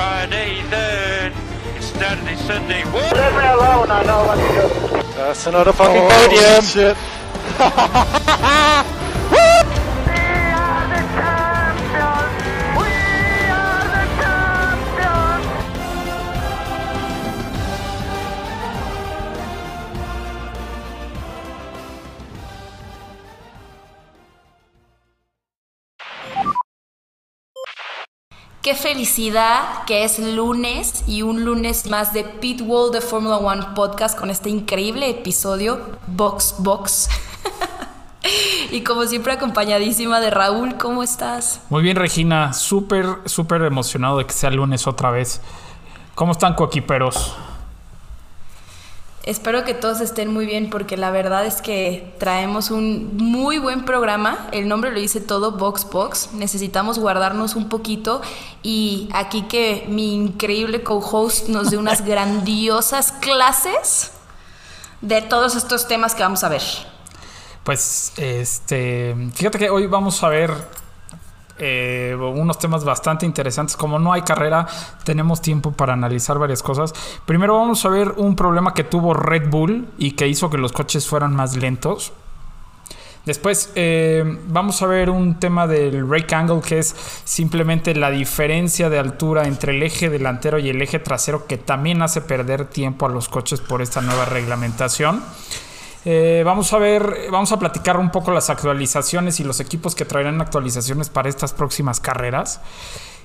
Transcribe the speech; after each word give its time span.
Friday 0.00 0.62
then. 0.70 1.30
It's 1.76 1.88
Saturday, 1.88 2.34
Sunday. 2.36 2.84
What? 2.84 3.14
Leave 3.14 3.34
me 3.36 3.46
alone, 3.56 3.90
I 3.90 4.02
know 4.02 4.24
what 4.24 4.36
to 4.36 4.48
do. 4.56 5.12
That's 5.12 5.46
another 5.46 5.74
fucking 5.74 6.04
oh, 6.04 6.08
podium. 6.08 6.62
Shit. 6.64 6.96
Qué 28.70 28.76
felicidad 28.76 29.82
que 29.84 30.04
es 30.04 30.20
lunes 30.20 31.02
y 31.08 31.22
un 31.22 31.44
lunes 31.44 31.90
más 31.90 32.12
de 32.12 32.22
Pitwall 32.22 32.92
de 32.92 33.00
Formula 33.00 33.38
One 33.38 33.66
Podcast 33.74 34.16
con 34.16 34.30
este 34.30 34.48
increíble 34.48 35.10
episodio 35.10 35.80
Box 36.06 36.54
Box. 36.58 37.08
y 38.70 38.82
como 38.82 39.06
siempre 39.06 39.32
acompañadísima 39.32 40.20
de 40.20 40.30
Raúl, 40.30 40.76
¿cómo 40.76 41.02
estás? 41.02 41.62
Muy 41.68 41.82
bien, 41.82 41.96
Regina. 41.96 42.52
Súper, 42.52 43.06
súper 43.24 43.62
emocionado 43.62 44.18
de 44.18 44.26
que 44.26 44.32
sea 44.32 44.50
lunes 44.50 44.86
otra 44.86 45.10
vez. 45.10 45.40
¿Cómo 46.14 46.30
están, 46.30 46.54
coequiperos? 46.54 47.34
Espero 49.24 49.64
que 49.64 49.74
todos 49.74 50.00
estén 50.00 50.32
muy 50.32 50.46
bien 50.46 50.70
porque 50.70 50.96
la 50.96 51.10
verdad 51.10 51.44
es 51.44 51.60
que 51.60 52.14
traemos 52.18 52.70
un 52.70 53.18
muy 53.18 53.58
buen 53.58 53.84
programa. 53.84 54.48
El 54.50 54.66
nombre 54.66 54.90
lo 54.90 54.98
dice 54.98 55.20
todo, 55.20 55.52
Box 55.52 55.86
Box. 55.90 56.30
Necesitamos 56.32 56.98
guardarnos 56.98 57.54
un 57.54 57.68
poquito 57.68 58.22
y 58.62 59.10
aquí 59.12 59.42
que 59.42 59.84
mi 59.88 60.14
increíble 60.14 60.82
co-host 60.82 61.48
nos 61.48 61.70
dé 61.70 61.76
unas 61.76 62.02
grandiosas 62.06 63.12
clases 63.12 64.10
de 65.02 65.20
todos 65.20 65.54
estos 65.54 65.86
temas 65.86 66.14
que 66.14 66.22
vamos 66.22 66.42
a 66.42 66.48
ver. 66.48 66.62
Pues, 67.62 68.12
este, 68.16 69.14
fíjate 69.34 69.58
que 69.58 69.68
hoy 69.68 69.86
vamos 69.86 70.22
a 70.24 70.30
ver 70.30 70.50
eh, 71.60 72.16
unos 72.18 72.58
temas 72.58 72.84
bastante 72.84 73.26
interesantes. 73.26 73.76
Como 73.76 73.98
no 73.98 74.12
hay 74.12 74.22
carrera, 74.22 74.66
tenemos 75.04 75.40
tiempo 75.40 75.72
para 75.72 75.92
analizar 75.92 76.38
varias 76.38 76.62
cosas. 76.62 76.92
Primero 77.26 77.56
vamos 77.56 77.84
a 77.84 77.88
ver 77.90 78.14
un 78.16 78.34
problema 78.34 78.74
que 78.74 78.84
tuvo 78.84 79.14
Red 79.14 79.50
Bull 79.50 79.88
y 79.98 80.12
que 80.12 80.26
hizo 80.26 80.50
que 80.50 80.58
los 80.58 80.72
coches 80.72 81.06
fueran 81.06 81.34
más 81.36 81.56
lentos. 81.56 82.12
Después 83.26 83.70
eh, 83.74 84.24
vamos 84.48 84.80
a 84.80 84.86
ver 84.86 85.10
un 85.10 85.38
tema 85.38 85.66
del 85.66 86.08
rake 86.08 86.34
angle 86.34 86.62
que 86.62 86.78
es 86.78 86.96
simplemente 87.24 87.94
la 87.94 88.10
diferencia 88.10 88.88
de 88.88 88.98
altura 88.98 89.46
entre 89.46 89.76
el 89.76 89.82
eje 89.82 90.08
delantero 90.08 90.58
y 90.58 90.70
el 90.70 90.80
eje 90.80 90.98
trasero 90.98 91.46
que 91.46 91.58
también 91.58 92.00
hace 92.00 92.22
perder 92.22 92.64
tiempo 92.64 93.04
a 93.04 93.10
los 93.10 93.28
coches 93.28 93.60
por 93.60 93.82
esta 93.82 94.00
nueva 94.00 94.24
reglamentación. 94.24 95.22
Eh, 96.04 96.42
vamos 96.46 96.72
a 96.72 96.78
ver, 96.78 97.28
vamos 97.30 97.52
a 97.52 97.58
platicar 97.58 97.98
un 97.98 98.10
poco 98.10 98.30
las 98.32 98.48
actualizaciones 98.48 99.38
y 99.40 99.44
los 99.44 99.60
equipos 99.60 99.94
que 99.94 100.04
traerán 100.04 100.40
actualizaciones 100.40 101.10
para 101.10 101.28
estas 101.28 101.52
próximas 101.52 102.00
carreras. 102.00 102.60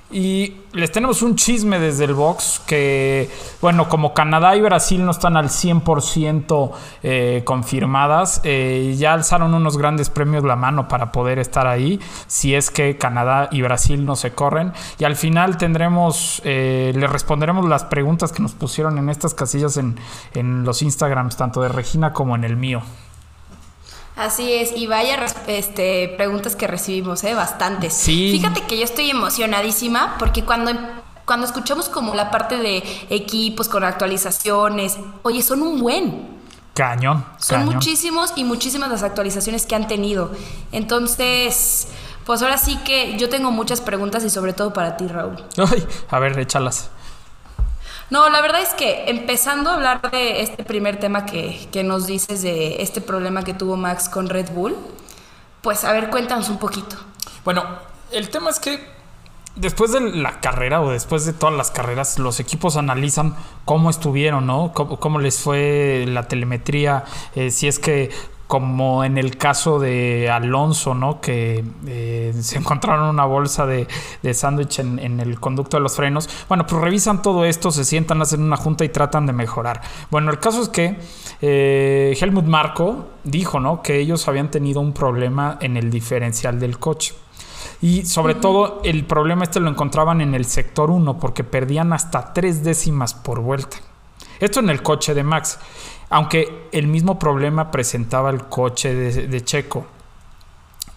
Y 0.08 0.54
les 0.72 0.92
tenemos 0.92 1.22
un 1.22 1.34
chisme 1.34 1.80
desde 1.80 2.04
el 2.04 2.14
box 2.14 2.62
que, 2.64 3.28
bueno, 3.60 3.88
como 3.88 4.14
Canadá 4.14 4.54
y 4.54 4.60
Brasil 4.60 5.04
no 5.04 5.10
están 5.10 5.36
al 5.36 5.48
100% 5.48 6.70
eh, 7.02 7.42
confirmadas, 7.44 8.40
eh, 8.44 8.94
ya 8.96 9.14
alzaron 9.14 9.52
unos 9.52 9.76
grandes 9.76 10.08
premios 10.08 10.44
la 10.44 10.54
mano 10.54 10.86
para 10.86 11.10
poder 11.10 11.40
estar 11.40 11.66
ahí, 11.66 11.98
si 12.28 12.54
es 12.54 12.70
que 12.70 12.96
Canadá 12.98 13.48
y 13.50 13.62
Brasil 13.62 14.04
no 14.04 14.14
se 14.14 14.30
corren. 14.30 14.72
Y 15.00 15.04
al 15.04 15.16
final 15.16 15.56
tendremos, 15.56 16.40
eh, 16.44 16.92
les 16.94 17.10
responderemos 17.10 17.68
las 17.68 17.82
preguntas 17.82 18.30
que 18.30 18.42
nos 18.42 18.52
pusieron 18.52 18.98
en 18.98 19.08
estas 19.08 19.34
casillas 19.34 19.76
en, 19.76 19.96
en 20.34 20.62
los 20.62 20.82
Instagrams, 20.82 21.36
tanto 21.36 21.62
de 21.62 21.68
Regina 21.68 22.12
como 22.12 22.36
en 22.36 22.44
el 22.44 22.56
mío. 22.56 22.82
Así 24.16 24.50
es, 24.50 24.72
y 24.74 24.86
vaya 24.86 25.26
este, 25.46 26.08
preguntas 26.16 26.56
que 26.56 26.66
recibimos, 26.66 27.22
¿eh? 27.24 27.34
Bastantes. 27.34 27.92
Sí. 27.92 28.32
Fíjate 28.32 28.62
que 28.62 28.78
yo 28.78 28.84
estoy 28.84 29.10
emocionadísima 29.10 30.16
porque 30.18 30.42
cuando, 30.42 30.72
cuando 31.26 31.44
escuchamos 31.44 31.90
como 31.90 32.14
la 32.14 32.30
parte 32.30 32.56
de 32.56 32.82
equipos 33.10 33.68
con 33.68 33.84
actualizaciones, 33.84 34.96
oye, 35.22 35.42
son 35.42 35.60
un 35.60 35.80
buen. 35.80 36.36
Cañón. 36.72 37.26
Son 37.38 37.58
cañón. 37.58 37.74
muchísimos 37.74 38.32
y 38.36 38.44
muchísimas 38.44 38.88
las 38.88 39.02
actualizaciones 39.02 39.66
que 39.66 39.74
han 39.74 39.86
tenido. 39.86 40.30
Entonces, 40.72 41.88
pues 42.24 42.40
ahora 42.40 42.56
sí 42.56 42.78
que 42.86 43.18
yo 43.18 43.28
tengo 43.28 43.50
muchas 43.50 43.82
preguntas 43.82 44.24
y 44.24 44.30
sobre 44.30 44.54
todo 44.54 44.72
para 44.72 44.96
ti, 44.96 45.08
Raúl. 45.08 45.36
Ay, 45.58 45.86
a 46.08 46.18
ver, 46.18 46.38
échalas. 46.38 46.88
No, 48.10 48.28
la 48.28 48.40
verdad 48.40 48.62
es 48.62 48.74
que 48.74 49.10
empezando 49.10 49.70
a 49.70 49.74
hablar 49.74 50.10
de 50.10 50.42
este 50.42 50.64
primer 50.64 50.98
tema 50.98 51.26
que, 51.26 51.68
que, 51.72 51.82
nos 51.82 52.06
dices 52.06 52.42
de 52.42 52.82
este 52.82 53.00
problema 53.00 53.42
que 53.42 53.52
tuvo 53.52 53.76
Max 53.76 54.08
con 54.08 54.28
Red 54.28 54.50
Bull, 54.52 54.76
pues 55.60 55.84
a 55.84 55.92
ver, 55.92 56.08
cuéntanos 56.10 56.48
un 56.48 56.58
poquito. 56.58 56.96
Bueno, 57.44 57.64
el 58.12 58.30
tema 58.30 58.50
es 58.50 58.60
que 58.60 58.96
después 59.56 59.90
de 59.90 60.00
la 60.00 60.40
carrera 60.40 60.80
o 60.82 60.90
después 60.90 61.24
de 61.24 61.32
todas 61.32 61.56
las 61.56 61.70
carreras, 61.70 62.18
los 62.18 62.38
equipos 62.38 62.76
analizan 62.76 63.34
cómo 63.64 63.90
estuvieron, 63.90 64.46
¿no? 64.46 64.72
Cómo, 64.72 65.18
les 65.18 65.40
fue 65.40 66.04
la 66.06 66.28
telemetría, 66.28 67.04
eh, 67.34 67.50
si 67.50 67.66
es 67.66 67.78
que 67.78 68.10
como 68.46 69.04
en 69.04 69.18
el 69.18 69.36
caso 69.36 69.78
de 69.80 70.30
Alonso, 70.30 70.94
¿no? 70.94 71.20
Que 71.20 71.64
eh, 71.86 72.32
se 72.40 72.58
encontraron 72.58 73.08
una 73.08 73.24
bolsa 73.24 73.66
de, 73.66 73.88
de 74.22 74.34
sándwich 74.34 74.78
en, 74.78 74.98
en, 74.98 75.20
el 75.20 75.40
conducto 75.40 75.76
de 75.76 75.82
los 75.82 75.96
frenos. 75.96 76.28
Bueno, 76.48 76.66
pues 76.66 76.80
revisan 76.80 77.22
todo 77.22 77.44
esto, 77.44 77.70
se 77.70 77.84
sientan, 77.84 78.22
hacen 78.22 78.42
una 78.42 78.56
junta 78.56 78.84
y 78.84 78.88
tratan 78.88 79.26
de 79.26 79.32
mejorar. 79.32 79.80
Bueno, 80.10 80.30
el 80.30 80.38
caso 80.38 80.62
es 80.62 80.68
que 80.68 80.96
eh, 81.40 82.16
Helmut 82.20 82.44
Marco 82.46 83.08
dijo, 83.24 83.60
¿no? 83.60 83.82
Que 83.82 83.98
ellos 83.98 84.28
habían 84.28 84.50
tenido 84.50 84.80
un 84.80 84.92
problema 84.92 85.58
en 85.60 85.76
el 85.76 85.90
diferencial 85.90 86.60
del 86.60 86.78
coche. 86.78 87.14
Y 87.82 88.06
sobre 88.06 88.34
uh 88.34 88.36
-huh. 88.36 88.40
todo 88.40 88.80
el 88.84 89.04
problema 89.04 89.44
este 89.44 89.60
lo 89.60 89.68
encontraban 89.68 90.20
en 90.20 90.34
el 90.34 90.46
sector 90.46 90.90
1 90.90 91.18
porque 91.18 91.44
perdían 91.44 91.92
hasta 91.92 92.32
tres 92.32 92.64
décimas 92.64 93.12
por 93.12 93.40
vuelta. 93.40 93.76
Esto 94.40 94.60
en 94.60 94.70
el 94.70 94.82
coche 94.82 95.14
de 95.14 95.22
Max. 95.22 95.58
Aunque 96.10 96.68
el 96.72 96.86
mismo 96.86 97.18
problema 97.18 97.70
presentaba 97.70 98.30
el 98.30 98.44
coche 98.44 98.94
de, 98.94 99.28
de 99.28 99.44
Checo. 99.44 99.86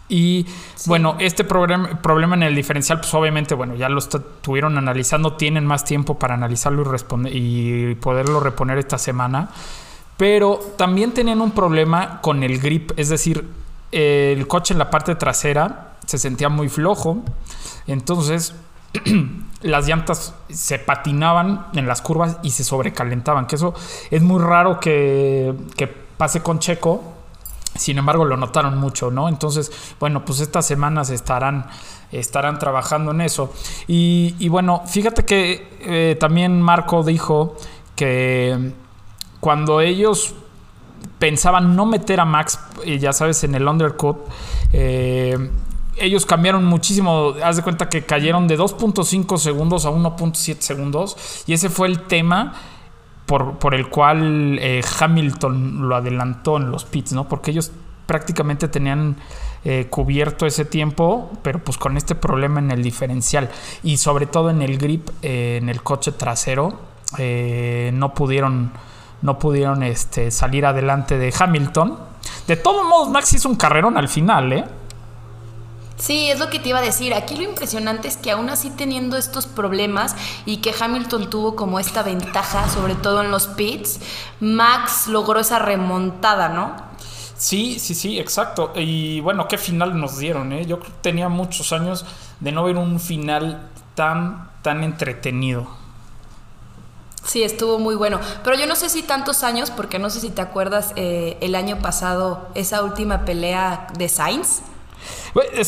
Y 0.09 0.47
sí. 0.75 0.89
bueno, 0.89 1.15
este 1.19 1.43
problema, 1.43 2.01
problema 2.01 2.35
en 2.35 2.43
el 2.43 2.55
diferencial, 2.55 2.99
pues 2.99 3.13
obviamente, 3.13 3.53
bueno, 3.53 3.75
ya 3.75 3.89
lo 3.89 3.99
estuvieron 3.99 4.77
analizando, 4.77 5.33
tienen 5.33 5.65
más 5.65 5.85
tiempo 5.85 6.17
para 6.17 6.33
analizarlo 6.33 6.81
y, 6.81 6.85
responder, 6.85 7.35
y 7.35 7.95
poderlo 7.95 8.39
reponer 8.39 8.79
esta 8.79 8.97
semana. 8.97 9.49
Pero 10.17 10.59
también 10.77 11.13
tenían 11.13 11.41
un 11.41 11.51
problema 11.51 12.21
con 12.21 12.43
el 12.43 12.59
grip, 12.59 12.91
es 12.97 13.09
decir, 13.09 13.47
el 13.91 14.47
coche 14.47 14.73
en 14.73 14.79
la 14.79 14.89
parte 14.89 15.15
trasera 15.15 15.93
se 16.05 16.17
sentía 16.17 16.49
muy 16.49 16.69
flojo. 16.69 17.23
Entonces, 17.87 18.55
las 19.61 19.87
llantas 19.87 20.33
se 20.49 20.79
patinaban 20.79 21.67
en 21.73 21.87
las 21.87 22.01
curvas 22.01 22.37
y 22.43 22.51
se 22.51 22.63
sobrecalentaban, 22.63 23.45
que 23.45 23.55
eso 23.55 23.73
es 24.09 24.21
muy 24.21 24.41
raro 24.41 24.79
que, 24.79 25.53
que, 25.75 25.87
pase 25.87 26.41
con 26.41 26.59
Checo, 26.59 27.01
sin 27.75 27.97
embargo 27.97 28.25
lo 28.25 28.35
notaron 28.35 28.77
mucho, 28.77 29.09
¿no? 29.09 29.29
Entonces, 29.29 29.71
bueno, 30.01 30.25
pues 30.25 30.41
estas 30.41 30.65
semanas 30.65 31.09
estarán, 31.11 31.67
estarán 32.11 32.59
trabajando 32.59 33.11
en 33.11 33.21
eso. 33.21 33.53
Y, 33.87 34.49
bueno, 34.49 34.83
fíjate 34.85 35.23
que 35.23 35.77
eh, 35.79 36.17
también 36.19 36.61
Marco 36.61 37.03
dijo 37.03 37.55
que 37.95 38.73
cuando 39.39 39.79
ellos 39.79 40.35
pensaban 41.19 41.75
no 41.75 41.85
meter 41.85 42.19
a 42.19 42.25
Max, 42.25 42.59
eh, 42.83 42.99
ya 42.99 43.13
sabes, 43.13 43.43
en 43.45 43.55
el 43.55 43.65
undercut, 43.65 44.17
eh, 44.73 45.37
ellos 46.01 46.25
cambiaron 46.25 46.65
muchísimo. 46.65 47.33
Haz 47.43 47.57
de 47.57 47.63
cuenta 47.63 47.89
que 47.89 48.03
cayeron 48.03 48.47
de 48.47 48.57
2.5 48.57 49.37
segundos 49.37 49.85
a 49.85 49.91
1.7 49.91 50.59
segundos. 50.59 51.43
Y 51.47 51.53
ese 51.53 51.69
fue 51.69 51.87
el 51.87 52.01
tema 52.03 52.53
por, 53.25 53.59
por 53.59 53.75
el 53.75 53.89
cual 53.89 54.57
eh, 54.59 54.81
Hamilton 54.99 55.87
lo 55.87 55.95
adelantó 55.95 56.57
en 56.57 56.71
los 56.71 56.85
pits, 56.85 57.13
¿no? 57.13 57.27
Porque 57.27 57.51
ellos 57.51 57.71
prácticamente 58.07 58.67
tenían 58.67 59.17
eh, 59.63 59.85
cubierto 59.89 60.47
ese 60.47 60.65
tiempo, 60.65 61.29
pero 61.43 61.63
pues 61.63 61.77
con 61.77 61.95
este 61.95 62.15
problema 62.15 62.59
en 62.59 62.71
el 62.71 62.81
diferencial 62.81 63.51
y 63.83 63.97
sobre 63.97 64.25
todo 64.25 64.49
en 64.49 64.63
el 64.63 64.79
grip, 64.79 65.09
eh, 65.21 65.59
en 65.61 65.69
el 65.69 65.83
coche 65.83 66.11
trasero, 66.11 66.89
no 67.19 68.13
pudieron, 68.13 68.71
no 69.21 69.39
pudieron 69.39 69.83
este, 69.83 70.31
salir 70.31 70.65
adelante 70.65 71.17
de 71.17 71.33
Hamilton. 71.37 71.99
De 72.47 72.55
todos 72.55 72.87
modos, 72.87 73.09
Max 73.09 73.33
hizo 73.33 73.49
un 73.49 73.55
carrerón 73.55 73.97
al 73.97 74.07
final, 74.07 74.53
¿eh? 74.53 74.65
Sí, 75.99 76.31
es 76.31 76.39
lo 76.39 76.49
que 76.49 76.59
te 76.59 76.69
iba 76.69 76.79
a 76.79 76.81
decir. 76.81 77.13
Aquí 77.13 77.35
lo 77.35 77.43
impresionante 77.43 78.07
es 78.07 78.15
que 78.15 78.31
aún 78.31 78.49
así 78.49 78.69
teniendo 78.69 79.17
estos 79.17 79.47
problemas 79.47 80.15
y 80.45 80.57
que 80.57 80.73
Hamilton 80.77 81.29
tuvo 81.29 81.55
como 81.57 81.77
esta 81.77 82.03
ventaja, 82.03 82.69
sobre 82.69 82.95
todo 82.95 83.21
en 83.21 83.31
los 83.31 83.47
pits, 83.47 83.99
Max 84.39 85.07
logró 85.07 85.41
esa 85.41 85.59
remontada, 85.59 86.49
¿no? 86.49 86.73
Sí, 87.35 87.79
sí, 87.79 87.95
sí, 87.95 88.17
exacto. 88.17 88.71
Y 88.75 89.19
bueno, 89.19 89.47
qué 89.49 89.57
final 89.57 89.99
nos 89.99 90.17
dieron, 90.17 90.53
¿eh? 90.53 90.65
Yo 90.65 90.79
tenía 91.01 91.27
muchos 91.27 91.73
años 91.73 92.05
de 92.39 92.53
no 92.53 92.63
ver 92.63 92.77
un 92.77 92.99
final 92.99 93.69
tan 93.95 94.49
tan 94.61 94.83
entretenido. 94.83 95.67
Sí, 97.23 97.43
estuvo 97.43 97.77
muy 97.77 97.95
bueno. 97.95 98.19
Pero 98.43 98.57
yo 98.57 98.65
no 98.65 98.75
sé 98.75 98.89
si 98.89 99.03
tantos 99.03 99.43
años, 99.43 99.71
porque 99.71 99.99
no 99.99 100.09
sé 100.09 100.19
si 100.21 100.29
te 100.29 100.41
acuerdas 100.41 100.93
eh, 100.95 101.37
el 101.41 101.55
año 101.55 101.79
pasado, 101.79 102.47
esa 102.55 102.83
última 102.83 103.25
pelea 103.25 103.87
de 103.97 104.09
Sainz 104.09 104.61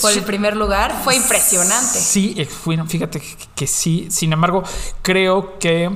por 0.02 0.12
el 0.12 0.24
primer 0.24 0.56
lugar, 0.56 0.94
fue 1.04 1.16
impresionante. 1.16 2.00
Sí, 2.00 2.34
eh, 2.38 2.48
fíjate 2.88 3.22
que, 3.56 3.68
sí. 3.68 4.08
Sin 4.10 4.34
embargo, 4.34 4.64
creo 5.02 5.60
que 5.60 5.90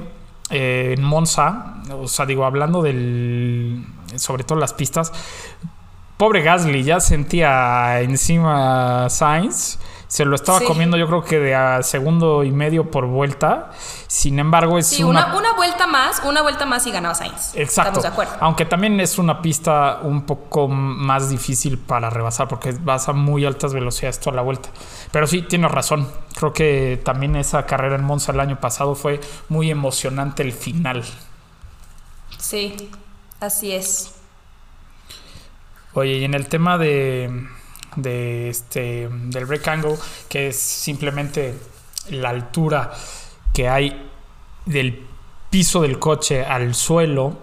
eh, 0.50 0.96
en 0.98 1.04
Monza, 1.04 1.76
o 1.92 2.08
sea, 2.08 2.26
digo, 2.26 2.46
hablando 2.46 2.82
del. 2.82 3.86
sobre 4.16 4.44
todo 4.44 4.60
las 4.60 4.74
pistas, 4.74 5.12
pobre 6.18 6.42
Gasly 6.42 6.84
ya 6.84 7.00
sentía 7.00 8.02
encima 8.02 9.10
Sainz 9.10 9.80
se 10.08 10.26
lo 10.26 10.36
estaba 10.36 10.62
comiendo 10.62 10.98
yo 10.98 11.08
creo 11.08 11.24
que 11.24 11.40
de 11.40 11.56
a 11.56 11.82
segundo 11.84 12.44
y 12.44 12.52
medio 12.52 12.92
por 12.92 13.06
vuelta. 13.08 13.72
Sin 14.08 14.40
embargo, 14.40 14.78
es 14.78 15.00
una... 15.00 15.36
una... 15.36 15.54
vuelta 15.54 15.88
más, 15.88 16.22
una 16.24 16.42
vuelta 16.42 16.66
más 16.66 16.86
y 16.88 16.92
ganaba 16.92 17.16
Sainz. 17.16 17.56
Exacto. 17.56 18.00
Estamos 18.00 18.04
de 18.04 18.10
acuerdo. 18.10 18.34
Aunque 18.40 18.66
también 18.66 19.00
es 19.00 19.18
una 19.18 19.42
pista 19.42 20.00
un 20.04 20.24
poco 20.26 20.68
más 20.68 21.30
difícil 21.30 21.78
para 21.78 22.10
rebasar 22.10 22.48
porque 22.48 22.74
vas 22.82 23.10
a 23.10 23.14
muy 23.14 23.46
altas 23.46 23.74
velocidades 23.74 24.20
toda 24.20 24.36
la 24.36 24.42
vuelta. 24.42 24.70
Pero 25.12 25.28
sí, 25.28 25.42
tienes 25.42 25.72
razón. 25.72 26.08
Creo 26.36 26.54
que 26.54 27.02
también 27.04 27.36
esa 27.36 27.66
carrera 27.66 27.96
en 27.96 28.04
Monza 28.04 28.32
el 28.32 28.40
año 28.40 28.60
pasado 28.60 28.96
fue 28.96 29.20
muy 29.50 29.72
emocionante 29.72 30.44
el 30.44 30.52
final. 30.54 31.04
Sí, 32.38 32.92
así 33.40 33.72
es. 33.72 34.16
Oye, 35.94 36.18
y 36.18 36.24
en 36.26 36.34
el 36.34 36.48
tema 36.48 36.78
de 36.78 37.48
de 37.96 38.50
este, 38.50 39.10
del 39.10 39.46
break 39.46 39.68
angle, 39.68 39.96
que 40.30 40.50
es 40.50 40.60
simplemente 40.60 41.56
la 42.10 42.30
altura 42.30 42.92
que 43.54 43.70
hay 43.70 44.10
del 44.66 45.06
piso 45.50 45.82
del 45.82 46.00
coche 46.00 46.46
al 46.46 46.76
suelo, 46.76 47.38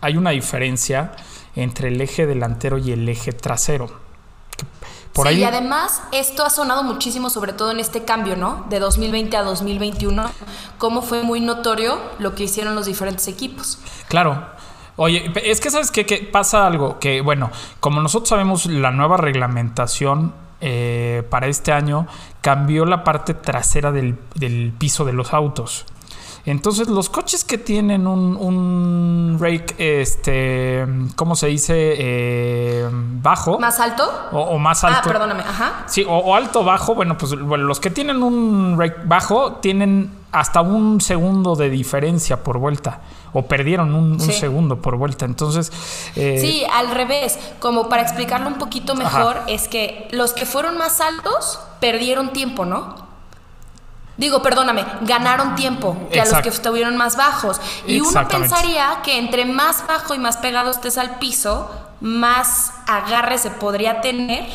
hay 0.00 0.16
una 0.16 0.30
diferencia 0.30 1.12
entre 1.54 1.88
el 1.88 2.00
eje 2.00 2.26
delantero 2.26 2.78
y 2.78 2.92
el 2.92 3.08
eje 3.08 3.32
trasero. 3.32 4.00
Por 5.12 5.28
sí, 5.28 5.34
y 5.34 5.44
además 5.44 6.02
esto 6.10 6.42
ha 6.44 6.50
sonado 6.50 6.82
muchísimo, 6.82 7.28
sobre 7.28 7.52
todo 7.52 7.70
en 7.70 7.80
este 7.80 8.04
cambio, 8.04 8.34
¿no? 8.34 8.64
De 8.70 8.80
2020 8.80 9.36
a 9.36 9.42
2021, 9.42 10.30
cómo 10.78 11.02
fue 11.02 11.22
muy 11.22 11.40
notorio 11.40 12.00
lo 12.18 12.34
que 12.34 12.44
hicieron 12.44 12.74
los 12.74 12.86
diferentes 12.86 13.28
equipos. 13.28 13.78
Claro, 14.08 14.46
Oye, 14.96 15.32
es 15.44 15.60
que 15.60 15.70
sabes 15.70 15.90
qué? 15.90 16.04
que 16.04 16.18
pasa 16.18 16.66
algo 16.66 16.98
que, 16.98 17.20
bueno, 17.20 17.50
como 17.80 18.00
nosotros 18.00 18.28
sabemos, 18.28 18.66
la 18.66 18.90
nueva 18.90 19.16
reglamentación 19.16 20.34
eh, 20.60 21.26
para 21.30 21.46
este 21.46 21.72
año 21.72 22.06
cambió 22.40 22.84
la 22.84 23.02
parte 23.02 23.34
trasera 23.34 23.90
del, 23.90 24.16
piso 24.78 25.04
de 25.04 25.12
los 25.12 25.32
autos. 25.32 25.86
Entonces, 26.44 26.88
los 26.88 27.08
coches 27.08 27.44
que 27.44 27.56
tienen 27.56 28.06
un, 28.06 28.36
un 28.36 29.38
rake, 29.40 30.02
este, 30.02 30.84
¿cómo 31.14 31.36
se 31.36 31.46
dice? 31.46 31.94
Eh, 31.96 32.88
bajo. 32.90 33.60
¿Más 33.60 33.78
alto? 33.78 34.10
O, 34.32 34.58
más 34.58 34.82
alto. 34.82 34.98
Ah, 35.04 35.08
perdóname, 35.08 35.42
ajá. 35.42 35.84
Sí, 35.86 36.04
o, 36.06 36.16
o 36.16 36.34
alto, 36.34 36.64
bajo. 36.64 36.96
Bueno, 36.96 37.16
pues 37.16 37.40
bueno, 37.40 37.64
los 37.64 37.78
que 37.78 37.90
tienen 37.90 38.24
un 38.24 38.76
rake 38.76 39.02
bajo 39.04 39.54
tienen 39.54 40.10
hasta 40.32 40.62
un 40.62 41.00
segundo 41.00 41.54
de 41.54 41.70
diferencia 41.70 42.42
por 42.42 42.58
vuelta 42.58 43.00
o 43.32 43.42
perdieron 43.42 43.94
un, 43.94 44.20
segundo 44.20 44.80
por 44.80 44.96
vuelta. 44.96 45.24
Entonces. 45.24 45.72
Eh, 46.16 46.38
sí, 46.40 46.64
al 46.72 46.90
revés. 46.90 47.38
Como 47.60 47.88
para 47.88 48.02
explicarlo 48.02 48.48
un 48.48 48.58
poquito 48.58 48.94
mejor, 48.94 49.40
es 49.46 49.68
que 49.68 50.08
los 50.10 50.32
que 50.32 50.46
fueron 50.46 50.76
más 50.76 51.00
altos 51.00 51.60
perdieron 51.80 52.32
tiempo, 52.32 52.64
¿no? 52.64 53.10
Digo, 54.18 54.42
perdóname, 54.42 54.84
ganaron 55.02 55.54
tiempo 55.54 55.96
que 56.12 56.20
a 56.20 56.26
los 56.26 56.42
que 56.42 56.50
estuvieron 56.50 56.96
más 56.96 57.16
bajos. 57.16 57.60
Y 57.86 58.00
uno 58.00 58.28
pensaría 58.28 59.00
que 59.02 59.18
entre 59.18 59.46
más 59.46 59.86
bajo 59.86 60.14
y 60.14 60.18
más 60.18 60.36
pegado 60.36 60.70
estés 60.70 60.98
al 60.98 61.18
piso, 61.18 61.70
más 62.00 62.72
agarre 62.86 63.38
se 63.38 63.50
podría 63.50 64.00
tener. 64.02 64.46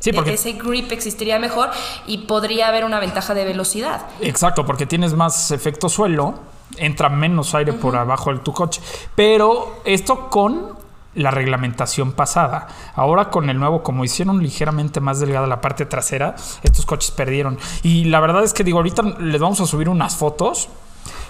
Sí, 0.00 0.12
porque 0.12 0.34
ese 0.34 0.52
grip 0.54 0.90
existiría 0.90 1.38
mejor 1.38 1.70
y 2.06 2.18
podría 2.18 2.66
haber 2.68 2.84
una 2.84 2.98
ventaja 2.98 3.34
de 3.34 3.44
velocidad. 3.44 4.06
Exacto, 4.20 4.66
porque 4.66 4.86
tienes 4.86 5.14
más 5.14 5.52
efecto 5.52 5.88
suelo 5.88 6.40
entra 6.76 7.08
menos 7.08 7.54
aire 7.54 7.72
por 7.72 7.96
abajo 7.96 8.32
de 8.32 8.40
tu 8.40 8.52
coche. 8.52 8.80
Pero 9.14 9.80
esto 9.84 10.28
con 10.30 10.82
la 11.14 11.30
reglamentación 11.30 12.12
pasada. 12.12 12.68
Ahora 12.94 13.30
con 13.30 13.50
el 13.50 13.58
nuevo, 13.58 13.82
como 13.82 14.04
hicieron 14.04 14.42
ligeramente 14.42 15.00
más 15.00 15.20
delgada 15.20 15.46
la 15.46 15.60
parte 15.60 15.86
trasera, 15.86 16.34
estos 16.62 16.86
coches 16.86 17.10
perdieron. 17.10 17.58
Y 17.82 18.04
la 18.04 18.20
verdad 18.20 18.44
es 18.44 18.54
que 18.54 18.64
digo, 18.64 18.78
ahorita 18.78 19.02
les 19.18 19.40
vamos 19.40 19.60
a 19.60 19.66
subir 19.66 19.88
unas 19.88 20.16
fotos. 20.16 20.68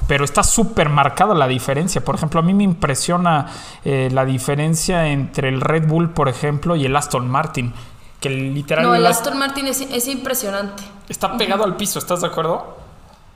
Pero 0.09 0.25
está 0.25 0.43
súper 0.43 0.89
marcada 0.89 1.33
la 1.33 1.47
diferencia. 1.47 2.05
Por 2.05 2.17
ejemplo, 2.17 2.41
a 2.41 2.43
mí 2.43 2.53
me 2.53 2.65
impresiona 2.65 3.47
eh, 3.85 4.09
la 4.13 4.25
diferencia 4.25 5.07
entre 5.07 5.49
el 5.49 5.61
Red 5.61 5.87
Bull, 5.87 6.11
por 6.11 6.29
ejemplo, 6.29 6.75
y 6.75 6.85
el 6.85 6.95
Aston 6.97 7.29
Martin. 7.31 7.73
Que 8.21 8.29
literalmente. 8.29 8.99
No, 8.99 9.07
el 9.07 9.07
Aston 9.07 9.39
Martin 9.39 9.69
es, 9.69 10.09
impresionante. 10.09 10.83
Está 11.09 11.37
pegado 11.37 11.65
al 11.65 11.77
piso, 11.77 12.01
¿estás 12.01 12.21
de 12.21 12.27
acuerdo? 12.27 12.77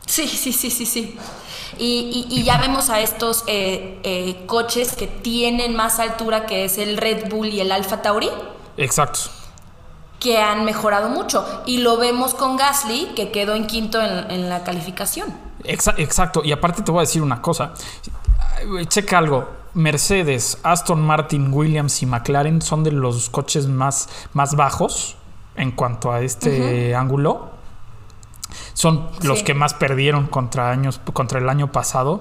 Sí, 0.06 0.28
sí, 0.28 0.52
sí, 0.52 0.70
sí, 0.70 0.86
sí. 0.86 1.18
Y, 1.78 2.42
ya 2.44 2.58
vemos 2.58 2.88
a 2.90 3.00
estos 3.00 3.44
eh, 3.48 3.98
eh, 4.02 4.44
coches 4.46 4.94
que 4.94 5.06
tienen 5.06 5.76
más 5.76 5.98
altura, 5.98 6.46
que 6.46 6.64
es 6.64 6.78
el 6.78 6.96
Red 6.96 7.28
Bull 7.28 7.48
y 7.48 7.60
el 7.60 7.72
Alfa 7.72 8.00
Tauri. 8.00 8.30
Exacto. 8.76 9.20
Que 10.20 10.38
han 10.38 10.64
mejorado 10.64 11.08
mucho. 11.08 11.44
Y 11.66 11.78
lo 11.78 11.98
vemos 11.98 12.34
con 12.34 12.56
Gasly, 12.56 13.12
que 13.14 13.30
quedó 13.30 13.54
en 13.54 13.66
quinto 13.66 14.00
en, 14.00 14.48
la 14.48 14.64
calificación. 14.64 15.34
Exacto. 15.64 16.42
Y 16.44 16.52
aparte 16.52 16.82
te 16.82 16.90
voy 16.90 17.00
a 17.00 17.02
decir 17.02 17.20
una 17.20 17.42
cosa. 17.42 17.74
Checa 18.88 19.18
algo. 19.18 19.48
Mercedes, 19.74 20.58
Aston 20.62 21.02
Martin, 21.02 21.52
Williams 21.52 22.02
y 22.02 22.06
McLaren 22.06 22.62
son 22.62 22.82
de 22.82 22.92
los 22.92 23.28
coches 23.28 23.66
más, 23.66 24.08
más 24.32 24.54
bajos 24.54 25.16
en 25.54 25.72
cuanto 25.72 26.10
a 26.10 26.22
este 26.22 26.94
ángulo 26.94 27.55
son 28.76 29.08
los 29.23 29.43
que 29.43 29.55
más 29.55 29.73
perdieron 29.73 30.26
contra, 30.26 30.70
años, 30.70 31.00
contra 31.14 31.38
el 31.38 31.49
año 31.49 31.73
pasado. 31.73 32.20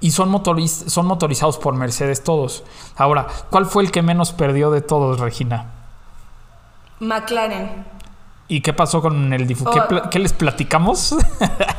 Y 0.00 0.10
son, 0.10 0.42
son 0.68 1.06
motorizados 1.06 1.58
por 1.58 1.74
Mercedes 1.74 2.24
todos. 2.24 2.64
Ahora, 2.96 3.28
¿cuál 3.48 3.64
fue 3.64 3.84
el 3.84 3.92
que 3.92 4.02
menos 4.02 4.32
perdió 4.32 4.72
de 4.72 4.80
todos, 4.80 5.20
Regina? 5.20 5.70
McLaren. 6.98 7.86
¿Y 8.48 8.60
qué 8.60 8.72
pasó 8.72 9.00
con 9.00 9.32
el 9.32 9.46
difusor? 9.46 9.86
¿Qué, 9.86 10.02
¿Qué, 10.10 10.18
les 10.18 10.32
platicamos? 10.32 11.14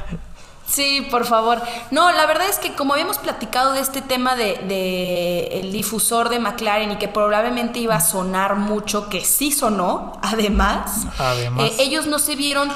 sí, 0.66 1.06
por 1.12 1.26
favor. 1.26 1.62
No, 1.92 2.10
la 2.14 2.26
verdad 2.26 2.48
es 2.50 2.58
que 2.58 2.74
como 2.74 2.94
habíamos 2.94 3.18
platicado 3.18 3.74
de 3.74 3.82
este 3.82 4.02
tema 4.02 4.38
de, 4.38 5.60
el 5.60 5.74
difusor 5.74 6.30
de 6.30 6.40
McLaren 6.40 6.94
y 6.94 6.96
que 6.96 7.10
probablemente 7.10 7.80
iba 7.80 7.96
a 7.96 8.02
sonar 8.02 8.56
mucho, 8.56 9.10
que 9.10 9.26
sí 9.26 9.52
sonó, 9.52 10.14
además, 10.24 11.06
además. 11.20 11.66
Eh, 11.66 11.76
ellos 11.80 12.08
no 12.08 12.18
se 12.18 12.38
vieron 12.38 12.72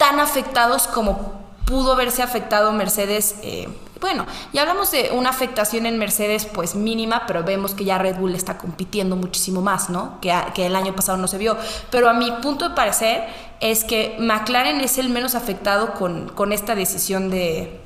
tan 0.00 0.18
afectados 0.18 0.86
como 0.88 1.42
pudo 1.66 1.94
verse 1.94 2.22
afectado 2.22 2.72
Mercedes. 2.72 3.36
Eh, 3.42 3.68
bueno, 4.00 4.24
ya 4.54 4.62
hablamos 4.62 4.90
de 4.92 5.10
una 5.12 5.28
afectación 5.28 5.84
en 5.84 5.98
Mercedes 5.98 6.46
pues 6.46 6.74
mínima, 6.74 7.24
pero 7.26 7.44
vemos 7.44 7.74
que 7.74 7.84
ya 7.84 7.98
Red 7.98 8.16
Bull 8.16 8.34
está 8.34 8.56
compitiendo 8.56 9.14
muchísimo 9.14 9.60
más, 9.60 9.90
¿no? 9.90 10.18
Que, 10.22 10.34
que 10.54 10.64
el 10.64 10.74
año 10.74 10.96
pasado 10.96 11.18
no 11.18 11.28
se 11.28 11.36
vio. 11.36 11.54
Pero 11.90 12.08
a 12.08 12.14
mi 12.14 12.32
punto 12.42 12.70
de 12.70 12.74
parecer 12.74 13.26
es 13.60 13.84
que 13.84 14.16
McLaren 14.18 14.80
es 14.80 14.96
el 14.96 15.10
menos 15.10 15.34
afectado 15.34 15.92
con, 15.92 16.30
con 16.30 16.52
esta 16.52 16.74
decisión 16.74 17.28
de, 17.28 17.78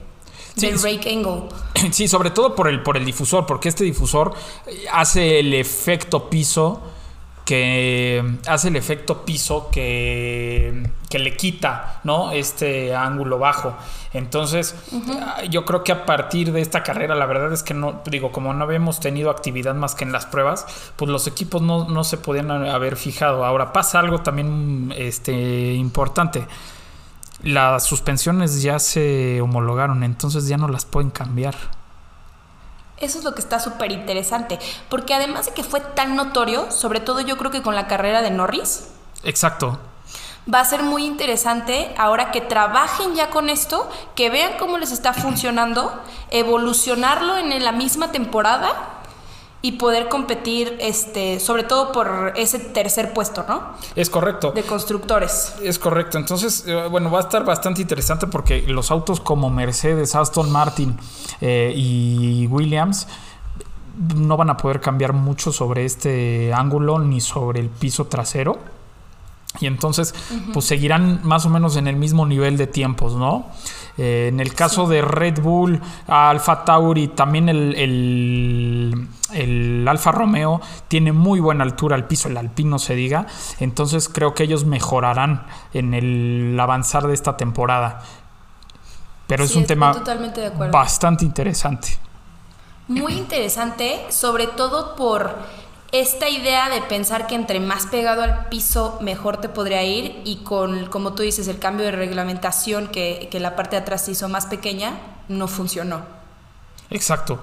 del 0.54 0.78
break 0.78 1.09
angle. 1.09 1.49
Sí, 1.90 2.06
sobre 2.06 2.30
todo 2.30 2.54
por 2.54 2.68
el, 2.68 2.80
por 2.80 2.97
el 2.97 3.04
difusor, 3.04 3.44
porque 3.44 3.68
este 3.68 3.83
difusor 3.83 4.35
hace 4.92 5.40
el 5.40 5.52
efecto 5.52 6.30
piso 6.30 6.80
que 7.45 8.39
hace 8.47 8.69
el 8.69 8.77
efecto 8.77 9.25
piso 9.25 9.69
que, 9.71 10.91
que, 11.11 11.19
le 11.19 11.37
quita 11.37 12.01
¿no? 12.05 12.33
este 12.33 12.95
ángulo 12.95 13.39
bajo. 13.39 13.77
Entonces, 14.15 14.75
yo 15.51 15.65
creo 15.65 15.85
que 15.85 15.93
a 15.93 16.07
partir 16.07 16.53
de 16.53 16.61
esta 16.61 16.83
carrera, 16.83 17.15
la 17.15 17.27
verdad 17.27 17.53
es 17.53 17.63
que 17.63 17.75
no, 17.75 18.01
digo, 18.07 18.33
como 18.33 18.55
no 18.55 18.65
habíamos 18.65 19.01
tenido 19.01 19.29
actividad 19.29 19.75
más 19.75 19.95
que 19.95 20.05
en 20.05 20.13
las 20.13 20.25
pruebas, 20.25 20.67
pues 20.97 21.11
los 21.11 21.27
equipos 21.27 21.61
no, 21.61 21.89
no 21.89 22.05
se 22.05 22.17
podían 22.17 22.51
haber 22.51 22.97
fijado. 22.97 23.45
Ahora 23.45 23.73
pasa 23.73 23.99
algo 23.99 24.21
también 24.21 24.95
este, 24.97 25.75
importante. 25.75 26.47
Las 27.43 27.85
suspensiones 27.85 28.63
ya 28.63 28.79
se 28.79 29.41
homologaron, 29.43 30.03
entonces 30.03 30.49
ya 30.49 30.57
no 30.57 30.69
las 30.69 30.85
pueden 30.87 31.11
cambiar. 31.11 31.55
Eso 32.99 33.19
es 33.19 33.25
lo 33.25 33.35
que 33.35 33.41
está 33.41 33.59
súper 33.59 33.93
interesante, 33.93 34.59
porque 34.89 35.15
además 35.15 35.47
de 35.47 35.53
que 35.53 35.65
fue 35.65 35.81
tan 35.81 36.17
notorio, 36.17 36.71
sobre 36.71 37.01
todo 37.01 37.21
yo 37.21 37.37
creo 37.37 37.51
que 37.51 37.63
con 37.63 37.75
la 37.75 37.89
carrera 37.89 38.23
de 38.23 38.31
Norris. 38.31 38.85
Exacto. 39.25 39.79
Va 40.53 40.61
a 40.61 40.65
ser 40.65 40.83
muy 40.83 41.05
interesante 41.05 41.95
ahora 41.97 42.31
que 42.31 42.41
trabajen 42.41 43.15
ya 43.15 43.31
con 43.31 43.49
esto, 43.49 43.89
que 44.15 44.31
vean 44.31 44.53
cómo 44.59 44.79
les 44.79 44.93
está 44.93 45.13
funcionando, 45.15 45.99
evolucionarlo 46.31 47.39
en 47.39 47.65
la 47.65 47.73
misma 47.73 48.13
temporada 48.13 48.94
y 49.64 49.73
poder 49.73 50.11
competir, 50.11 50.76
este, 50.78 51.40
sobre 51.40 51.62
todo 51.62 51.90
por 51.90 52.35
ese 52.37 52.59
tercer 52.59 53.14
puesto, 53.14 53.47
¿no? 53.49 53.62
Es 53.97 54.11
correcto. 54.11 54.52
De 54.52 54.62
constructores. 54.62 55.54
Es 55.62 55.78
correcto. 55.78 56.18
Entonces, 56.18 56.64
eh, 56.66 56.87
bueno, 56.90 57.11
va 57.11 57.21
a 57.21 57.23
estar 57.23 57.47
bastante 57.47 57.80
interesante 57.80 58.26
porque 58.26 58.61
los 58.68 58.90
autos 58.90 59.21
como 59.21 59.49
Mercedes, 59.49 60.14
Aston 60.14 60.52
Martin 60.52 60.99
eh, 61.40 61.73
y 61.75 62.47
Williams 62.49 63.09
no 64.14 64.37
van 64.37 64.50
a 64.50 64.59
poder 64.59 64.83
cambiar 64.83 65.14
mucho 65.14 65.50
sobre 65.50 65.87
este 65.87 66.52
ángulo 66.52 66.99
ni 66.99 67.23
sobre 67.23 67.61
el 67.61 67.71
piso 67.71 68.04
trasero. 68.04 68.59
Y 69.61 69.66
entonces, 69.66 70.14
pues 70.52 70.66
seguirán 70.66 71.21
más 71.23 71.47
o 71.47 71.49
menos 71.49 71.76
en 71.76 71.87
el 71.87 71.97
mismo 71.97 72.26
nivel 72.26 72.59
de 72.59 72.66
tiempos, 72.66 73.14
¿no? 73.14 73.47
Eh, 73.97 74.29
en 74.29 74.41
el 74.41 74.55
caso 74.55 74.87
de 74.87 75.03
Red 75.03 75.41
Bull, 75.41 75.81
Alfa 76.09 76.65
Tauri, 76.65 77.09
también 77.09 77.49
el, 77.49 77.75
el, 77.77 79.09
el, 79.33 79.87
Alfa 79.87 80.11
Romeo 80.11 80.61
tiene 80.89 81.13
muy 81.13 81.39
buena 81.41 81.63
altura 81.63 81.95
al 81.95 82.07
piso, 82.07 82.29
el 82.29 82.37
Alpino 82.37 82.79
se 82.79 82.95
diga. 82.95 83.27
Entonces 83.61 84.09
creo 84.09 84.35
que 84.35 84.45
ellos 84.45 84.65
mejorarán 84.65 85.47
en 85.73 85.95
el 85.95 86.59
avanzar 86.59 87.07
de 87.07 87.15
esta 87.15 87.37
temporada. 87.37 88.03
Pero 89.27 89.47
Sí, 89.47 89.53
es 89.53 89.57
un 89.57 89.67
tema 89.67 89.93
totalmente 89.93 90.51
bastante 90.71 91.25
interesante. 91.25 91.97
Muy 92.89 93.15
interesante, 93.15 94.05
sobre 94.11 94.47
todo 94.49 94.95
por 94.95 95.37
esta 96.01 96.29
idea 96.29 96.69
de 96.71 96.83
pensar 96.83 97.29
que 97.29 97.37
entre 97.37 97.61
más 97.61 97.87
pegado 97.87 98.23
al 98.23 98.49
piso 98.49 98.99
mejor 99.01 99.37
te 99.41 99.49
podría 99.49 99.85
ir 99.85 100.23
y 100.25 100.39
con, 100.39 100.87
como 100.87 101.15
tú 101.15 101.23
dices, 101.23 101.47
el 101.47 101.61
cambio 101.61 101.87
de 101.87 101.93
reglamentación 101.93 102.89
que, 102.89 103.29
que 103.31 103.39
la 103.39 103.55
parte 103.55 103.77
de 103.77 103.83
atrás 103.83 104.05
se 104.05 104.11
hizo 104.11 104.29
más 104.29 104.47
pequeña, 104.47 104.99
no 105.29 105.47
funcionó. 105.47 106.03
Exacto, 106.91 107.39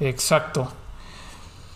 exacto. 0.00 0.72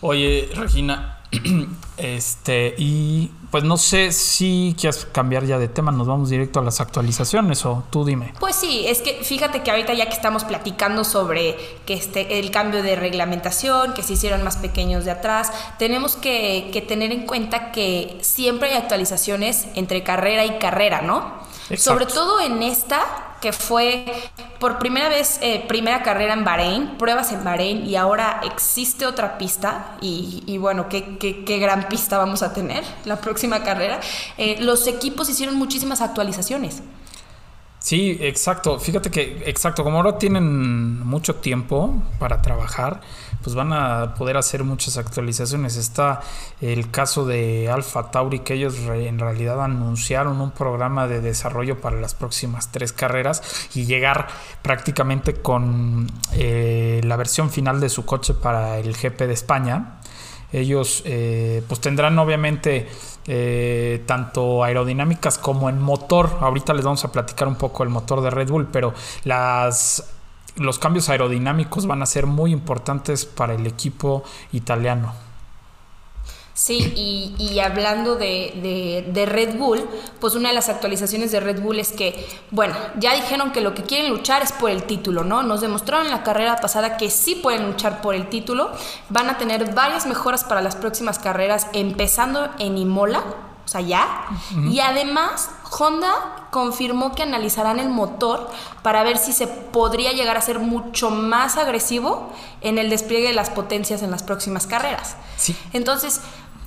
Oye, 0.01 0.49
Regina, 0.55 1.20
este, 1.97 2.75
y 2.77 3.31
pues 3.51 3.63
no 3.63 3.77
sé 3.77 4.11
si 4.11 4.75
quieres 4.79 5.05
cambiar 5.11 5.45
ya 5.45 5.57
de 5.59 5.67
tema, 5.67 5.91
nos 5.91 6.07
vamos 6.07 6.29
directo 6.29 6.59
a 6.59 6.63
las 6.63 6.81
actualizaciones 6.81 7.65
o 7.65 7.83
tú 7.89 8.05
dime. 8.05 8.33
Pues 8.39 8.55
sí, 8.55 8.85
es 8.87 9.01
que 9.01 9.23
fíjate 9.23 9.61
que 9.61 9.71
ahorita 9.71 9.93
ya 9.93 10.07
que 10.07 10.13
estamos 10.13 10.43
platicando 10.43 11.03
sobre 11.03 11.57
que 11.85 11.93
este, 11.93 12.39
el 12.39 12.51
cambio 12.51 12.83
de 12.83 12.95
reglamentación, 12.95 13.93
que 13.93 14.03
se 14.03 14.13
hicieron 14.13 14.43
más 14.43 14.57
pequeños 14.57 15.05
de 15.05 15.11
atrás, 15.11 15.51
tenemos 15.77 16.15
que, 16.15 16.69
que 16.73 16.81
tener 16.81 17.11
en 17.11 17.25
cuenta 17.25 17.71
que 17.71 18.17
siempre 18.21 18.69
hay 18.69 18.77
actualizaciones 18.77 19.67
entre 19.75 20.03
carrera 20.03 20.45
y 20.45 20.57
carrera, 20.59 21.01
¿no? 21.01 21.41
Exacto. 21.69 21.99
Sobre 21.99 22.05
todo 22.05 22.41
en 22.41 22.63
esta, 22.63 23.30
que 23.41 23.51
fue 23.51 24.05
por 24.59 24.77
primera 24.79 25.09
vez, 25.09 25.39
eh, 25.41 25.65
primera 25.67 26.03
carrera 26.03 26.33
en 26.33 26.43
Bahrein, 26.43 26.97
pruebas 26.97 27.31
en 27.31 27.43
Bahrein 27.43 27.85
y 27.85 27.95
ahora 27.95 28.41
existe 28.43 29.05
otra 29.05 29.37
pista 29.37 29.97
y, 30.01 30.43
y 30.45 30.57
bueno, 30.57 30.87
qué, 30.87 31.17
qué, 31.17 31.43
qué 31.43 31.57
gran 31.59 31.87
pista 31.87 32.17
vamos 32.17 32.43
a 32.43 32.53
tener 32.53 32.83
la 33.05 33.17
próxima 33.19 33.63
carrera. 33.63 33.99
Eh, 34.37 34.57
los 34.61 34.87
equipos 34.87 35.29
hicieron 35.29 35.55
muchísimas 35.55 36.01
actualizaciones. 36.01 36.83
Sí, 37.81 38.15
exacto. 38.21 38.77
Fíjate 38.79 39.09
que, 39.09 39.41
exacto, 39.47 39.83
como 39.83 39.97
ahora 39.97 40.19
tienen 40.19 40.99
mucho 40.99 41.37
tiempo 41.37 41.95
para 42.19 42.39
trabajar, 42.39 43.01
pues 43.41 43.55
van 43.55 43.73
a 43.73 44.13
poder 44.13 44.37
hacer 44.37 44.63
muchas 44.63 44.97
actualizaciones. 44.97 45.77
Está 45.77 46.21
el 46.61 46.91
caso 46.91 47.25
de 47.25 47.71
Alpha 47.71 48.11
Tauri, 48.11 48.41
que 48.41 48.53
ellos 48.53 48.75
en 48.77 49.17
realidad 49.17 49.63
anunciaron 49.63 50.39
un 50.41 50.51
programa 50.51 51.07
de 51.07 51.21
desarrollo 51.21 51.81
para 51.81 51.99
las 51.99 52.13
próximas 52.13 52.71
tres 52.71 52.93
carreras 52.93 53.41
y 53.73 53.85
llegar 53.85 54.27
prácticamente 54.61 55.33
con 55.33 56.05
eh, 56.33 57.01
la 57.03 57.15
versión 57.15 57.49
final 57.49 57.79
de 57.81 57.89
su 57.89 58.05
coche 58.05 58.35
para 58.35 58.77
el 58.77 58.95
GP 58.95 59.21
de 59.21 59.33
España. 59.33 60.00
Ellos 60.51 61.03
eh, 61.05 61.63
pues 61.67 61.79
tendrán 61.79 62.17
obviamente 62.19 62.87
eh, 63.27 64.03
tanto 64.05 64.63
aerodinámicas 64.63 65.37
como 65.37 65.69
en 65.69 65.79
motor. 65.79 66.37
Ahorita 66.41 66.73
les 66.73 66.85
vamos 66.85 67.05
a 67.05 67.11
platicar 67.11 67.47
un 67.47 67.55
poco 67.55 67.83
el 67.83 67.89
motor 67.89 68.21
de 68.21 68.29
Red 68.29 68.49
Bull, 68.49 68.67
pero 68.71 68.93
las, 69.23 70.11
los 70.57 70.79
cambios 70.79 71.09
aerodinámicos 71.09 71.85
van 71.85 72.01
a 72.01 72.05
ser 72.05 72.25
muy 72.25 72.51
importantes 72.51 73.25
para 73.25 73.53
el 73.53 73.65
equipo 73.67 74.23
italiano. 74.51 75.13
Sí, 76.53 76.93
y, 76.95 77.33
y 77.41 77.59
hablando 77.59 78.15
de, 78.15 78.51
de- 78.61 79.09
de 79.11 79.25
Red 79.25 79.57
Bull, 79.57 79.87
pues 80.19 80.35
una 80.35 80.49
de 80.49 80.55
las 80.55 80.67
actualizaciones 80.69 81.31
de 81.31 81.39
Red 81.39 81.61
Bull 81.61 81.79
es 81.79 81.91
que, 81.93 82.27
bueno, 82.51 82.75
ya 82.97 83.13
dijeron 83.13 83.51
que 83.51 83.61
lo 83.61 83.73
que 83.73 83.83
quieren 83.83 84.11
luchar 84.11 84.41
es 84.43 84.51
por 84.51 84.69
el 84.69 84.83
título, 84.83 85.23
¿no? 85.23 85.43
Nos 85.43 85.61
demostraron 85.61 86.05
en 86.07 86.11
la 86.11 86.23
carrera 86.23 86.57
pasada 86.57 86.97
que 86.97 87.09
sí 87.09 87.35
pueden 87.35 87.65
luchar 87.67 88.01
por 88.01 88.15
el 88.15 88.27
título. 88.29 88.69
Van 89.09 89.29
a 89.29 89.37
tener 89.37 89.73
varias 89.73 90.05
mejoras 90.05 90.43
para 90.43 90.61
las 90.61 90.75
próximas 90.75 91.19
carreras, 91.19 91.67
empezando 91.73 92.49
en 92.59 92.77
Imola, 92.77 93.23
o 93.63 93.67
sea, 93.67 93.79
ya. 93.81 94.25
Y 94.69 94.81
además, 94.81 95.49
Honda 95.79 96.11
confirmó 96.51 97.15
que 97.15 97.23
analizarán 97.23 97.79
el 97.79 97.87
motor 97.89 98.49
para 98.83 99.03
ver 99.03 99.17
si 99.17 99.31
se 99.31 99.47
podría 99.47 100.11
llegar 100.11 100.35
a 100.35 100.41
ser 100.41 100.59
mucho 100.59 101.09
más 101.11 101.55
agresivo 101.55 102.33
en 102.59 102.77
el 102.77 102.89
despliegue 102.89 103.29
de 103.29 103.33
las 103.33 103.49
potencias 103.49 104.01
en 104.01 104.11
las 104.11 104.23
próximas 104.23 104.67
carreras. 104.67 105.15
Sí. 105.37 105.55
Entonces, 105.71 106.19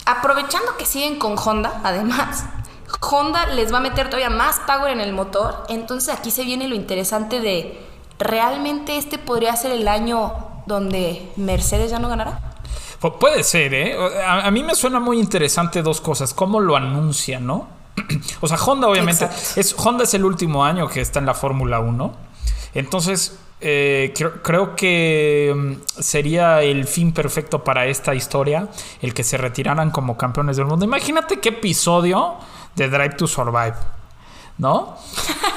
aprovechando 0.07 0.77
que 0.77 0.87
siguen 0.87 1.19
con 1.19 1.37
Honda, 1.39 1.81
además, 1.85 2.45
Honda 3.01 3.47
les 3.47 3.73
va 3.73 3.79
a 3.79 3.81
meter 3.81 4.07
todavía 4.09 4.31
más 4.31 4.61
power 4.67 4.93
en 4.93 5.01
el 5.01 5.13
motor. 5.13 5.65
Entonces 5.69 6.15
aquí 6.15 6.31
se 6.31 6.45
viene 6.45 6.69
lo 6.69 6.75
interesante 6.75 7.41
de, 7.41 7.81
¿realmente 8.19 8.97
este 8.97 9.19
podría 9.19 9.55
ser 9.57 9.73
el 9.73 9.89
año 9.89 10.33
donde 10.67 11.31
Mercedes 11.37 11.91
ya 11.91 11.99
no 11.99 12.09
ganará? 12.09 12.41
Pu- 13.01 13.19
puede 13.19 13.43
ser, 13.45 13.75
¿eh? 13.75 13.97
A, 14.27 14.47
a 14.47 14.51
mí 14.51 14.63
me 14.63 14.75
suena 14.75 15.01
muy 15.01 15.19
interesante 15.19 15.83
dos 15.83 16.01
cosas. 16.01 16.33
Cómo 16.33 16.61
lo 16.61 16.77
anuncian, 16.77 17.47
¿no? 17.47 17.69
o 18.41 18.49
sea, 18.49 18.57
Honda 18.57 18.89
obviamente... 18.89 19.25
Exacto. 19.25 19.61
Es, 19.61 19.75
Honda 19.79 20.05
es 20.05 20.15
el 20.15 20.25
último 20.25 20.65
año 20.65 20.89
que 20.89 21.01
está 21.01 21.19
en 21.19 21.27
la 21.27 21.35
Fórmula 21.35 21.81
1. 21.81 22.13
Entonces, 22.75 23.39
eh, 23.61 24.13
creo, 24.17 24.43
creo 24.43 24.77
que 24.77 25.53
mm, 25.55 26.01
sería 26.01 26.63
el 26.63 26.87
fin 26.87 27.13
perfecto 27.13 27.65
para 27.65 27.87
esta 27.87 28.15
historia 28.15 28.69
el 29.01 29.15
que 29.15 29.25
se 29.25 29.37
retiraran 29.37 29.91
como 29.91 30.17
campeones 30.17 30.57
del 30.57 30.67
mundo. 30.67 30.85
Imagínate 30.85 31.41
qué 31.41 31.51
episodio 31.51 32.35
de 32.75 32.89
Drive 32.89 33.15
to 33.17 33.27
Survive, 33.27 33.77
¿no? 34.59 34.97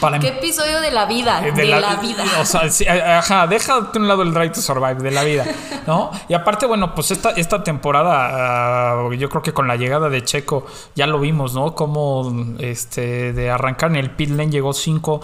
Para 0.00 0.16
em- 0.16 0.22
¿Qué 0.22 0.28
episodio 0.28 0.80
de 0.80 0.90
la 0.90 1.06
vida? 1.06 1.40
De, 1.40 1.64
la, 1.64 1.96
vida. 1.96 2.24
O 2.40 2.44
sea, 2.44 2.70
sí, 2.70 2.86
ajá, 2.86 3.46
deja 3.46 3.80
de 3.80 3.98
un 3.98 4.08
lado 4.08 4.22
el 4.22 4.32
Drive 4.32 4.50
to 4.50 4.60
Survive 4.60 4.96
de 4.96 5.10
la 5.10 5.24
vida, 5.24 5.44
¿no? 5.86 6.10
Y 6.28 6.34
aparte, 6.34 6.66
bueno, 6.66 6.94
pues 6.94 7.10
esta, 7.10 7.30
esta 7.30 7.62
temporada, 7.62 8.92
ah, 8.92 9.14
yo 9.14 9.28
creo 9.28 9.42
que 9.42 9.52
con 9.52 9.66
la 9.66 9.76
llegada 9.76 10.08
de 10.08 10.22
Checo 10.24 10.66
ya 10.94 11.06
lo 11.06 11.18
vimos, 11.20 11.54
¿no? 11.54 11.74
Como 11.74 12.56
este, 12.58 13.32
de 13.32 13.50
arrancar 13.50 13.90
en 13.90 13.96
el 13.96 14.10
pit 14.10 14.30
lane 14.30 14.50
llegó 14.50 14.72
5, 14.72 15.20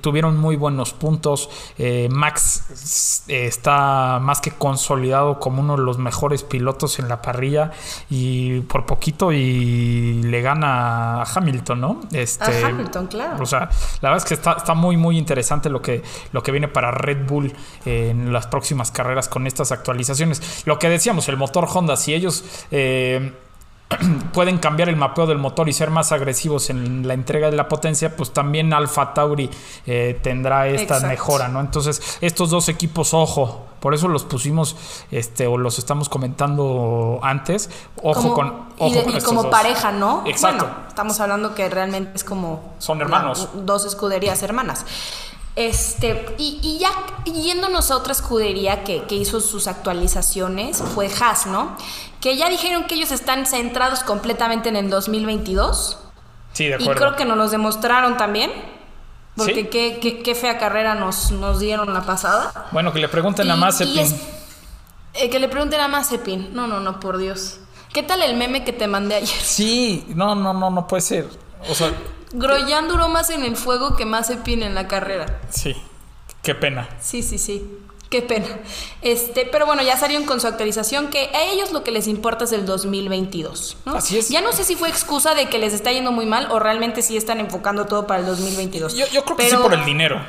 tuvieron 0.00 0.38
muy 0.38 0.56
buenos 0.56 0.92
puntos. 0.92 1.48
Eh, 1.78 2.08
Max 2.10 3.24
eh, 3.28 3.46
está 3.46 4.18
más 4.20 4.40
que 4.40 4.50
consolidado 4.52 5.38
como 5.38 5.60
uno 5.60 5.76
de 5.76 5.82
los 5.82 5.98
mejores 5.98 6.42
pilotos 6.42 6.98
en 6.98 7.08
la 7.08 7.22
parrilla 7.22 7.70
y 8.10 8.60
por 8.62 8.86
poquito 8.86 9.32
y 9.32 10.22
le 10.22 10.42
gana 10.42 11.22
a 11.22 11.24
Hamilton, 11.24 11.80
¿no? 11.80 12.00
Este, 12.12 12.44
A 12.44 12.68
Hamilton, 12.68 13.06
claro. 13.06 13.42
O 13.42 13.46
sea, 13.46 13.70
la 14.02 14.10
verdad 14.10 14.24
es 14.24 14.28
que 14.28 14.34
está, 14.34 14.52
está 14.52 14.74
muy, 14.74 14.96
muy 14.96 15.16
interesante 15.16 15.70
lo 15.70 15.80
que, 15.80 16.02
lo 16.32 16.42
que 16.42 16.50
viene 16.50 16.68
para 16.68 16.90
Red 16.90 17.26
Bull 17.26 17.52
eh, 17.86 18.08
en 18.10 18.32
las 18.32 18.48
próximas 18.48 18.90
carreras 18.90 19.28
con 19.28 19.46
estas 19.46 19.72
actualizaciones. 19.72 20.64
Lo 20.66 20.78
que 20.78 20.88
decíamos, 20.88 21.28
el 21.28 21.36
motor 21.36 21.68
Honda, 21.72 21.96
si 21.96 22.12
ellos 22.12 22.44
eh, 22.72 23.32
pueden 24.32 24.58
cambiar 24.58 24.88
el 24.88 24.96
mapeo 24.96 25.26
del 25.26 25.38
motor 25.38 25.68
y 25.68 25.72
ser 25.72 25.90
más 25.90 26.10
agresivos 26.10 26.68
en 26.68 27.06
la 27.06 27.14
entrega 27.14 27.50
de 27.50 27.56
la 27.56 27.68
potencia, 27.68 28.16
pues 28.16 28.32
también 28.32 28.72
Alfa 28.72 29.14
Tauri 29.14 29.48
eh, 29.86 30.18
tendrá 30.20 30.66
esta 30.66 30.82
Exacto. 30.82 31.06
mejora, 31.06 31.48
¿no? 31.48 31.60
Entonces, 31.60 32.18
estos 32.20 32.50
dos 32.50 32.68
equipos, 32.68 33.14
ojo, 33.14 33.66
por 33.82 33.92
eso 33.94 34.08
los 34.08 34.22
pusimos, 34.24 34.76
este, 35.10 35.46
o 35.46 35.58
los 35.58 35.78
estamos 35.78 36.08
comentando 36.08 37.18
antes, 37.22 37.68
ojo 38.02 38.22
Como- 38.22 38.34
con, 38.34 38.46
y, 38.46 38.82
ojo 38.84 38.94
de- 38.94 39.02
con 39.04 39.16
y 39.16 39.20
como 39.20 39.42
dos. 39.42 39.50
pareja, 39.50 39.90
¿no? 39.92 40.22
Exacto. 40.24 40.64
Bueno, 40.66 40.80
estamos 40.88 41.20
hablando 41.20 41.54
que 41.54 41.68
realmente 41.68 42.12
es 42.14 42.24
como... 42.24 42.74
Son 42.78 43.00
hermanos. 43.00 43.48
dos 43.54 43.84
escuderías 43.84 44.42
hermanas. 44.42 44.86
Este, 45.54 46.34
y, 46.38 46.60
y 46.62 46.78
ya 46.78 46.90
yéndonos 47.30 47.90
a 47.90 47.96
otra 47.96 48.12
escudería 48.12 48.84
que, 48.84 49.02
que 49.04 49.16
hizo 49.16 49.38
sus 49.40 49.66
actualizaciones 49.66 50.82
fue 50.94 51.10
Haas, 51.20 51.46
¿no? 51.46 51.76
Que 52.22 52.38
ya 52.38 52.48
dijeron 52.48 52.84
que 52.84 52.94
ellos 52.94 53.12
están 53.12 53.44
centrados 53.44 54.00
completamente 54.02 54.70
en 54.70 54.76
el 54.76 54.88
2022. 54.88 55.98
Sí, 56.54 56.64
de 56.68 56.70
Y 56.70 56.74
acuerdo. 56.74 56.94
creo 56.94 57.16
que 57.16 57.24
nos 57.26 57.36
los 57.36 57.50
demostraron 57.50 58.16
también. 58.16 58.50
Porque 59.36 59.54
Sí. 59.62 59.64
qué, 59.68 59.98
qué- 60.00 60.22
qué 60.22 60.34
fea 60.34 60.58
carrera 60.58 60.94
nos, 60.94 61.30
nos 61.32 61.58
dieron 61.60 61.92
la 61.94 62.02
pasada. 62.02 62.68
Bueno, 62.72 62.92
que 62.92 62.98
le 63.00 63.08
pregunten 63.08 63.50
a 63.50 63.56
Mazepin. 63.56 63.98
es- 63.98 64.14
eh, 65.14 65.30
que 65.30 65.38
le 65.38 65.48
pregunten 65.48 65.80
a 65.80 65.88
Mazepin. 65.88 66.54
No, 66.54 66.66
no, 66.66 66.80
no, 66.80 67.00
por 67.00 67.16
Dios. 67.18 67.58
¿Qué 67.92 68.02
tal 68.02 68.22
el 68.22 68.36
meme 68.36 68.64
que 68.64 68.72
te 68.72 68.86
mandé 68.86 69.16
ayer? 69.16 69.28
Sí, 69.42 70.04
no, 70.14 70.34
no, 70.34 70.52
no, 70.52 70.70
no 70.70 70.86
puede 70.86 71.00
ser. 71.02 71.28
O 71.68 71.74
sea, 71.74 71.92
Groyan 72.32 72.88
duró 72.88 73.08
más 73.08 73.28
en 73.30 73.44
el 73.44 73.56
fuego 73.56 73.94
que 73.96 74.04
Mazepin 74.06 74.62
en 74.62 74.74
la 74.74 74.88
carrera. 74.88 75.40
sí, 75.50 75.76
qué 76.42 76.54
pena. 76.54 76.88
Sí, 77.00 77.22
sí, 77.22 77.38
sí. 77.38 77.78
Qué 78.12 78.20
pena. 78.20 78.44
Este, 79.00 79.48
pero 79.50 79.64
bueno, 79.64 79.82
ya 79.82 79.96
salieron 79.96 80.26
con 80.26 80.38
su 80.38 80.46
actualización 80.46 81.08
que 81.08 81.30
a 81.32 81.44
ellos 81.44 81.72
lo 81.72 81.82
que 81.82 81.90
les 81.90 82.06
importa 82.06 82.44
es 82.44 82.52
el 82.52 82.66
2022. 82.66 83.78
¿no? 83.86 83.96
Así 83.96 84.18
es. 84.18 84.28
Ya 84.28 84.42
no 84.42 84.52
sé 84.52 84.64
si 84.64 84.76
fue 84.76 84.90
excusa 84.90 85.34
de 85.34 85.46
que 85.48 85.58
les 85.58 85.72
está 85.72 85.90
yendo 85.92 86.12
muy 86.12 86.26
mal 86.26 86.48
o 86.50 86.58
realmente 86.58 87.00
sí 87.00 87.16
están 87.16 87.40
enfocando 87.40 87.86
todo 87.86 88.06
para 88.06 88.20
el 88.20 88.26
2022. 88.26 88.94
Yo, 88.96 89.06
yo 89.06 89.24
creo 89.24 89.38
que 89.38 89.48
sí 89.48 89.56
por 89.56 89.72
el 89.72 89.82
dinero, 89.86 90.20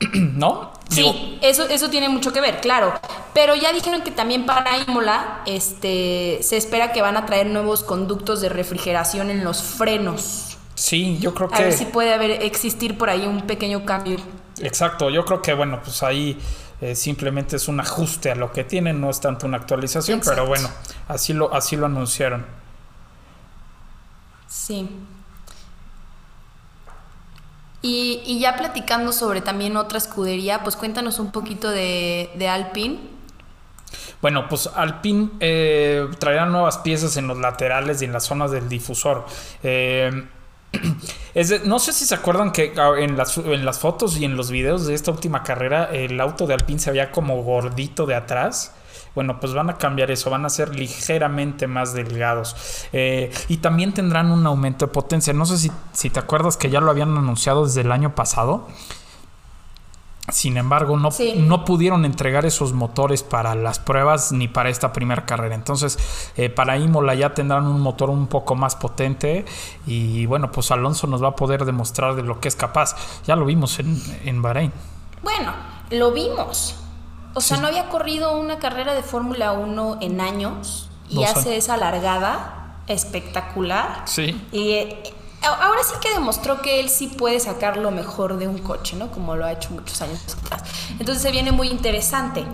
¿no? 0.12 0.70
Sí, 0.90 0.96
Digo, 0.96 1.14
eso, 1.40 1.66
eso 1.70 1.88
tiene 1.88 2.10
mucho 2.10 2.30
que 2.30 2.42
ver, 2.42 2.60
claro. 2.60 2.92
Pero 3.32 3.54
ya 3.54 3.72
dijeron 3.72 4.02
que 4.02 4.10
también 4.10 4.44
para 4.44 4.76
Imola 4.76 5.40
este, 5.46 6.40
se 6.42 6.58
espera 6.58 6.92
que 6.92 7.00
van 7.00 7.16
a 7.16 7.24
traer 7.24 7.46
nuevos 7.46 7.82
conductos 7.82 8.42
de 8.42 8.50
refrigeración 8.50 9.30
en 9.30 9.44
los 9.44 9.62
frenos. 9.62 10.58
sí, 10.74 11.16
yo 11.20 11.32
creo 11.32 11.48
A 11.52 11.58
ver 11.58 11.70
que... 11.70 11.76
si 11.78 11.86
puede 11.86 12.12
haber, 12.12 12.42
existir 12.42 12.98
por 12.98 13.08
ahí 13.08 13.24
un 13.26 13.46
pequeño 13.46 13.86
cambio. 13.86 14.18
Exacto, 14.60 15.08
yo 15.08 15.24
creo 15.24 15.40
que 15.40 15.54
bueno, 15.54 15.80
pues 15.82 16.02
ahí 16.02 16.38
eh, 16.80 16.94
simplemente 16.94 17.56
es 17.56 17.68
un 17.68 17.80
ajuste 17.80 18.30
a 18.30 18.34
lo 18.34 18.52
que 18.52 18.64
tienen, 18.64 19.00
no 19.00 19.10
es 19.10 19.20
tanto 19.20 19.46
una 19.46 19.58
actualización, 19.58 20.20
pero 20.24 20.46
bueno, 20.46 20.68
así 21.08 21.32
lo, 21.32 21.52
así 21.54 21.76
lo 21.76 21.86
anunciaron. 21.86 22.46
Sí. 24.48 24.88
Y, 27.82 28.22
y 28.26 28.40
ya 28.40 28.56
platicando 28.56 29.12
sobre 29.12 29.40
también 29.40 29.76
otra 29.76 29.98
escudería, 29.98 30.62
pues 30.62 30.76
cuéntanos 30.76 31.18
un 31.18 31.32
poquito 31.32 31.70
de, 31.70 32.30
de 32.34 32.48
Alpine. 32.48 32.98
Bueno, 34.20 34.48
pues 34.48 34.68
Alpine 34.74 35.30
eh, 35.40 36.06
traerá 36.18 36.46
nuevas 36.46 36.78
piezas 36.78 37.16
en 37.16 37.26
los 37.26 37.38
laterales 37.38 38.02
y 38.02 38.04
en 38.04 38.12
las 38.12 38.24
zonas 38.24 38.50
del 38.50 38.68
difusor. 38.68 39.24
Eh, 39.62 40.26
no 41.64 41.78
sé 41.78 41.92
si 41.92 42.04
se 42.04 42.14
acuerdan 42.14 42.52
que 42.52 42.72
ah, 42.76 42.92
en 42.98 43.16
las, 43.16 43.36
en 43.38 43.64
las 43.64 43.78
fotos 43.78 44.16
y 44.16 44.24
en 44.24 44.36
los 44.36 44.50
videos 44.50 44.86
de 44.86 44.94
esta 44.94 45.10
última 45.10 45.42
carrera 45.42 45.90
el 45.92 46.20
auto 46.20 46.46
de 46.46 46.54
Alpine 46.54 46.78
se 46.78 46.90
veía 46.90 47.12
como 47.12 47.42
gordito 47.42 48.06
de 48.06 48.14
atrás. 48.14 48.74
Bueno, 49.14 49.40
pues 49.40 49.54
van 49.54 49.68
a 49.70 49.76
cambiar 49.76 50.10
eso, 50.12 50.30
van 50.30 50.44
a 50.44 50.50
ser 50.50 50.74
ligeramente 50.74 51.66
más 51.66 51.94
delgados. 51.94 52.54
Eh, 52.92 53.32
y 53.48 53.56
también 53.56 53.92
tendrán 53.92 54.30
un 54.30 54.46
aumento 54.46 54.86
de 54.86 54.92
potencia. 54.92 55.32
No 55.32 55.46
sé 55.46 55.58
si, 55.58 55.72
si 55.92 56.10
te 56.10 56.20
acuerdas 56.20 56.56
que 56.56 56.70
ya 56.70 56.80
lo 56.80 56.90
habían 56.90 57.16
anunciado 57.16 57.66
desde 57.66 57.80
el 57.80 57.90
año 57.90 58.14
pasado. 58.14 58.68
Sin 60.32 60.56
embargo, 60.56 60.96
no, 60.96 61.10
Sí. 61.10 61.34
no 61.36 61.64
pudieron 61.64 62.04
entregar 62.04 62.46
esos 62.46 62.72
motores 62.72 63.22
para 63.22 63.54
las 63.54 63.78
pruebas 63.78 64.32
ni 64.32 64.48
para 64.48 64.68
esta 64.70 64.92
primera 64.92 65.26
carrera. 65.26 65.54
Entonces, 65.54 65.98
eh, 66.36 66.48
para 66.50 66.76
Imola 66.78 67.14
ya 67.14 67.34
tendrán 67.34 67.66
un 67.66 67.80
motor 67.80 68.10
un 68.10 68.26
poco 68.28 68.54
más 68.54 68.76
potente 68.76 69.44
y 69.86 70.26
bueno, 70.26 70.50
pues 70.52 70.70
Alonso 70.70 71.06
nos 71.06 71.22
va 71.22 71.28
a 71.28 71.36
poder 71.36 71.64
demostrar 71.64 72.14
de 72.14 72.22
lo 72.22 72.40
que 72.40 72.48
es 72.48 72.56
capaz. 72.56 72.94
Ya 73.26 73.36
lo 73.36 73.44
vimos 73.44 73.78
en, 73.80 74.00
en 74.24 74.40
Bahrein. 74.42 74.72
Bueno, 75.22 75.52
lo 75.90 76.12
vimos. 76.12 76.76
O 77.34 77.40
sea, 77.40 77.58
no 77.58 77.68
había 77.68 77.88
corrido 77.88 78.36
una 78.38 78.58
carrera 78.58 78.94
de 78.94 79.02
Fórmula 79.02 79.52
1 79.52 79.98
en 80.00 80.20
años 80.20 80.90
y 81.08 81.22
hace 81.24 81.56
esa 81.56 81.76
largada 81.76 82.76
espectacular. 82.88 84.02
Sí. 84.06 84.40
Y 84.52 84.70
eh, 84.72 85.02
ahora 85.42 85.82
sí 85.82 85.94
que 86.00 86.12
demostró 86.12 86.60
que 86.62 86.80
él 86.80 86.88
sí 86.90 87.06
puede 87.08 87.40
sacar 87.40 87.76
lo 87.76 87.90
mejor 87.90 88.36
de 88.38 88.46
un 88.48 88.58
coche, 88.58 88.96
¿no? 88.96 89.10
Como 89.10 89.36
lo 89.36 89.44
ha 89.44 89.52
hecho 89.52 89.70
muchos 89.70 90.00
años 90.02 90.20
atrás. 90.44 90.62
Entonces 90.98 91.22
se 91.22 91.30
viene 91.30 91.52
muy 91.52 91.68
interesante. 91.68 92.44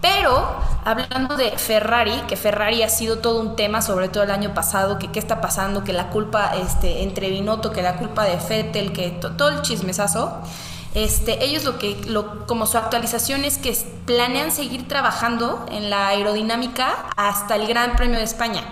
Pero 0.00 0.46
hablando 0.84 1.36
de 1.36 1.50
Ferrari, 1.58 2.12
que 2.28 2.36
Ferrari 2.36 2.82
ha 2.82 2.88
sido 2.88 3.18
todo 3.18 3.40
un 3.40 3.56
tema, 3.56 3.82
sobre 3.82 4.08
todo 4.08 4.22
el 4.22 4.30
año 4.30 4.54
pasado, 4.54 4.98
que 4.98 5.10
qué 5.10 5.18
está 5.18 5.40
pasando, 5.40 5.82
que 5.82 5.92
la 5.92 6.10
culpa 6.10 6.52
este, 6.56 7.02
entre 7.02 7.30
Binotto, 7.30 7.72
que 7.72 7.82
la 7.82 7.96
culpa 7.96 8.24
de 8.24 8.38
Fettel, 8.38 8.92
que 8.92 9.10
to- 9.10 9.32
todo 9.32 9.48
el 9.48 9.62
chismesazo. 9.62 10.38
Este, 10.94 11.44
ellos 11.44 11.64
lo 11.64 11.78
que, 11.78 12.00
lo, 12.06 12.46
como 12.46 12.66
su 12.66 12.78
actualización 12.78 13.44
es 13.44 13.58
que 13.58 13.76
planean 14.06 14.50
seguir 14.52 14.86
trabajando 14.88 15.66
en 15.70 15.90
la 15.90 16.08
aerodinámica 16.08 16.94
hasta 17.16 17.56
el 17.56 17.66
Gran 17.66 17.96
Premio 17.96 18.18
de 18.18 18.24
España. 18.24 18.62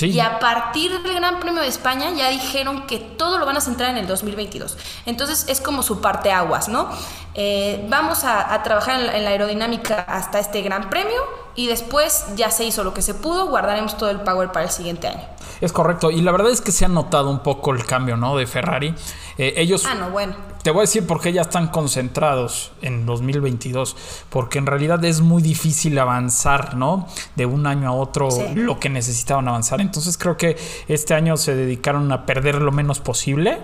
Y 0.00 0.20
a 0.20 0.38
partir 0.38 1.02
del 1.02 1.14
Gran 1.14 1.40
Premio 1.40 1.62
de 1.62 1.68
España 1.68 2.10
ya 2.14 2.28
dijeron 2.28 2.86
que 2.86 2.98
todo 2.98 3.38
lo 3.38 3.46
van 3.46 3.56
a 3.56 3.60
centrar 3.60 3.90
en 3.90 3.96
el 3.96 4.06
2022. 4.06 4.76
Entonces 5.06 5.46
es 5.48 5.60
como 5.60 5.82
su 5.82 6.00
parteaguas, 6.00 6.68
¿no? 6.68 6.90
Eh, 7.38 7.84
vamos 7.90 8.24
a, 8.24 8.54
a 8.54 8.62
trabajar 8.62 8.98
en 9.00 9.06
la, 9.06 9.16
en 9.18 9.24
la 9.24 9.30
aerodinámica 9.30 10.00
hasta 10.08 10.38
este 10.38 10.62
Gran 10.62 10.88
Premio 10.88 11.20
y 11.54 11.66
después 11.66 12.24
ya 12.34 12.50
se 12.50 12.64
hizo 12.64 12.82
lo 12.82 12.94
que 12.94 13.02
se 13.02 13.12
pudo, 13.12 13.48
guardaremos 13.48 13.96
todo 13.98 14.08
el 14.10 14.20
power 14.20 14.50
para 14.52 14.64
el 14.64 14.70
siguiente 14.70 15.06
año. 15.08 15.22
Es 15.60 15.72
correcto. 15.72 16.10
Y 16.10 16.20
la 16.22 16.32
verdad 16.32 16.50
es 16.50 16.60
que 16.60 16.72
se 16.72 16.84
ha 16.84 16.88
notado 16.88 17.30
un 17.30 17.40
poco 17.40 17.72
el 17.72 17.84
cambio, 17.86 18.16
¿no? 18.16 18.36
De 18.36 18.46
Ferrari. 18.46 18.94
Eh, 19.38 19.54
ellos 19.56 19.84
Ah, 19.86 19.94
no, 19.94 20.10
bueno. 20.10 20.34
Te 20.62 20.70
voy 20.70 20.80
a 20.80 20.82
decir 20.82 21.06
por 21.06 21.20
qué 21.20 21.32
ya 21.32 21.42
están 21.42 21.68
concentrados 21.68 22.72
en 22.82 23.06
2022, 23.06 23.96
porque 24.30 24.58
en 24.58 24.66
realidad 24.66 25.02
es 25.04 25.20
muy 25.20 25.40
difícil 25.42 25.98
avanzar, 25.98 26.74
¿no? 26.74 27.06
De 27.36 27.46
un 27.46 27.66
año 27.66 27.88
a 27.88 27.92
otro 27.92 28.30
Sí. 28.30 28.42
lo 28.54 28.78
que 28.80 28.88
necesitaban 28.90 29.46
avanzar. 29.48 29.80
Entonces 29.80 30.18
creo 30.18 30.36
que 30.36 30.56
este 30.88 31.14
año 31.14 31.36
se 31.36 31.54
dedicaron 31.54 32.10
a 32.12 32.26
perder 32.26 32.60
lo 32.60 32.72
menos 32.72 33.00
posible. 33.00 33.60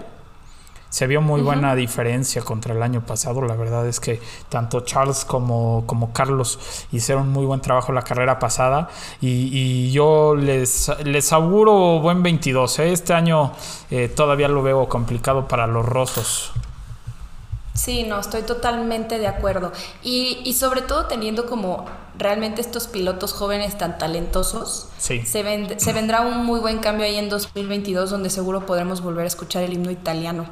Se 0.93 1.07
vio 1.07 1.23
muy 1.23 1.41
buena 1.41 1.75
diferencia 1.75 2.43
contra 2.43 2.75
el 2.75 2.83
año 2.83 3.01
pasado. 3.07 3.41
La 3.41 3.55
verdad 3.57 3.87
es 3.89 3.99
que 3.99 4.21
tanto 4.51 4.81
Charles 4.83 5.25
como, 5.25 5.85
como 5.87 6.13
Carlos 6.13 6.59
hicieron 6.93 7.31
muy 7.31 7.47
buen 7.47 7.63
trabajo 7.63 7.93
la 7.93 8.03
carrera 8.03 8.39
pasada. 8.39 8.91
Y, 9.23 9.49
y 9.59 9.91
yo 9.93 10.37
les, 10.37 10.91
les 11.05 11.33
auguro 11.33 12.01
buen 12.01 12.23
22. 12.23 12.79
¿eh? 12.81 12.93
Este 12.93 13.15
año 13.15 13.53
eh, 13.91 14.09
todavía 14.15 14.49
lo 14.49 14.63
veo 14.63 14.87
complicado 14.91 15.49
para 15.49 15.67
los 15.67 15.87
rosos. 15.87 16.53
Sí, 17.73 18.05
no, 18.05 18.21
estoy 18.21 18.43
totalmente 18.43 19.19
de 19.19 19.29
acuerdo. 19.29 19.73
Y, 20.03 20.41
y 20.45 20.53
sobre 20.53 20.83
todo 20.83 21.07
teniendo 21.07 21.47
como 21.47 21.87
realmente 22.19 22.61
estos 22.61 22.87
pilotos 22.87 23.33
jóvenes 23.33 23.79
tan 23.79 23.97
talentosos, 23.97 24.89
Sí. 24.99 25.23
se, 25.25 25.43
vend- 25.43 25.79
se 25.79 25.95
vendrá 25.95 26.21
un 26.21 26.45
muy 26.45 26.61
buen 26.61 26.81
cambio 26.81 27.07
ahí 27.07 27.17
en 27.17 27.31
2022 27.31 28.11
donde 28.11 28.29
seguro 28.29 28.67
podremos 28.67 29.01
volver 29.01 29.25
a 29.25 29.29
escuchar 29.29 29.63
el 29.63 29.73
himno 29.73 29.91
italiano. 29.91 30.45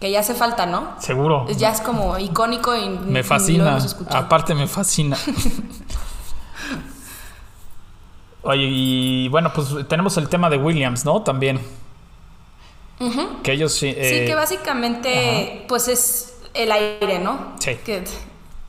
Que 0.00 0.10
ya 0.10 0.20
hace 0.20 0.34
falta, 0.34 0.64
¿no? 0.66 0.94
Seguro. 0.98 1.46
Es- 1.48 1.58
Ya 1.58 1.70
es 1.70 1.80
como 1.82 2.18
icónico 2.18 2.74
y 2.74 2.88
Me 2.88 3.18
lo 3.20 3.24
fascina. 3.24 3.68
hemos 3.70 3.84
escuchado. 3.84 4.16
Aparte 4.16 4.54
me 4.54 4.66
fascina. 4.66 5.16
Oye, 8.42 8.64
y 8.70 9.28
bueno, 9.28 9.52
pues 9.52 9.68
tenemos 9.88 10.16
el 10.16 10.28
tema 10.28 10.48
de 10.48 10.56
Williams, 10.56 11.04
¿no? 11.04 11.22
También. 11.22 11.60
Que 13.42 13.52
ellos 13.52 13.72
sí. 13.72 13.92
Sí, 13.92 13.96
eh, 13.96 14.24
que 14.26 14.34
básicamente 14.34 15.64
pues 15.68 15.88
es 15.88 16.34
el 16.52 16.70
aire, 16.72 17.18
¿no? 17.18 17.52
Sí. 17.58 17.76
Que, 17.84 18.04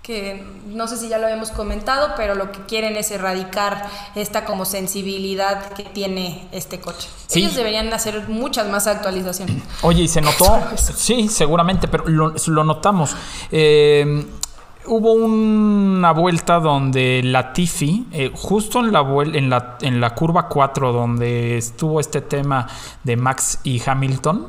que 0.02 0.44
no 0.66 0.88
sé 0.88 0.98
si 0.98 1.10
ya 1.10 1.20
lo 1.20 1.26
habíamos 1.26 1.52
comentado, 1.52 2.14
pero 2.18 2.34
lo 2.34 2.52
que 2.52 2.62
quieren 2.66 2.98
es 2.98 3.12
erradicar 3.12 3.88
esta 4.16 4.46
como 4.46 4.66
sensibilidad 4.66 5.74
que 5.74 5.84
tiene 5.84 6.48
este 6.52 6.80
coche. 6.80 7.08
Sí. 7.28 7.40
Ellos 7.40 7.56
deberían 7.56 7.94
hacer 7.94 8.28
muchas 8.28 8.68
más 8.68 8.88
actualizaciones. 8.88 9.64
Oye, 9.84 10.04
y 10.04 10.08
se 10.08 10.22
notó. 10.22 10.60
sí, 10.76 11.28
seguramente, 11.28 11.88
pero 11.88 12.08
lo, 12.08 12.34
lo 12.48 12.64
notamos. 12.64 13.16
Eh, 13.52 14.26
hubo 14.86 15.14
una 15.14 16.12
vuelta 16.12 16.60
donde 16.60 17.22
Latifi, 17.24 18.08
eh, 18.12 18.32
justo 18.34 18.80
en 18.80 18.92
la, 18.92 19.02
en, 19.34 19.50
la, 19.50 19.78
en 19.82 20.02
la 20.02 20.16
curva 20.16 20.48
4, 20.48 20.92
donde 20.92 21.58
estuvo 21.58 22.00
este 22.00 22.22
tema 22.22 22.68
de 23.04 23.18
Max 23.18 23.60
y 23.64 23.82
Hamilton. 23.86 24.48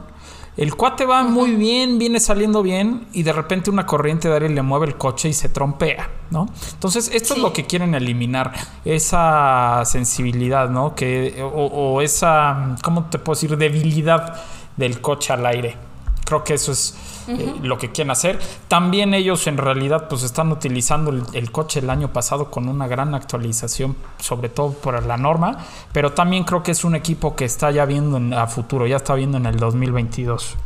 El 0.54 0.74
cuate 0.74 1.06
va 1.06 1.22
muy 1.22 1.54
bien, 1.54 1.98
viene 1.98 2.20
saliendo 2.20 2.62
bien 2.62 3.06
y 3.12 3.22
de 3.22 3.32
repente 3.32 3.70
una 3.70 3.86
corriente 3.86 4.28
de 4.28 4.34
aire 4.34 4.48
le 4.50 4.60
mueve 4.60 4.86
el 4.86 4.96
coche 4.96 5.30
y 5.30 5.32
se 5.32 5.48
trompea, 5.48 6.10
¿no? 6.30 6.46
Entonces, 6.74 7.10
esto 7.14 7.34
es 7.34 7.40
lo 7.40 7.54
que 7.54 7.64
quieren 7.64 7.94
eliminar, 7.94 8.52
esa 8.84 9.82
sensibilidad, 9.86 10.68
¿no? 10.68 10.94
Que, 10.94 11.42
o, 11.42 11.48
o 11.48 12.02
esa, 12.02 12.76
¿cómo 12.82 13.06
te 13.06 13.18
puedo 13.18 13.34
decir? 13.34 13.56
Debilidad 13.56 14.42
del 14.76 15.00
coche 15.00 15.32
al 15.32 15.46
aire. 15.46 15.91
Creo 16.24 16.44
que 16.44 16.54
eso 16.54 16.72
es 16.72 16.94
eh, 17.28 17.54
lo 17.62 17.76
que 17.78 17.90
quieren 17.92 18.10
hacer. 18.10 18.38
También 18.68 19.12
ellos 19.14 19.46
en 19.46 19.58
realidad 19.58 20.08
pues 20.08 20.22
están 20.22 20.50
utilizando 20.52 21.10
el, 21.10 21.22
el 21.34 21.50
coche 21.52 21.80
el 21.80 21.90
año 21.90 22.12
pasado 22.12 22.50
con 22.50 22.68
una 22.68 22.86
gran 22.88 23.14
actualización, 23.14 23.96
sobre 24.18 24.48
todo 24.48 24.72
por 24.72 25.04
la 25.04 25.16
norma, 25.16 25.58
pero 25.92 26.12
también 26.12 26.44
creo 26.44 26.62
que 26.62 26.70
es 26.70 26.84
un 26.84 26.94
equipo 26.94 27.36
que 27.36 27.44
está 27.44 27.70
ya 27.70 27.84
viendo 27.84 28.16
en- 28.16 28.32
a 28.34 28.46
futuro, 28.46 28.86
ya 28.86 28.96
está 28.96 29.14
viendo 29.14 29.36
en 29.38 29.46
el 29.46 29.56
2022. 29.58 30.56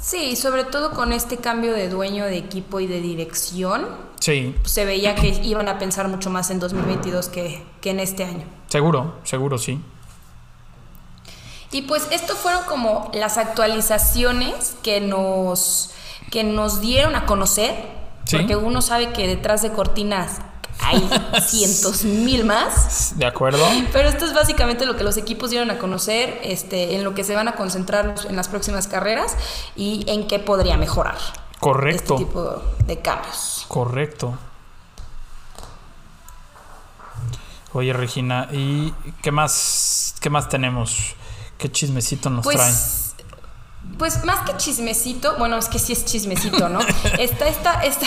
Sí, 0.00 0.36
sobre 0.36 0.64
todo 0.64 0.90
con 0.92 1.12
este 1.12 1.38
cambio 1.38 1.72
de 1.72 1.88
dueño 1.88 2.24
de 2.26 2.36
equipo 2.36 2.80
y 2.80 2.86
de 2.86 3.00
dirección, 3.00 3.86
Sí, 4.20 4.54
se 4.64 4.86
veía 4.86 5.14
que 5.14 5.28
iban 5.42 5.68
a 5.68 5.78
pensar 5.78 6.08
mucho 6.08 6.30
más 6.30 6.50
en 6.50 6.58
2022 6.58 7.28
que, 7.28 7.62
que 7.82 7.90
en 7.90 8.00
este 8.00 8.24
año. 8.24 8.44
seguro, 8.68 9.16
seguro 9.24 9.58
sí. 9.58 9.78
Y 11.72 11.82
pues 11.82 12.06
esto 12.10 12.34
fueron 12.36 12.64
como 12.64 13.10
las 13.14 13.36
actualizaciones 13.38 14.76
que 14.82 15.00
nos, 15.00 15.90
que 16.30 16.44
nos 16.44 16.80
dieron 16.80 17.16
a 17.16 17.26
conocer, 17.26 17.74
Sí. 18.24 18.38
porque 18.38 18.56
uno 18.56 18.80
sabe 18.80 19.12
que 19.12 19.26
detrás 19.26 19.60
de 19.60 19.70
cortinas 19.72 20.38
hay 20.80 21.06
cientos 21.46 22.04
mil 22.04 22.44
más. 22.44 23.12
¿De 23.18 23.26
acuerdo? 23.26 23.64
Pero 23.92 24.08
esto 24.08 24.24
es 24.24 24.32
básicamente 24.34 24.86
lo 24.86 24.96
que 24.96 25.04
los 25.04 25.16
equipos 25.18 25.50
dieron 25.50 25.70
a 25.70 25.78
conocer, 25.78 26.40
este, 26.42 26.96
en 26.96 27.04
lo 27.04 27.14
que 27.14 27.22
se 27.24 27.34
van 27.34 27.48
a 27.48 27.52
concentrar 27.52 28.14
en 28.28 28.34
las 28.36 28.48
próximas 28.48 28.86
carreras 28.88 29.36
y 29.76 30.04
en 30.08 30.26
qué 30.26 30.38
podría 30.38 30.76
mejorar 30.78 31.16
Correcto, 31.60 32.14
este 32.14 32.24
tipo 32.24 32.62
de 32.86 32.98
cambios. 33.00 33.64
correcto. 33.68 34.38
Oye, 37.72 37.92
Regina, 37.92 38.48
¿y 38.52 38.92
qué 39.22 39.32
más, 39.32 40.14
qué 40.20 40.30
más 40.30 40.48
tenemos? 40.48 41.14
¿Qué 41.58 41.70
chismecito 41.70 42.30
nos 42.30 42.44
traen? 42.44 42.58
Pues, 42.58 43.14
pues 43.98 44.24
más 44.24 44.48
que 44.48 44.56
chismecito, 44.56 45.36
bueno, 45.38 45.56
es 45.56 45.68
que 45.68 45.78
sí 45.78 45.92
es 45.92 46.04
chismecito, 46.04 46.68
¿no? 46.68 46.80
Está 47.18 47.48
esta, 47.48 47.82
esta, 47.84 48.06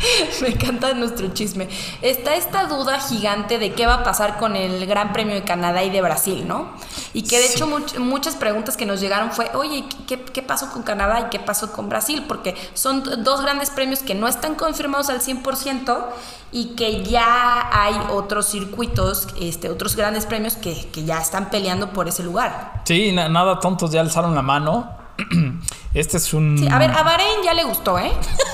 me 0.40 0.48
encanta 0.48 0.92
nuestro 0.94 1.28
chisme. 1.34 1.68
Está 2.02 2.34
esta 2.34 2.64
duda 2.64 2.98
gigante 3.00 3.58
de 3.58 3.72
qué 3.74 3.86
va 3.86 3.94
a 3.94 4.02
pasar 4.02 4.38
con 4.38 4.56
el 4.56 4.86
Gran 4.86 5.12
Premio 5.12 5.34
de 5.34 5.42
Canadá 5.42 5.82
y 5.84 5.90
de 5.90 6.00
Brasil, 6.00 6.46
¿no? 6.48 6.70
Y 7.12 7.22
que 7.22 7.38
de 7.38 7.44
Sí. 7.48 7.54
hecho 7.54 7.66
much- 7.66 7.98
muchas 7.98 8.36
preguntas 8.36 8.76
que 8.76 8.86
nos 8.86 9.00
llegaron 9.00 9.30
fue, 9.32 9.50
oye, 9.54 9.84
¿qué, 10.06 10.20
qué 10.22 10.42
pasó 10.42 10.70
con 10.72 10.82
Canadá 10.82 11.20
y 11.20 11.24
qué 11.30 11.38
pasó 11.40 11.72
con 11.72 11.88
Brasil? 11.88 12.24
Porque 12.26 12.54
son 12.74 13.02
dos 13.24 13.42
grandes 13.42 13.70
premios 13.70 14.00
que 14.00 14.14
no 14.14 14.28
están 14.28 14.54
confirmados 14.54 15.10
al 15.10 15.20
100% 15.20 16.06
y 16.52 16.74
que 16.76 17.02
ya 17.04 17.68
hay 17.72 17.94
otros 18.10 18.46
circuitos, 18.46 19.28
este, 19.40 19.68
otros 19.70 19.96
grandes 19.96 20.26
premios 20.26 20.54
que, 20.56 20.88
que 20.90 21.04
ya 21.04 21.20
están 21.20 21.50
peleando 21.50 21.92
por 21.92 22.08
ese 22.08 22.22
lugar. 22.22 22.82
Sí, 22.84 23.12
na- 23.12 23.28
nada 23.28 23.60
tontos 23.60 23.90
ya 23.90 24.00
alzaron 24.00 24.34
la 24.34 24.42
mano. 24.42 24.90
Este 25.92 26.18
es 26.18 26.32
un. 26.32 26.56
Sí, 26.56 26.68
a 26.70 26.78
ver, 26.78 26.92
a 26.92 27.02
Bahrein 27.02 27.42
ya 27.44 27.52
le 27.52 27.64
gustó, 27.64 27.98
¿eh? 27.98 28.12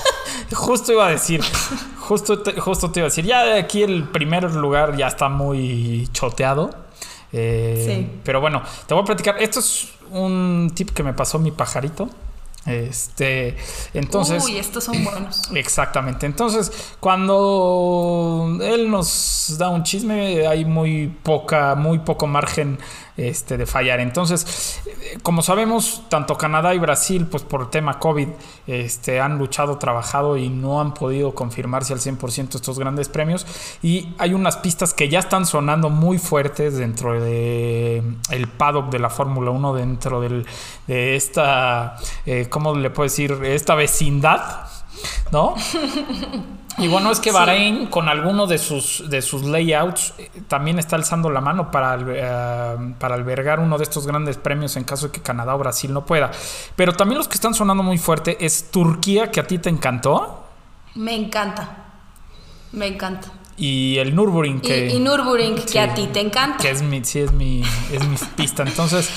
Justo 0.53 0.91
iba 0.93 1.07
a 1.07 1.09
decir, 1.11 1.41
justo 1.99 2.39
te, 2.39 2.59
justo 2.59 2.91
te 2.91 2.99
iba 2.99 3.07
a 3.07 3.09
decir, 3.09 3.25
ya 3.25 3.43
de 3.43 3.59
aquí 3.59 3.83
el 3.83 4.03
primer 4.05 4.51
lugar 4.53 4.95
ya 4.95 5.07
está 5.07 5.29
muy 5.29 6.07
choteado. 6.13 6.69
Eh, 7.33 7.83
Sí. 7.85 8.19
Pero 8.23 8.39
bueno, 8.41 8.61
te 8.85 8.93
voy 8.93 9.03
a 9.03 9.05
platicar. 9.05 9.41
Esto 9.41 9.59
es 9.59 9.89
un 10.11 10.71
tip 10.73 10.91
que 10.91 11.03
me 11.03 11.13
pasó 11.13 11.39
mi 11.39 11.51
pajarito. 11.51 12.09
Este, 12.65 13.55
entonces. 13.93 14.43
Uy, 14.43 14.57
estos 14.57 14.83
son 14.83 15.01
buenos. 15.03 15.49
Exactamente. 15.53 16.25
Entonces, 16.25 16.71
cuando 16.99 18.57
él 18.61 18.91
nos 18.91 19.55
da 19.57 19.69
un 19.69 19.83
chisme, 19.83 20.45
hay 20.47 20.65
muy 20.65 21.07
poca, 21.07 21.75
muy 21.75 21.99
poco 21.99 22.27
margen 22.27 22.77
este, 23.17 23.57
de 23.57 23.65
fallar. 23.65 23.99
Entonces, 23.99 24.79
como 25.23 25.41
sabemos, 25.41 26.03
tanto 26.09 26.37
Canadá 26.37 26.73
y 26.73 26.79
Brasil, 26.79 27.27
pues 27.29 27.43
por 27.43 27.61
el 27.61 27.67
tema 27.69 27.99
COVID, 27.99 28.27
este, 28.67 29.19
han 29.19 29.37
luchado, 29.37 29.77
trabajado 29.77 30.37
y 30.37 30.49
no 30.49 30.79
han 30.79 30.93
podido 30.93 31.33
confirmarse 31.33 31.93
al 31.93 31.99
100% 31.99 32.55
estos 32.55 32.79
grandes 32.79 33.09
premios. 33.09 33.45
Y 33.81 34.13
hay 34.17 34.33
unas 34.33 34.57
pistas 34.57 34.93
que 34.93 35.09
ya 35.09 35.19
están 35.19 35.45
sonando 35.45 35.89
muy 35.89 36.19
fuertes 36.19 36.77
dentro 36.77 37.19
de 37.19 38.03
paddock 38.57 38.89
de 38.91 38.99
la 38.99 39.09
Fórmula 39.09 39.51
1, 39.51 39.73
dentro 39.73 40.21
del, 40.21 40.45
de 40.85 41.15
esta, 41.15 41.95
eh, 42.25 42.47
¿cómo 42.49 42.75
le 42.75 42.89
puedo 42.89 43.05
decir? 43.05 43.31
Esta 43.43 43.75
vecindad, 43.75 44.67
¿no? 45.31 45.55
Y 46.79 46.87
bueno, 46.87 47.11
es 47.11 47.19
que 47.19 47.31
Bahrein, 47.33 47.87
con 47.87 48.07
alguno 48.07 48.45
de 48.47 48.57
sus, 48.57 49.09
de 49.09 49.21
sus 49.21 49.43
layouts, 49.43 50.13
eh, 50.17 50.29
también 50.47 50.77
está 50.79 50.95
alzando 50.95 51.29
la 51.29 51.41
mano 51.41 51.71
para, 51.71 51.97
eh, 51.99 52.93
para 52.99 53.15
albergar 53.15 53.59
uno 53.59 53.77
de 53.77 53.83
estos 53.83 54.05
grandes 54.05 54.37
premios 54.37 54.75
en 54.77 54.83
caso 54.83 55.07
de 55.07 55.11
que 55.11 55.21
Canadá 55.21 55.55
o 55.55 55.57
Brasil 55.57 55.91
no 55.91 56.05
pueda. 56.05 56.31
Pero 56.75 56.93
también 56.93 57.17
los 57.17 57.27
que 57.27 57.35
están 57.35 57.53
sonando 57.53 57.83
muy 57.83 57.97
fuerte 57.97 58.37
es 58.45 58.69
Turquía, 58.71 59.31
que 59.31 59.39
a 59.39 59.47
ti 59.47 59.57
te 59.57 59.69
encantó, 59.69 60.43
Me 60.95 61.15
encanta. 61.15 61.83
Me 62.71 62.87
encanta. 62.87 63.29
y 63.55 63.97
el 63.97 64.15
Nürburgring, 64.15 64.57
Y, 64.57 64.61
que, 64.67 64.87
y 64.89 64.99
Nürburgring, 64.99 65.55
que 65.65 65.79
a 65.79 65.93
ti 65.93 66.07
te 66.13 66.19
encanta. 66.19 66.57
que 66.57 66.69
es 66.69 66.81
mi, 66.81 67.03
sí, 67.03 67.19
es 67.19 67.31
mi, 67.31 67.63
es 67.91 68.05
mi 68.07 68.17
pista. 68.35 68.63
Entonces, 68.63 69.09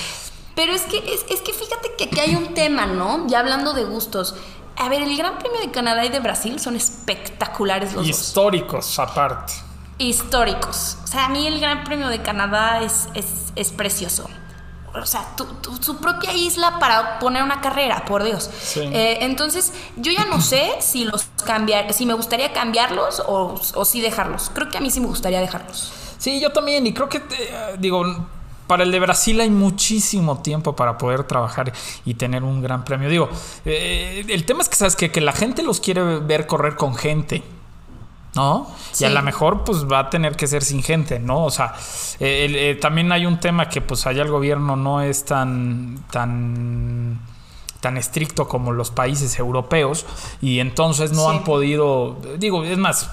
Pero 0.55 0.73
es 0.73 0.81
que, 0.83 0.97
es, 0.97 1.25
es 1.29 1.41
que 1.41 1.53
fíjate 1.53 1.91
que 1.97 2.05
aquí 2.05 2.19
hay 2.19 2.35
un 2.35 2.53
tema, 2.53 2.85
¿no? 2.87 3.27
Ya 3.27 3.39
hablando 3.39 3.73
de 3.73 3.83
gustos. 3.83 4.35
A 4.83 4.89
ver, 4.89 5.03
el 5.03 5.15
Gran 5.15 5.37
Premio 5.37 5.59
de 5.61 5.69
Canadá 5.69 6.03
y 6.05 6.09
de 6.09 6.19
Brasil 6.19 6.59
son 6.59 6.75
espectaculares 6.75 7.93
los 7.93 8.07
dos. 8.07 8.09
históricos 8.09 8.97
aparte. 8.99 9.53
Históricos. 9.99 10.97
O 11.03 11.07
sea, 11.07 11.25
a 11.25 11.29
mí 11.29 11.45
el 11.45 11.59
Gran 11.59 11.83
Premio 11.83 12.07
de 12.07 12.21
Canadá 12.21 12.81
es, 12.81 13.07
es, 13.13 13.25
es 13.55 13.71
precioso. 13.71 14.27
O 14.93 15.05
sea, 15.05 15.35
tu- 15.37 15.45
tu- 15.45 15.75
su 15.81 15.97
propia 15.97 16.33
isla 16.33 16.79
para 16.79 17.19
poner 17.19 17.43
una 17.43 17.61
carrera, 17.61 18.03
por 18.05 18.23
Dios. 18.23 18.49
Sí. 18.61 18.79
Eh, 18.81 19.19
entonces, 19.21 19.71
yo 19.95 20.11
ya 20.11 20.25
no 20.25 20.41
sé 20.41 20.71
si 20.79 21.05
los 21.05 21.27
cambiar, 21.45 21.93
si 21.93 22.05
me 22.05 22.13
gustaría 22.13 22.51
cambiarlos 22.51 23.21
o, 23.25 23.61
o 23.75 23.85
si 23.85 24.01
dejarlos. 24.01 24.51
Creo 24.53 24.69
que 24.69 24.77
a 24.77 24.81
mí 24.81 24.89
sí 24.89 24.99
me 24.99 25.07
gustaría 25.07 25.39
dejarlos. 25.39 25.93
Sí, 26.17 26.41
yo 26.41 26.51
también. 26.51 26.85
Y 26.87 26.93
creo 26.93 27.07
que, 27.07 27.17
eh, 27.19 27.75
digo, 27.79 28.03
para 28.71 28.85
el 28.85 28.91
de 28.93 29.01
Brasil 29.01 29.37
hay 29.41 29.49
muchísimo 29.49 30.41
tiempo 30.41 30.77
para 30.77 30.97
poder 30.97 31.25
trabajar 31.25 31.73
y 32.05 32.13
tener 32.13 32.41
un 32.41 32.61
gran 32.61 32.85
premio. 32.85 33.09
Digo, 33.09 33.27
eh, 33.65 34.23
el 34.29 34.45
tema 34.45 34.61
es 34.61 34.69
que, 34.69 34.77
¿sabes 34.77 34.95
qué? 34.95 35.11
Que 35.11 35.19
la 35.19 35.33
gente 35.33 35.61
los 35.61 35.81
quiere 35.81 36.19
ver 36.19 36.47
correr 36.47 36.77
con 36.77 36.95
gente. 36.95 37.43
¿No? 38.33 38.71
Sí. 38.93 39.03
Y 39.03 39.07
a 39.07 39.09
lo 39.09 39.21
mejor 39.23 39.65
pues 39.65 39.85
va 39.85 39.99
a 39.99 40.09
tener 40.09 40.37
que 40.37 40.47
ser 40.47 40.63
sin 40.63 40.81
gente, 40.83 41.19
¿no? 41.19 41.43
O 41.43 41.49
sea, 41.49 41.73
eh, 42.21 42.47
eh, 42.49 42.75
también 42.79 43.11
hay 43.11 43.25
un 43.25 43.41
tema 43.41 43.67
que 43.67 43.81
pues 43.81 44.07
allá 44.07 44.21
el 44.23 44.31
gobierno 44.31 44.77
no 44.77 45.01
es 45.01 45.25
tan, 45.25 46.05
tan, 46.09 47.19
tan 47.81 47.97
estricto 47.97 48.47
como 48.47 48.71
los 48.71 48.89
países 48.89 49.37
europeos 49.37 50.05
y 50.41 50.59
entonces 50.59 51.11
no 51.11 51.23
Sí. 51.29 51.35
han 51.35 51.43
podido, 51.43 52.21
digo, 52.37 52.63
es 52.63 52.77
más, 52.77 53.09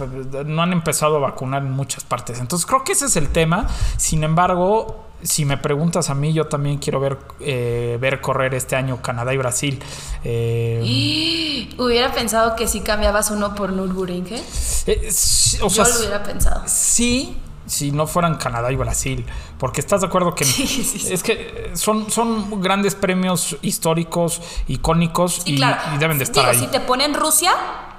no 0.46 0.62
han 0.62 0.72
empezado 0.72 1.16
a 1.16 1.18
vacunar 1.18 1.62
en 1.62 1.72
muchas 1.72 2.04
partes. 2.04 2.38
Entonces 2.38 2.64
creo 2.64 2.84
que 2.84 2.92
ese 2.92 3.06
es 3.06 3.16
el 3.16 3.30
tema. 3.30 3.66
Sin 3.96 4.22
embargo, 4.22 5.07
si 5.22 5.44
me 5.44 5.56
preguntas 5.56 6.10
a 6.10 6.14
mí, 6.14 6.32
yo 6.32 6.46
también 6.46 6.78
quiero 6.78 7.00
ver, 7.00 7.18
eh, 7.40 7.98
ver 8.00 8.20
correr 8.20 8.54
este 8.54 8.76
año 8.76 9.02
Canadá 9.02 9.34
y 9.34 9.36
Brasil. 9.36 9.82
Eh, 10.24 11.68
Hubiera 11.78 12.12
pensado 12.12 12.56
que 12.56 12.66
si 12.68 12.80
cambiabas 12.80 13.30
uno 13.30 13.54
por 13.54 13.72
Nürburgring, 13.72 14.26
¿eh? 14.28 14.42
eh, 14.86 15.08
sí, 15.10 15.56
o 15.60 15.68
Yo 15.68 15.84
sea, 15.84 15.94
lo 15.94 16.00
hubiera 16.00 16.22
pensado. 16.22 16.62
Sí, 16.66 17.36
si 17.66 17.90
no 17.92 18.06
fueran 18.06 18.36
Canadá 18.36 18.72
y 18.72 18.76
Brasil. 18.76 19.24
Porque 19.58 19.80
estás 19.80 20.00
de 20.00 20.06
acuerdo 20.06 20.34
que 20.34 20.44
Sí, 20.46 20.66
sí, 20.66 20.84
sí. 20.84 21.12
es 21.12 21.22
que 21.22 21.70
son, 21.74 22.10
son 22.10 22.60
grandes 22.62 22.94
premios 22.94 23.56
históricos, 23.62 24.40
icónicos 24.68 25.42
Sí, 25.44 25.54
y, 25.54 25.56
claro. 25.56 25.94
y 25.94 25.98
deben 25.98 26.18
de 26.18 26.24
estar 26.24 26.44
Digo, 26.50 26.52
ahí. 26.52 26.66
si 26.66 26.70
te 26.72 26.80
ponen 26.80 27.14
Rusia, 27.14 27.52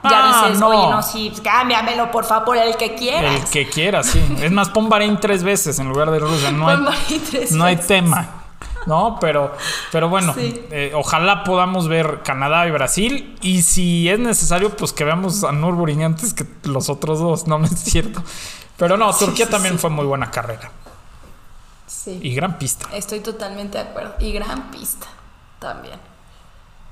ya 0.04 0.10
Ah, 0.12 0.44
dices, 0.48 0.60
no. 0.60 0.68
oye, 0.70 0.90
no, 0.92 1.02
sí, 1.04 1.34
cámbiamelo, 1.44 2.10
por 2.12 2.26
favor, 2.26 2.58
el 2.58 2.76
que 2.78 2.96
quieras. 2.96 3.36
El 3.44 3.50
que 3.50 3.70
quiera, 3.70 4.04
sí. 4.04 4.24
Es 4.42 4.52
más, 4.52 4.70
pon 4.70 4.90
Bahrein 4.90 5.20
tres 5.20 5.44
veces 5.44 5.80
en 5.80 5.90
lugar 5.90 6.12
de 6.12 6.20
Rusia. 6.20 6.52
No 6.54 6.68
hay, 6.70 6.76
Pon 6.78 6.86
Bahrein 6.86 7.24
tres 7.30 7.52
no 7.52 7.64
hay 7.66 7.76
tema. 7.78 8.28
No, 8.86 9.18
pero, 9.20 9.54
pero 9.92 10.08
bueno, 10.10 10.34
Sí. 10.34 10.66
eh, 10.72 10.94
ojalá 10.96 11.44
podamos 11.44 11.88
ver 11.90 12.22
Canadá 12.24 12.66
y 12.66 12.72
Brasil. 12.72 13.38
Y 13.42 13.62
si 13.62 14.10
es 14.10 14.18
necesario, 14.20 14.76
pues 14.76 14.94
que 14.94 15.04
veamos 15.04 15.44
a 15.44 15.52
Nürburgring 15.52 16.04
antes 16.04 16.34
que 16.34 16.46
los 16.64 16.90
otros 16.90 17.20
dos. 17.20 17.46
No, 17.46 17.58
no 17.60 17.66
es 17.66 17.78
cierto. 17.80 18.24
Pero 18.78 18.96
no, 18.96 19.14
Turquía 19.14 19.46
sí, 19.46 19.52
también 19.52 19.74
sí. 19.76 19.80
fue 19.82 19.90
muy 19.90 20.06
buena 20.06 20.32
carrera. 20.32 20.72
Sí. 21.86 22.20
Y 22.24 22.34
gran 22.34 22.58
pista. 22.58 22.88
Estoy 22.94 23.20
totalmente 23.20 23.78
de 23.78 23.84
acuerdo. 23.84 24.16
Y 24.20 24.32
gran 24.32 24.72
pista 24.72 25.08
también. 25.60 26.00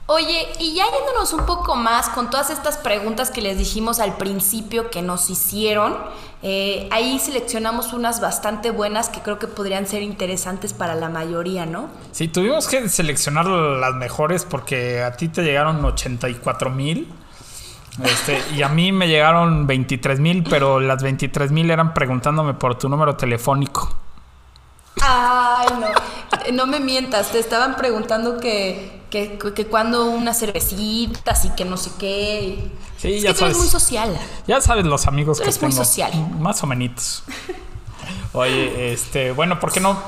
Oye, 0.10 0.48
y 0.60 0.74
ya 0.74 0.86
yéndonos 0.86 1.34
un 1.34 1.46
poco 1.46 1.76
más 1.76 2.08
con 2.08 2.30
todas 2.30 2.50
estas 2.50 2.78
preguntas 2.78 3.30
que 3.30 3.41
les 3.41 3.58
dijimos 3.58 4.00
al 4.00 4.15
principio 4.15 4.89
que 4.89 5.02
nos 5.02 5.30
hicieron, 5.30 5.98
eh, 6.43 6.88
ahí 6.91 7.20
seleccionamos 7.20 7.91
unas 7.91 8.22
bastante 8.22 8.72
buenas 8.72 9.10
que 9.10 9.20
creo 9.20 9.38
que 9.38 9.48
podrían 9.48 9.86
ser 9.86 10.04
interesantes 10.04 10.72
para 10.72 10.96
la 10.96 11.10
mayoría, 11.10 11.65
¿no? 11.65 11.89
Sí, 12.13 12.30
tuvimos 12.30 12.70
que 12.70 12.88
seleccionar 12.88 13.48
las 13.48 13.96
mejores 13.96 14.46
porque 14.46 15.04
a 15.04 15.12
ti 15.12 15.28
te 15.28 15.43
llegaron 15.43 15.84
84 15.84 16.70
mil. 16.70 17.13
Este, 18.02 18.41
y 18.56 18.62
a 18.62 18.70
mí 18.70 18.93
me 18.93 19.10
llegaron 19.10 19.67
23 19.67 20.22
mil, 20.22 20.46
pero 20.50 20.80
las 20.80 21.04
23 21.04 21.52
mil 21.52 21.70
eran 21.70 21.93
preguntándome 21.93 22.54
por 22.54 22.76
tu 22.76 22.88
número 22.88 23.17
telefónico. 23.17 24.07
Ay, 25.02 25.68
no. 25.80 25.88
No 26.54 26.66
me 26.68 26.80
mientas, 26.80 27.32
te 27.32 27.40
estaban 27.40 27.76
preguntando 27.76 28.38
que, 28.38 29.02
que, 29.10 29.38
que 29.38 29.66
cuando 29.68 30.06
unas 30.10 30.40
cervecitas 30.40 31.46
y 31.46 31.50
que 31.52 31.66
no 31.66 31.78
sé 31.78 31.92
qué. 32.00 32.72
Sí, 32.98 33.16
es 33.16 33.22
ya 33.24 33.34
que 33.34 33.40
tú 33.40 33.46
eres 33.46 33.58
sabes. 33.58 33.58
muy 33.58 33.68
social. 33.68 34.18
Ya 34.48 34.62
sabes 34.62 34.86
los 34.86 35.08
amigos 35.08 35.38
Tú 35.38 35.44
que 35.44 35.50
eres 35.50 35.62
muy 35.62 35.72
tengo. 35.72 35.84
social. 35.84 36.12
Más 36.40 36.64
o 36.64 36.68
menos. 36.68 37.24
Oye, 38.34 38.94
este, 38.94 39.32
bueno, 39.32 39.60
¿por 39.60 39.72
qué 39.72 39.80
no? 39.80 40.00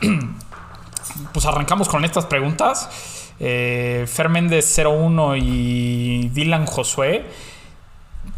pues 1.32 1.46
arrancamos 1.46 1.88
con 1.88 2.04
estas 2.04 2.26
preguntas. 2.26 2.88
Eh, 3.40 4.06
Fer 4.12 4.28
Méndez 4.28 4.76
01 4.78 5.36
y 5.36 6.28
Dylan 6.32 6.66
Josué 6.66 7.26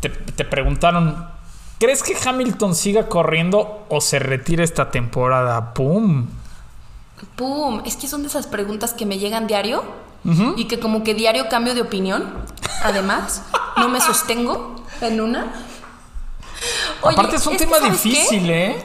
te, 0.00 0.08
te 0.10 0.44
preguntaron: 0.44 1.28
¿Crees 1.78 2.02
que 2.02 2.16
Hamilton 2.16 2.74
siga 2.74 3.08
corriendo 3.08 3.84
o 3.90 4.00
se 4.00 4.18
retire 4.18 4.64
esta 4.64 4.90
temporada? 4.90 5.74
¡Pum! 5.74 6.26
¡Pum! 7.36 7.82
Es 7.84 7.96
que 7.96 8.08
son 8.08 8.22
de 8.22 8.28
esas 8.28 8.46
preguntas 8.46 8.94
que 8.94 9.04
me 9.04 9.18
llegan 9.18 9.46
diario 9.46 9.84
y 10.56 10.64
que 10.64 10.80
como 10.80 11.04
que 11.04 11.14
diario 11.14 11.48
cambio 11.48 11.74
de 11.74 11.82
opinión. 11.82 12.34
Además, 12.82 13.42
no 13.76 13.88
me 13.88 14.00
sostengo 14.00 14.82
en 15.00 15.20
una. 15.20 15.52
Oye, 17.02 17.14
Aparte, 17.14 17.36
es 17.36 17.46
un 17.46 17.56
tema 17.56 17.78
difícil, 17.78 18.50
¿eh? 18.50 18.82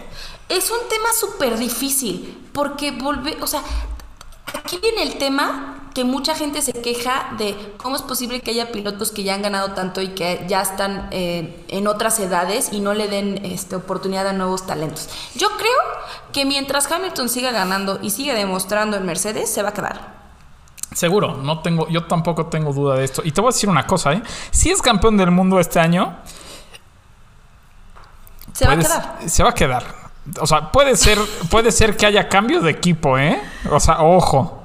Es 0.49 0.69
un 0.69 0.87
tema 0.89 1.07
súper 1.17 1.57
difícil 1.57 2.45
porque 2.51 2.91
volver, 2.91 3.41
o 3.41 3.47
sea, 3.47 3.63
aquí 4.53 4.77
viene 4.81 5.03
el 5.03 5.17
tema 5.17 5.80
que 5.93 6.03
mucha 6.03 6.35
gente 6.35 6.61
se 6.61 6.73
queja 6.73 7.33
de 7.37 7.73
cómo 7.77 7.95
es 7.95 8.01
posible 8.01 8.41
que 8.41 8.51
haya 8.51 8.71
pilotos 8.71 9.11
que 9.11 9.23
ya 9.23 9.33
han 9.33 9.41
ganado 9.41 9.73
tanto 9.73 10.01
y 10.01 10.09
que 10.09 10.45
ya 10.47 10.61
están 10.61 11.07
eh, 11.11 11.65
en 11.67 11.87
otras 11.87 12.19
edades 12.19 12.69
y 12.71 12.79
no 12.79 12.93
le 12.93 13.07
den 13.07 13.43
este, 13.43 13.75
oportunidad 13.75 14.27
a 14.27 14.33
nuevos 14.33 14.65
talentos. 14.65 15.09
Yo 15.35 15.49
creo 15.57 15.71
que 16.31 16.45
mientras 16.45 16.89
Hamilton 16.89 17.29
siga 17.29 17.51
ganando 17.51 17.99
y 18.01 18.11
siga 18.11 18.33
demostrando 18.33 18.95
en 18.97 19.05
Mercedes, 19.05 19.51
se 19.51 19.63
va 19.63 19.69
a 19.69 19.73
quedar. 19.73 20.21
Seguro, 20.93 21.37
no 21.37 21.61
tengo, 21.61 21.87
yo 21.87 22.05
tampoco 22.05 22.47
tengo 22.47 22.73
duda 22.73 22.95
de 22.95 23.05
esto. 23.05 23.21
Y 23.23 23.31
te 23.31 23.41
voy 23.41 23.49
a 23.49 23.53
decir 23.53 23.69
una 23.69 23.87
cosa, 23.87 24.13
¿eh? 24.13 24.23
Si 24.51 24.69
es 24.69 24.81
campeón 24.81 25.17
del 25.17 25.31
mundo 25.31 25.59
este 25.59 25.79
año, 25.79 26.17
Se 28.53 28.65
va 28.67 28.73
a 28.73 28.77
quedar. 28.77 29.17
Se 29.25 29.43
va 29.43 29.49
a 29.49 29.53
quedar. 29.53 29.83
O 30.39 30.45
sea, 30.45 30.71
puede 30.71 30.95
ser, 30.97 31.17
puede 31.49 31.71
ser 31.71 31.95
que 31.95 32.05
haya 32.05 32.27
cambio 32.29 32.61
de 32.61 32.71
equipo, 32.71 33.17
¿eh? 33.17 33.41
O 33.69 33.79
sea, 33.79 34.01
ojo. 34.01 34.60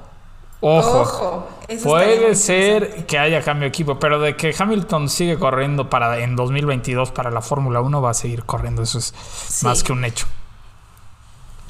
Ojo. 0.61 1.49
Puede 1.83 2.35
ser 2.35 3.07
que 3.07 3.19
haya 3.19 3.42
cambio 3.42 3.62
de 3.64 3.69
equipo, 3.69 3.99
pero 3.99 4.21
de 4.21 4.37
que 4.37 4.55
Hamilton 4.57 5.09
sigue 5.09 5.38
corriendo 5.38 5.90
para 5.90 6.19
en 6.21 6.37
2022 6.37 7.11
para 7.11 7.31
la 7.31 7.42
Fórmula 7.42 7.81
1 7.81 8.01
va 8.01 8.11
a 8.11 8.14
seguir 8.14 8.45
corriendo, 8.45 8.83
eso 8.83 8.99
es 8.99 9.12
más 9.62 9.83
que 9.83 9.92
un 9.92 10.05
hecho. 10.05 10.27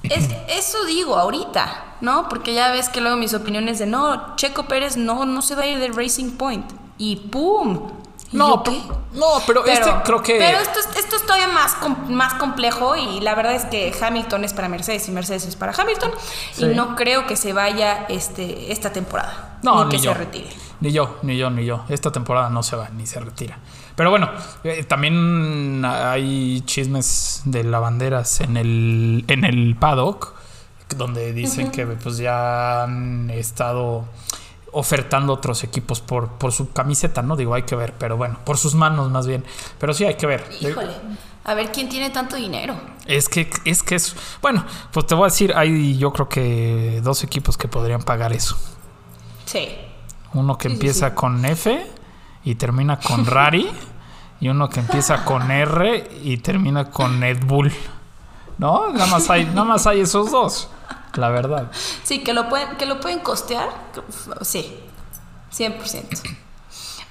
Es- 0.03 0.29
eso 0.49 0.85
digo 0.85 1.17
ahorita, 1.17 1.97
¿no? 2.01 2.29
Porque 2.29 2.55
ya 2.55 2.71
ves 2.71 2.89
que 2.89 3.01
luego 3.01 3.17
mis 3.17 3.35
opiniones 3.35 3.79
de 3.79 3.87
no, 3.87 4.37
Checo 4.37 4.65
Pérez 4.65 4.97
no, 4.97 5.25
no 5.25 5.43
se 5.43 5.57
va 5.57 5.63
a 5.63 5.67
ir 5.67 5.79
de 5.79 5.89
Racing 5.89 6.33
Point. 6.37 6.71
Y 6.99 7.17
¡pum! 7.17 7.91
¿Y 8.33 8.37
No, 8.37 8.63
qué? 8.65 8.83
no, 9.13 9.27
pero, 9.47 9.65
este 9.65 9.89
creo 10.05 10.21
que 10.23 10.37
Pero 10.39 10.59
esto, 10.59 10.81
es- 10.81 10.97
esto 10.97 11.17
es 11.17 11.23
todavía 11.23 11.47
más, 11.49 11.75
com- 11.75 12.11
más 12.11 12.35
complejo 12.35 12.97
y 12.97 13.21
la 13.21 13.35
verdad 13.37 13.55
es 13.55 13.65
que 13.67 13.95
Hamilton 14.01 14.45
es 14.45 14.53
para 14.53 14.69
Mercedes 14.69 15.09
y 15.09 15.13
Mercedes 15.13 15.47
es 15.47 15.55
para 15.57 15.73
Hamilton. 15.73 16.11
Sí. 16.53 16.65
Y 16.65 16.75
no 16.75 16.97
creo 16.97 17.27
que 17.27 17.37
se 17.37 17.53
vaya 17.53 18.05
este, 18.09 18.73
esta 18.73 18.93
temporada. 18.93 19.59
No, 19.63 19.85
ni 19.85 19.91
que 19.91 19.97
ni 19.97 20.01
se 20.01 20.07
yo. 20.07 20.15
retire. 20.15 20.49
Ni 20.81 20.93
yo, 20.93 21.19
ni 21.23 21.37
yo, 21.39 21.51
ni 21.51 21.65
yo. 21.65 21.85
Esta 21.89 22.11
temporada 22.13 22.51
no 22.51 22.63
se 22.63 22.77
va, 22.77 22.89
ni 22.91 23.07
se 23.07 23.19
retira. 23.21 23.59
Pero 23.95 24.11
bueno, 24.11 24.29
eh, 24.65 24.85
también 24.85 25.83
hay 25.85 26.61
chismes 26.67 27.43
de 27.47 27.65
lavanderas 27.65 28.41
en 28.41 28.57
el, 28.59 29.25
en 29.29 29.45
el 29.45 29.75
paddock, 29.77 30.35
donde 30.97 31.33
dicen 31.33 31.71
que 31.71 31.87
pues 31.87 32.19
ya 32.19 32.83
han 32.83 33.31
estado 33.31 34.05
ofertando 34.77 35.33
otros 35.33 35.65
equipos 35.65 36.01
por, 36.01 36.29
por 36.33 36.53
su 36.53 36.71
camiseta, 36.71 37.23
¿no? 37.23 37.35
Digo, 37.35 37.55
hay 37.55 37.63
que 37.63 37.75
ver, 37.75 37.95
pero 37.99 38.17
bueno, 38.19 38.39
por 38.45 38.59
sus 38.59 38.75
manos 38.75 39.11
más 39.11 39.27
bien. 39.27 39.43
Pero 39.79 39.95
sí 39.95 40.05
hay 40.05 40.17
que 40.17 40.27
ver. 40.27 40.45
Híjole, 40.61 40.93
a 41.45 41.55
ver 41.55 41.73
quién 41.73 41.89
tiene 41.89 42.11
tanto 42.11 42.37
dinero. 42.37 42.77
Es 43.07 43.29
que, 43.31 43.49
es 43.65 43.83
que 43.83 43.95
es. 43.95 44.15
Bueno, 44.43 44.65
pues 44.93 45.07
te 45.07 45.15
voy 45.15 45.25
a 45.25 45.31
decir, 45.33 45.55
hay 45.57 45.97
yo 45.97 46.13
creo 46.13 46.29
que 46.29 47.01
dos 47.03 47.25
equipos 47.25 47.57
que 47.57 47.69
podrían 47.69 48.03
pagar 48.03 48.35
eso. 48.35 48.57
Sí. 49.47 49.69
Uno 50.35 50.59
que 50.59 50.69
Sí, 50.69 50.75
sí, 50.75 50.75
empieza 50.75 51.09
sí. 51.09 51.15
con 51.15 51.45
F 51.45 51.87
y 52.45 52.55
termina 52.57 53.01
con 53.01 53.25
Rari. 53.25 53.71
y 54.41 54.49
uno 54.51 54.69
que 54.69 54.81
empieza 54.81 55.25
con 55.25 55.51
R 55.51 56.21
y 56.23 56.37
termina 56.37 56.91
con 56.91 57.23
Ed 57.25 57.39
Bull. 57.47 57.73
¿No? 58.59 58.91
Nada 58.93 59.07
más 59.07 59.31
hay, 59.31 59.47
nada 59.47 59.65
más 59.65 59.87
hay 59.87 60.01
esos 60.01 60.31
dos. 60.31 60.69
La 61.17 61.29
verdad. 61.31 61.71
Sí, 62.03 62.23
que 62.23 62.33
lo 62.33 62.49
pueden, 62.49 62.77
que 62.77 62.87
lo 62.87 63.01
pueden 63.01 63.21
costear. 63.21 63.69
Sí, 64.43 64.79
100%. 65.53 66.37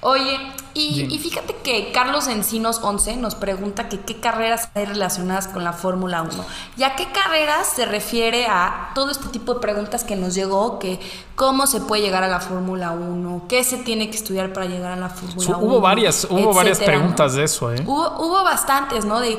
Oye, 0.02 0.38
y, 0.74 1.18
fíjate 1.18 1.56
que 1.64 1.90
Carlos 1.90 2.28
Encinos 2.28 2.80
11 2.82 3.16
nos 3.16 3.34
pregunta 3.34 3.88
que 3.88 4.00
qué 4.00 4.20
carreras 4.20 4.68
hay 4.74 4.84
relacionadas 4.84 5.48
con 5.48 5.64
la 5.64 5.72
Fórmula 5.72 6.22
1. 6.22 6.32
¿Y 6.76 6.82
a 6.84 6.94
qué 6.94 7.10
carreras 7.10 7.66
se 7.66 7.86
refiere 7.86 8.46
a 8.46 8.90
todo 8.94 9.10
este 9.10 9.28
tipo 9.28 9.54
de 9.54 9.60
preguntas 9.60 10.04
que 10.04 10.14
nos 10.14 10.34
llegó? 10.34 10.78
Que 10.78 11.00
cómo 11.34 11.66
se 11.66 11.80
puede 11.80 12.02
llegar 12.02 12.22
a 12.22 12.28
la 12.28 12.40
Fórmula 12.40 12.92
1, 12.92 13.46
qué 13.48 13.64
se 13.64 13.78
tiene 13.78 14.08
que 14.10 14.16
estudiar 14.16 14.52
para 14.52 14.66
llegar 14.66 14.92
a 14.92 14.96
la 14.96 15.08
Fórmula 15.08 15.40
Su- 15.46 15.52
1. 15.56 15.58
hubo 15.60 15.80
varias, 15.80 16.26
hubo 16.30 16.52
varias 16.52 16.78
preguntas 16.78 17.32
de 17.34 17.44
eso, 17.44 17.72
¿eh? 17.72 17.82
Hubo, 17.84 18.06
hubo 18.20 18.44
bastantes, 18.44 19.06
¿no? 19.06 19.18
De 19.18 19.36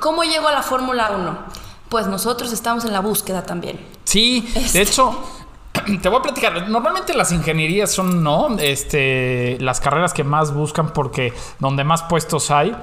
cómo 0.00 0.22
llego 0.22 0.46
a 0.48 0.52
la 0.52 0.62
Fórmula 0.62 1.10
1. 1.10 1.38
Pues 1.88 2.06
nosotros 2.06 2.52
estamos 2.52 2.84
en 2.84 2.92
la 2.92 3.00
búsqueda 3.00 3.44
también. 3.44 3.80
Sí, 4.04 4.46
Este. 4.54 4.78
de 4.78 4.84
hecho, 4.84 5.18
te 6.02 6.08
voy 6.08 6.18
a 6.18 6.22
platicar. 6.22 6.68
Normalmente 6.68 7.14
las 7.14 7.32
ingenierías 7.32 7.90
son, 7.90 8.22
¿no? 8.22 8.58
Este, 8.58 9.56
las 9.60 9.80
carreras 9.80 10.12
que 10.12 10.24
más 10.24 10.52
buscan 10.52 10.92
porque 10.92 11.32
donde 11.58 11.84
más 11.84 12.02
puestos 12.04 12.50
hay, 12.50 12.76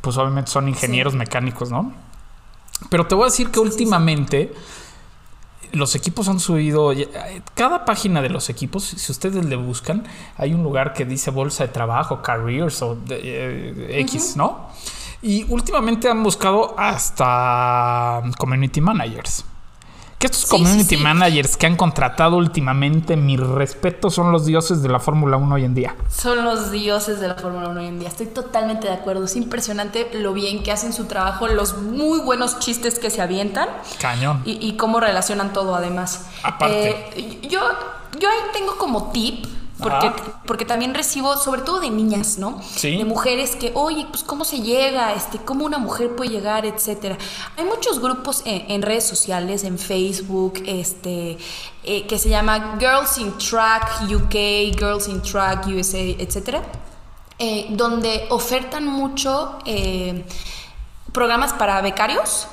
pues 0.00 0.16
obviamente 0.16 0.50
son 0.50 0.68
ingenieros 0.68 1.14
mecánicos, 1.14 1.70
¿no? 1.70 1.92
Pero 2.90 3.06
te 3.06 3.14
voy 3.14 3.24
a 3.24 3.26
decir 3.26 3.50
que 3.50 3.58
últimamente 3.60 4.52
los 5.72 5.94
equipos 5.94 6.28
han 6.28 6.40
subido. 6.40 6.92
Cada 7.54 7.84
página 7.84 8.22
de 8.22 8.28
los 8.30 8.48
equipos, 8.48 8.84
si 8.84 9.12
ustedes 9.12 9.44
le 9.44 9.56
buscan, 9.56 10.04
hay 10.38 10.54
un 10.54 10.62
lugar 10.62 10.92
que 10.94 11.04
dice 11.04 11.30
bolsa 11.30 11.66
de 11.66 11.72
trabajo, 11.72 12.22
careers 12.22 12.80
o 12.82 12.94
de- 12.94 13.20
eh, 13.22 14.00
X, 14.00 14.36
¿no? 14.36 14.68
Y 15.26 15.44
últimamente 15.52 16.08
han 16.08 16.22
buscado 16.22 16.74
hasta 16.78 18.22
community 18.38 18.80
managers. 18.80 19.44
Que 20.18 20.28
estos 20.28 20.42
Sí, 20.42 20.48
community 20.48 20.96
sí, 20.96 21.02
managers 21.02 21.56
que 21.58 21.66
han 21.66 21.76
contratado 21.76 22.36
últimamente, 22.36 23.16
mi 23.16 23.36
respeto, 23.36 24.08
son 24.08 24.32
los 24.32 24.46
dioses 24.46 24.80
de 24.82 24.88
la 24.88 24.98
Fórmula 24.98 25.36
1 25.36 25.54
hoy 25.56 25.64
en 25.64 25.74
día. 25.74 25.94
Son 26.10 26.42
los 26.44 26.70
dioses 26.70 27.20
de 27.20 27.28
la 27.28 27.34
Fórmula 27.34 27.68
1 27.68 27.80
hoy 27.80 27.86
en 27.86 27.98
día. 27.98 28.08
Estoy 28.08 28.26
totalmente 28.26 28.86
de 28.86 28.94
acuerdo. 28.94 29.24
Es 29.24 29.36
impresionante 29.36 30.08
lo 30.14 30.32
bien 30.32 30.62
que 30.62 30.72
hacen 30.72 30.92
su 30.94 31.04
trabajo, 31.04 31.48
los 31.48 31.76
muy 31.82 32.20
buenos 32.20 32.58
chistes 32.60 32.98
que 32.98 33.10
se 33.10 33.20
avientan 33.20 33.68
Cañón. 34.00 34.40
y, 34.46 34.64
y 34.66 34.76
cómo 34.78 35.00
relacionan 35.00 35.52
todo 35.52 35.74
además. 35.74 36.26
Aparte. 36.42 36.90
Eh, 37.16 37.40
yo, 37.50 37.60
yo 38.18 38.28
ahí 38.30 38.38
tengo 38.54 38.76
como 38.78 39.10
tip. 39.10 39.44
Porque, 39.78 40.06
Ajá. 40.06 40.40
porque 40.46 40.64
también 40.64 40.94
recibo, 40.94 41.36
sobre 41.36 41.60
todo 41.60 41.80
de 41.80 41.90
niñas, 41.90 42.38
¿no? 42.38 42.62
Sí. 42.62 42.96
De 42.96 43.04
mujeres 43.04 43.56
que, 43.56 43.72
oye, 43.74 44.06
pues 44.10 44.22
cómo 44.22 44.44
se 44.44 44.62
llega, 44.62 45.12
este, 45.12 45.38
cómo 45.38 45.66
una 45.66 45.78
mujer 45.78 46.16
puede 46.16 46.30
llegar, 46.30 46.64
etcétera. 46.64 47.18
Hay 47.58 47.64
muchos 47.64 48.00
grupos 48.00 48.42
en, 48.46 48.70
en 48.70 48.80
redes 48.82 49.04
sociales, 49.04 49.64
en 49.64 49.78
Facebook, 49.78 50.62
este, 50.64 51.36
eh, 51.84 52.06
que 52.06 52.18
se 52.18 52.30
llama 52.30 52.76
Girls 52.80 53.18
in 53.18 53.36
Track 53.36 54.10
UK, 54.10 54.78
Girls 54.78 55.08
in 55.08 55.20
Track 55.20 55.66
USA, 55.66 55.98
etcétera, 55.98 56.62
eh, 57.38 57.66
donde 57.70 58.26
ofertan 58.30 58.86
mucho 58.86 59.58
eh, 59.66 60.24
programas 61.12 61.52
para 61.52 61.80
becarios 61.82 62.48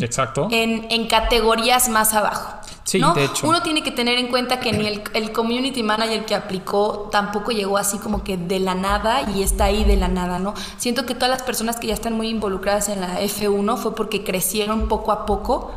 Exacto. 0.00 0.48
en, 0.50 0.86
en 0.90 1.06
categorías 1.08 1.88
más 1.88 2.14
abajo. 2.14 2.54
Sí, 2.84 2.98
¿no? 2.98 3.14
de 3.14 3.24
hecho. 3.24 3.46
Uno 3.46 3.62
tiene 3.62 3.82
que 3.82 3.92
tener 3.92 4.18
en 4.18 4.28
cuenta 4.28 4.58
que 4.58 4.72
ni 4.72 4.86
el, 4.86 5.02
el 5.14 5.32
community 5.32 5.82
manager 5.82 6.24
que 6.24 6.34
aplicó 6.34 7.08
tampoco 7.12 7.52
llegó 7.52 7.78
así 7.78 7.98
como 7.98 8.24
que 8.24 8.36
de 8.36 8.58
la 8.58 8.74
nada 8.74 9.22
y 9.34 9.42
está 9.42 9.64
ahí 9.66 9.84
de 9.84 9.96
la 9.96 10.08
nada, 10.08 10.38
¿no? 10.38 10.54
Siento 10.76 11.06
que 11.06 11.14
todas 11.14 11.30
las 11.30 11.42
personas 11.42 11.76
que 11.78 11.86
ya 11.86 11.94
están 11.94 12.14
muy 12.14 12.28
involucradas 12.28 12.88
en 12.88 13.00
la 13.00 13.20
F1 13.20 13.76
fue 13.76 13.94
porque 13.94 14.24
crecieron 14.24 14.88
poco 14.88 15.12
a 15.12 15.24
poco 15.24 15.70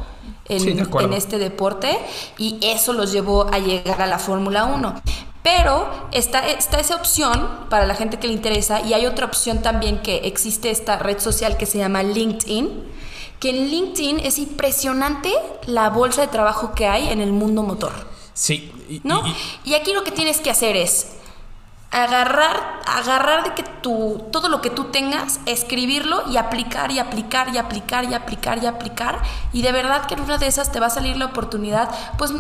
en, 0.50 0.60
Sí, 0.60 0.74
de 0.74 0.82
acuerdo. 0.82 1.10
en 1.10 1.14
este 1.14 1.38
deporte 1.38 2.00
y 2.38 2.58
eso 2.64 2.94
los 2.94 3.12
llevó 3.12 3.48
a 3.54 3.60
llegar 3.60 4.02
a 4.02 4.08
la 4.08 4.18
Fórmula 4.18 4.66
1. 4.66 4.96
Pero 5.44 5.86
está, 6.14 6.48
está 6.48 6.80
esa 6.80 6.96
opción 6.96 7.48
para 7.70 7.86
la 7.86 7.96
gente 7.96 8.18
que 8.18 8.28
le 8.28 8.34
interesa 8.34 8.82
y 8.82 8.94
hay 8.94 9.06
otra 9.06 9.26
opción 9.26 9.62
también 9.62 10.00
que 10.02 10.22
existe 10.26 10.72
esta 10.72 10.98
red 10.98 11.20
social 11.20 11.58
que 11.58 11.66
se 11.66 11.78
llama 11.80 12.02
LinkedIn, 12.02 12.72
que 13.44 13.50
en 13.50 13.68
LinkedIn 13.70 14.20
es 14.22 14.40
impresionante 14.40 15.30
la 15.66 15.90
bolsa 15.90 16.22
de 16.22 16.28
trabajo 16.28 16.72
que 16.74 16.88
hay 16.88 17.10
en 17.10 17.20
el 17.20 17.34
mundo 17.34 17.62
motor, 17.62 17.92
Sí. 18.34 18.72
y- 18.90 19.02
¿no? 19.04 19.22
y- 19.28 19.36
Y 19.72 19.74
aquí 19.76 19.92
lo 19.92 20.06
que 20.06 20.12
tienes 20.12 20.40
que 20.40 20.50
hacer 20.50 20.78
es 20.78 21.18
agarrar, 21.92 22.80
agarrar 22.88 23.44
de 23.44 23.54
que 23.54 23.64
tú, 23.82 24.24
todo 24.32 24.48
lo 24.50 24.62
que 24.62 24.70
tú 24.70 24.86
tengas, 24.86 25.42
escribirlo 25.46 26.24
y 26.32 26.38
aplicar 26.38 26.90
y 26.92 27.00
aplicar 27.00 27.54
y 27.54 27.58
aplicar 27.60 28.06
y 28.06 28.14
aplicar 28.16 28.64
y 28.64 28.66
aplicar. 28.66 29.22
Y 29.52 29.62
de 29.62 29.72
verdad 29.74 30.06
que 30.08 30.14
en 30.16 30.22
una 30.22 30.38
de 30.38 30.48
esas 30.48 30.72
te 30.72 30.80
va 30.80 30.88
a 30.88 30.90
salir 30.90 31.18
la 31.18 31.26
oportunidad, 31.26 31.90
pues 32.18 32.32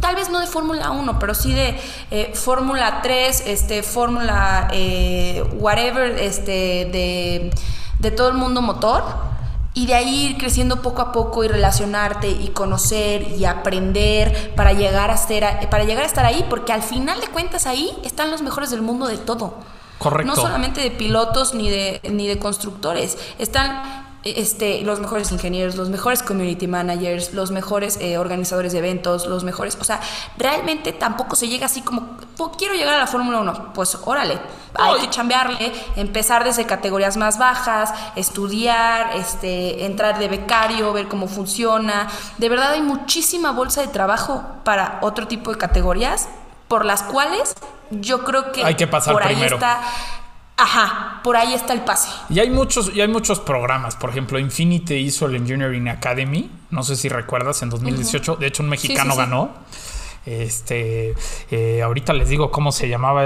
tal 0.00 0.14
vez 0.14 0.30
no 0.30 0.38
de 0.40 0.46
Fórmula 0.46 0.90
1, 0.90 1.18
pero 1.18 1.34
sí 1.34 1.52
de 1.52 1.78
eh, 2.12 2.32
Fórmula 2.34 3.00
3, 3.02 3.42
este, 3.46 3.82
Fórmula 3.82 4.68
eh, 4.72 5.42
whatever, 5.58 6.18
este, 6.18 6.52
de, 6.90 7.50
de 7.98 8.10
todo 8.12 8.28
el 8.28 8.34
mundo 8.34 8.62
motor. 8.62 9.33
Y 9.74 9.86
de 9.86 9.94
ahí 9.94 10.26
ir 10.26 10.38
creciendo 10.38 10.82
poco 10.82 11.02
a 11.02 11.10
poco 11.12 11.42
y 11.42 11.48
relacionarte 11.48 12.28
y 12.28 12.48
conocer 12.48 13.22
y 13.36 13.44
aprender 13.44 14.54
para 14.54 14.72
llegar 14.72 15.10
a 15.10 15.16
ser 15.16 15.68
para 15.68 15.84
llegar 15.84 16.04
a 16.04 16.06
estar 16.06 16.24
ahí, 16.24 16.46
porque 16.48 16.72
al 16.72 16.82
final 16.82 17.20
de 17.20 17.26
cuentas 17.26 17.66
ahí 17.66 17.90
están 18.04 18.30
los 18.30 18.40
mejores 18.40 18.70
del 18.70 18.82
mundo 18.82 19.08
de 19.08 19.18
todo. 19.18 19.54
Correcto. 19.98 20.32
No 20.32 20.40
solamente 20.40 20.80
de 20.80 20.90
pilotos 20.90 21.54
ni 21.54 21.70
de 21.70 22.00
ni 22.10 22.28
de 22.28 22.38
constructores, 22.38 23.18
están 23.38 24.03
este, 24.24 24.80
los 24.82 25.00
mejores 25.00 25.30
ingenieros, 25.32 25.76
los 25.76 25.88
mejores 25.90 26.22
community 26.22 26.66
managers, 26.66 27.34
los 27.34 27.50
mejores 27.50 27.98
eh, 28.00 28.16
organizadores 28.18 28.72
de 28.72 28.78
eventos, 28.78 29.26
los 29.26 29.44
mejores, 29.44 29.76
o 29.80 29.84
sea, 29.84 30.00
realmente 30.38 30.92
tampoco 30.92 31.36
se 31.36 31.48
llega 31.48 31.66
así 31.66 31.82
como, 31.82 32.16
"Po- 32.36 32.52
quiero 32.52 32.74
llegar 32.74 32.94
a 32.94 32.98
la 32.98 33.06
Fórmula 33.06 33.38
1, 33.40 33.72
pues 33.74 33.98
órale, 34.04 34.34
hay 34.74 34.94
Ay. 34.94 35.00
que 35.02 35.10
chambearle, 35.10 35.72
empezar 35.96 36.42
desde 36.44 36.64
categorías 36.66 37.16
más 37.16 37.38
bajas, 37.38 37.92
estudiar, 38.16 39.16
este, 39.16 39.84
entrar 39.86 40.18
de 40.18 40.28
becario, 40.28 40.92
ver 40.92 41.06
cómo 41.08 41.28
funciona. 41.28 42.08
De 42.38 42.48
verdad 42.48 42.72
hay 42.72 42.82
muchísima 42.82 43.52
bolsa 43.52 43.82
de 43.82 43.88
trabajo 43.88 44.42
para 44.64 44.98
otro 45.02 45.28
tipo 45.28 45.50
de 45.52 45.58
categorías, 45.58 46.28
por 46.68 46.84
las 46.84 47.02
cuales 47.02 47.54
yo 47.90 48.24
creo 48.24 48.50
que 48.52 48.64
Hay 48.64 48.74
que 48.74 48.86
pasar 48.86 49.12
por 49.12 49.22
ahí 49.22 49.34
primero. 49.34 49.56
está. 49.56 49.80
Ajá, 50.56 51.20
por 51.24 51.36
ahí 51.36 51.52
está 51.52 51.72
el 51.72 51.80
pase. 51.82 52.08
Y 52.30 52.38
hay 52.38 52.48
muchos, 52.50 52.94
y 52.94 53.00
hay 53.00 53.08
muchos 53.08 53.40
programas. 53.40 53.96
Por 53.96 54.10
ejemplo, 54.10 54.38
Infinity 54.38 54.94
hizo 54.94 55.26
el 55.26 55.34
Engineering 55.36 55.88
Academy. 55.88 56.48
No 56.70 56.82
sé 56.84 56.94
si 56.96 57.08
recuerdas, 57.08 57.60
en 57.62 57.70
2018. 57.70 58.36
De 58.36 58.46
hecho, 58.46 58.62
un 58.62 58.68
mexicano 58.68 59.10
sí, 59.14 59.16
sí. 59.16 59.18
ganó. 59.18 59.50
Este, 60.26 61.14
eh, 61.50 61.82
ahorita 61.82 62.14
les 62.14 62.28
digo 62.30 62.50
cómo 62.50 62.72
se 62.72 62.88
llamaba 62.88 63.22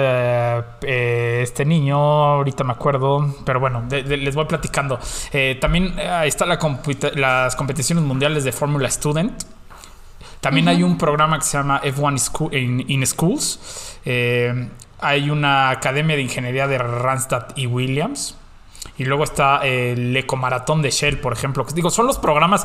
eh, 0.83 1.41
este 1.45 1.64
niño, 1.64 1.97
ahorita 1.97 2.64
me 2.64 2.73
acuerdo, 2.73 3.37
pero 3.45 3.61
bueno, 3.61 3.85
de- 3.88 4.03
de- 4.03 4.17
les 4.17 4.35
voy 4.35 4.47
platicando. 4.47 4.99
Eh, 5.33 5.57
también 5.61 5.95
eh, 5.97 6.23
está 6.25 6.45
la 6.45 6.59
las 7.14 7.55
competiciones 7.55 8.03
mundiales 8.05 8.43
de 8.43 8.51
Fórmula 8.53 8.91
Student. 8.91 9.45
También 10.41 10.67
hay 10.69 10.83
un 10.83 10.97
programa 10.99 11.38
que 11.38 11.45
se 11.45 11.57
llama 11.59 11.81
F1 11.85 12.19
School- 12.19 12.55
in, 12.57 12.85
in 12.88 13.07
Schools. 13.07 13.61
Hay 15.01 15.31
una 15.31 15.71
academia 15.71 16.17
de 16.17 16.23
ingeniería 16.23 16.67
de 16.67 16.79
Randstad 16.79 17.47
y 17.57 17.67
Williams. 17.67 18.37
Y 18.97 19.05
luego 19.05 19.25
está 19.25 19.59
el 19.59 20.17
Ecomaratón 20.17 20.83
de 20.83 20.91
Shell, 20.91 21.19
por 21.21 21.33
ejemplo. 21.33 21.65
Que 21.65 21.73
digo, 21.75 21.91
son 21.91 22.07
los 22.07 22.19
programas 22.19 22.65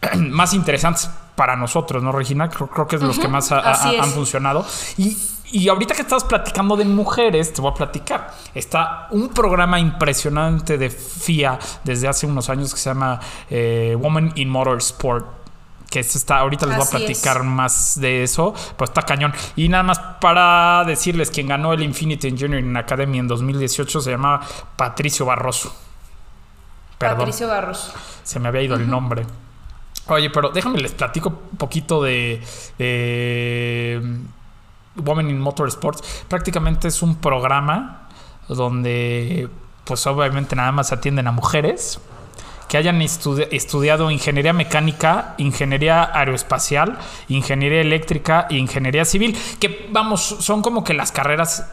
más 0.16 0.54
interesantes 0.54 1.10
para 1.36 1.56
nosotros, 1.56 2.02
¿no, 2.02 2.12
Regina? 2.12 2.48
Creo, 2.48 2.68
creo 2.68 2.86
que 2.86 2.96
es 2.96 3.02
los 3.02 3.18
que 3.18 3.28
más 3.28 3.52
ha- 3.52 3.58
ha- 3.60 4.02
han 4.02 4.10
funcionado. 4.10 4.64
Y, 4.96 5.16
y 5.50 5.68
ahorita 5.68 5.94
que 5.94 6.02
estabas 6.02 6.24
platicando 6.24 6.76
de 6.76 6.84
mujeres, 6.86 7.52
te 7.52 7.60
voy 7.60 7.70
a 7.70 7.74
platicar. 7.74 8.34
Está 8.54 9.08
un 9.10 9.28
programa 9.28 9.78
impresionante 9.78 10.78
de 10.78 10.88
FIA 10.90 11.58
desde 11.84 12.08
hace 12.08 12.26
unos 12.26 12.48
años 12.48 12.72
que 12.72 12.80
se 12.80 12.88
llama 12.90 13.20
eh, 13.50 13.94
Women 13.98 14.32
in 14.36 14.48
Motorsport. 14.48 15.41
Que 15.92 16.00
es 16.00 16.16
está, 16.16 16.38
ahorita 16.38 16.64
les 16.64 16.76
voy 16.76 16.84
a 16.84 16.86
es. 16.86 16.90
platicar 16.90 17.42
más 17.42 18.00
de 18.00 18.22
eso, 18.22 18.54
pues 18.78 18.88
está 18.88 19.02
cañón. 19.02 19.34
Y 19.56 19.68
nada 19.68 19.82
más 19.82 19.98
para 19.98 20.84
decirles, 20.86 21.30
quien 21.30 21.48
ganó 21.48 21.74
el 21.74 21.82
Infinity 21.82 22.28
Engineering 22.28 22.74
Academy 22.78 23.18
en 23.18 23.28
2018 23.28 24.00
se 24.00 24.10
llamaba 24.10 24.40
Patricio 24.74 25.26
Barroso. 25.26 25.76
Perdón. 26.96 27.18
Patricio 27.18 27.46
Barros. 27.46 27.92
Se 28.22 28.40
me 28.40 28.48
había 28.48 28.62
ido 28.62 28.76
el 28.76 28.88
nombre. 28.88 29.26
Oye, 30.06 30.30
pero 30.30 30.48
déjame 30.48 30.78
les 30.80 30.92
platico 30.92 31.28
un 31.28 31.58
poquito 31.58 32.02
de, 32.02 32.42
de 32.78 34.00
mm, 34.02 35.06
Women 35.06 35.28
in 35.28 35.40
Motorsports. 35.40 36.24
Prácticamente 36.26 36.88
es 36.88 37.02
un 37.02 37.16
programa 37.16 38.08
donde, 38.48 39.50
pues 39.84 40.06
obviamente 40.06 40.56
nada 40.56 40.72
más 40.72 40.90
atienden 40.90 41.26
a 41.26 41.32
mujeres 41.32 42.00
que 42.72 42.78
hayan 42.78 43.02
estudi- 43.02 43.48
estudiado 43.50 44.10
ingeniería 44.10 44.54
mecánica, 44.54 45.34
ingeniería 45.36 46.04
aeroespacial, 46.14 46.96
ingeniería 47.28 47.82
eléctrica 47.82 48.46
e 48.48 48.54
ingeniería 48.56 49.04
civil, 49.04 49.36
que 49.60 49.88
vamos, 49.92 50.22
son 50.40 50.62
como 50.62 50.82
que 50.82 50.94
las 50.94 51.12
carreras 51.12 51.66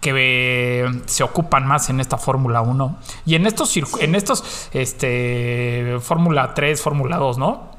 que 0.00 0.12
eh, 0.14 0.84
se 1.06 1.24
ocupan 1.24 1.66
más 1.66 1.90
en 1.90 1.98
esta 1.98 2.18
Fórmula 2.18 2.60
1 2.60 2.98
y 3.26 3.34
en 3.34 3.46
estos 3.46 3.76
en 4.00 4.14
estos 4.14 4.68
este 4.72 5.96
Fórmula 6.00 6.54
3, 6.54 6.80
Fórmula 6.80 7.16
2, 7.16 7.36
¿no? 7.38 7.70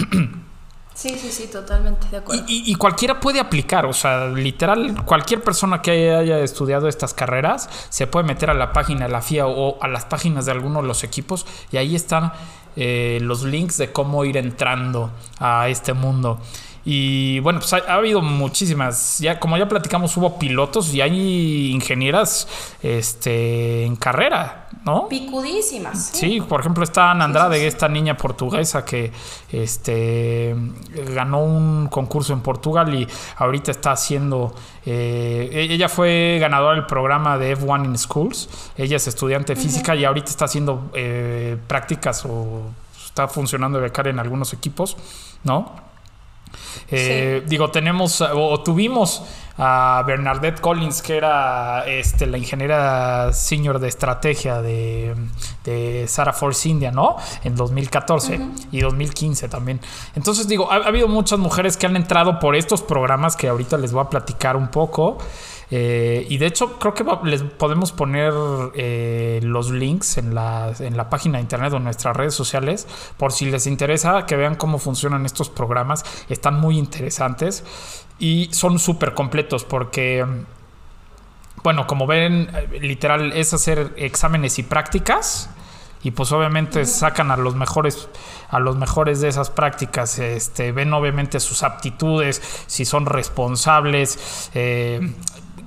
Sí, 0.93 1.09
sí, 1.19 1.29
sí, 1.29 1.47
totalmente 1.51 2.07
de 2.09 2.17
acuerdo. 2.17 2.43
y- 2.47 2.71
y 2.71 2.75
cualquiera 2.75 3.19
puede 3.19 3.41
aplicar, 3.41 3.85
o 3.85 3.91
sea, 3.91 4.27
literal, 4.27 5.03
cualquier 5.03 5.43
persona 5.43 5.81
que 5.81 6.13
haya 6.15 6.39
estudiado 6.39 6.87
estas 6.87 7.13
carreras 7.13 7.69
se 7.89 8.07
puede 8.07 8.25
meter 8.25 8.49
a 8.49 8.53
la 8.53 8.71
página 8.71 9.05
de 9.07 9.11
la 9.11 9.21
FIA 9.21 9.45
o 9.45 9.77
a 9.83 9.89
las 9.89 10.05
páginas 10.05 10.45
de 10.45 10.53
algunos 10.53 10.83
de 10.83 10.87
los 10.87 11.03
equipos 11.03 11.45
y 11.71 11.75
ahí 11.77 11.95
están 11.95 12.31
eh, 12.75 13.19
los 13.21 13.43
links 13.43 13.77
de 13.77 13.91
cómo 13.91 14.25
ir 14.25 14.37
entrando 14.37 15.11
a 15.39 15.69
este 15.69 15.93
mundo. 15.93 16.39
Y 16.87 17.39
bueno, 17.39 17.59
pues 17.59 17.73
ha, 17.73 17.77
ha 17.77 17.95
habido 17.95 18.21
muchísimas, 18.21 19.17
ya 19.17 19.39
como 19.39 19.57
ya 19.57 19.67
platicamos, 19.67 20.15
hubo 20.17 20.37
pilotos 20.37 20.93
y 20.93 21.01
hay 21.01 21.71
ingenieras 21.71 22.47
este, 22.83 23.85
en 23.85 23.95
carrera, 23.95 24.67
¿no? 24.85 25.07
Picudísimas. 25.09 26.11
Sí, 26.13 26.41
por 26.41 26.59
ejemplo 26.59 26.83
está 26.83 27.09
Ana 27.09 27.25
Andrade, 27.25 27.65
esta 27.65 27.89
niña 27.89 28.15
portuguesa 28.15 28.85
que 28.85 29.11
este 29.51 30.55
ganó 31.13 31.43
un 31.43 31.87
concurso 31.87 32.33
en 32.33 32.41
Portugal 32.41 32.93
y 32.93 33.07
ahorita 33.37 33.71
está 33.71 33.91
haciendo. 33.93 34.53
eh, 34.85 35.67
ella 35.71 35.89
fue 35.89 36.37
ganadora 36.39 36.75
del 36.75 36.85
programa 36.85 37.39
de 37.39 37.57
F1 37.57 37.85
in 37.85 37.97
Schools. 37.97 38.47
Ella 38.77 38.97
es 38.97 39.07
estudiante 39.07 39.55
de 39.55 39.61
física 39.61 39.95
y 39.95 40.05
ahorita 40.05 40.29
está 40.29 40.45
haciendo 40.45 40.91
eh, 40.93 41.57
prácticas 41.67 42.23
o 42.25 42.61
está 43.03 43.27
funcionando 43.27 43.79
de 43.79 43.85
becaria 43.85 44.11
en 44.11 44.19
algunos 44.19 44.53
equipos, 44.53 44.97
¿no? 45.43 45.83
Eh, 46.89 47.43
Digo, 47.47 47.71
tenemos 47.71 48.21
o, 48.21 48.61
tuvimos 48.61 49.23
a 49.57 50.03
Bernadette 50.05 50.59
Collins, 50.59 51.01
que 51.01 51.15
era 51.15 51.85
este, 51.87 52.25
la 52.25 52.37
ingeniera 52.37 53.31
senior 53.31 53.79
de 53.79 53.87
estrategia 53.87 54.61
de, 54.61 55.15
de 55.63 56.05
Sarah 56.07 56.33
Force 56.33 56.67
India, 56.67 56.91
¿no? 56.91 57.15
En 57.43 57.55
2014 57.55 58.39
y 58.71 58.81
2015 58.81 59.47
también. 59.47 59.79
Entonces, 60.15 60.47
digo, 60.47 60.71
ha, 60.71 60.75
ha 60.75 60.87
habido 60.87 61.07
muchas 61.07 61.39
mujeres 61.39 61.77
que 61.77 61.85
han 61.85 61.95
entrado 61.95 62.39
por 62.39 62.55
estos 62.55 62.81
programas 62.81 63.37
que 63.37 63.47
ahorita 63.47 63.77
les 63.77 63.93
voy 63.93 64.01
a 64.01 64.09
platicar 64.09 64.57
un 64.57 64.67
poco. 64.67 65.17
Eh, 65.71 66.25
y 66.29 66.37
de 66.37 66.45
hecho, 66.45 66.77
creo 66.79 66.93
que 66.93 67.03
va- 67.03 67.21
les 67.23 67.41
podemos 67.41 67.91
poner 67.91 68.33
eh, 68.75 69.39
los 69.43 69.71
links 69.71 70.17
en 70.17 70.35
la, 70.35 70.71
en 70.79 70.95
la 70.95 71.09
página 71.09 71.37
de 71.39 71.41
internet 71.41 71.73
o 71.73 71.77
en 71.77 71.83
nuestras 71.85 72.15
redes 72.15 72.35
sociales 72.35 72.87
por 73.17 73.31
si 73.31 73.45
les 73.49 73.65
interesa 73.67 74.25
que 74.27 74.35
vean 74.35 74.55
cómo 74.55 74.77
funcionan 74.77 75.25
estos 75.25 75.49
programas. 75.49 76.05
Están 76.29 76.59
muy 76.59 76.77
interesantes 76.77 77.63
y 78.19 78.49
son 78.53 78.77
súper 78.79 79.13
completos 79.15 79.63
porque, 79.63 80.25
bueno, 81.63 81.87
como 81.87 82.05
ven, 82.05 82.49
literal 82.81 83.31
es 83.33 83.53
hacer 83.53 83.93
exámenes 83.97 84.59
y 84.59 84.63
prácticas. 84.63 85.49
Y 86.03 86.11
pues 86.11 86.31
obviamente 86.31 86.85
sacan 86.85 87.31
a 87.31 87.37
los 87.37 87.55
mejores 87.55 88.07
a 88.51 88.59
los 88.59 88.75
mejores 88.77 89.21
de 89.21 89.27
esas 89.27 89.49
prácticas 89.49 90.19
este 90.19 90.71
ven 90.71 90.93
obviamente 90.93 91.39
sus 91.39 91.63
aptitudes 91.63 92.43
si 92.67 92.85
son 92.85 93.07
responsables 93.07 94.51
eh, 94.53 94.99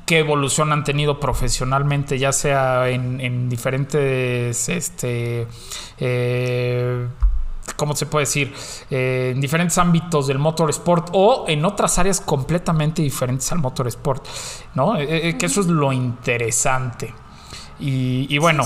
qué 0.08 0.20
evolución 0.20 0.72
han 0.72 0.84
tenido 0.84 1.20
profesionalmente 1.20 2.18
ya 2.18 2.32
sea 2.32 2.88
en, 2.88 3.20
en 3.20 3.50
diferentes 3.50 4.70
este 4.70 5.46
eh, 5.98 7.06
¿cómo 7.76 7.94
se 7.94 8.06
puede 8.06 8.24
decir? 8.24 8.54
Eh, 8.90 9.32
en 9.34 9.40
diferentes 9.42 9.76
ámbitos 9.76 10.26
del 10.26 10.38
motorsport 10.38 11.10
o 11.12 11.44
en 11.46 11.62
otras 11.66 11.98
áreas 11.98 12.22
completamente 12.22 13.02
diferentes 13.02 13.52
al 13.52 13.58
motorsport, 13.58 14.26
¿no? 14.74 14.98
Eh, 14.98 15.36
que 15.38 15.44
eso 15.44 15.60
es 15.60 15.66
lo 15.66 15.92
interesante. 15.92 17.12
Y, 17.78 18.26
y 18.34 18.38
bueno, 18.38 18.64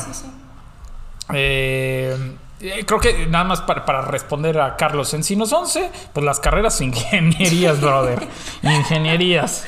creo 1.26 3.00
que 3.00 3.26
nada 3.28 3.44
más 3.44 3.62
para, 3.62 3.84
para 3.84 4.02
responder 4.02 4.60
a 4.60 4.76
Carlos 4.76 5.12
Encinos 5.12 5.52
11, 5.52 5.90
pues 6.12 6.24
las 6.24 6.38
carreras 6.38 6.80
ingenierías, 6.82 7.80
brother. 7.80 8.28
ingenierías. 8.62 9.66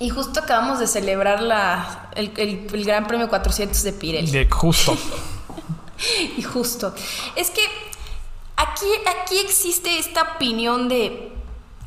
Y 0.00 0.10
justo 0.10 0.40
acabamos 0.40 0.80
de 0.80 0.88
celebrar 0.88 1.40
la, 1.40 2.10
el, 2.16 2.32
el- 2.36 2.66
el 2.72 2.84
Gran 2.84 3.06
Premio 3.06 3.28
400 3.28 3.82
de 3.84 3.92
Pirelli. 3.92 4.30
De 4.30 4.48
justo. 4.50 4.96
Y 6.36 6.42
justo. 6.42 6.92
Es 7.36 7.50
que 7.50 7.60
aquí, 8.68 8.86
aquí 9.20 9.38
existe 9.38 9.98
esta 9.98 10.34
opinión 10.36 10.88
de 10.88 11.32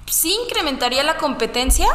si 0.05 0.33
incrementaría 0.33 1.03
la 1.03 1.17
competencia 1.17 1.87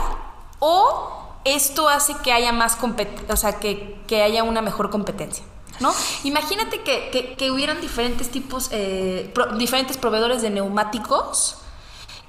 o 0.59 1.18
esto 1.45 1.89
hace 1.89 2.14
que 2.22 2.33
haya 2.33 2.53
más 2.53 2.76
competencia, 2.76 3.33
o 3.33 3.37
sea, 3.37 3.59
que, 3.59 4.01
que 4.07 4.22
haya 4.22 4.43
una 4.45 4.62
mejor 4.62 4.91
competencia. 4.91 5.45
¿No? 5.80 5.93
Imagínate 6.24 6.83
que, 6.83 7.11
que- 7.11 7.35
que 7.35 7.51
hubieran 7.51 7.80
diferentes 7.80 8.30
tipos, 8.30 8.68
eh, 8.70 9.30
pro- 9.35 9.57
diferentes 9.57 9.97
proveedores 9.97 10.41
de 10.43 10.51
neumáticos 10.51 11.57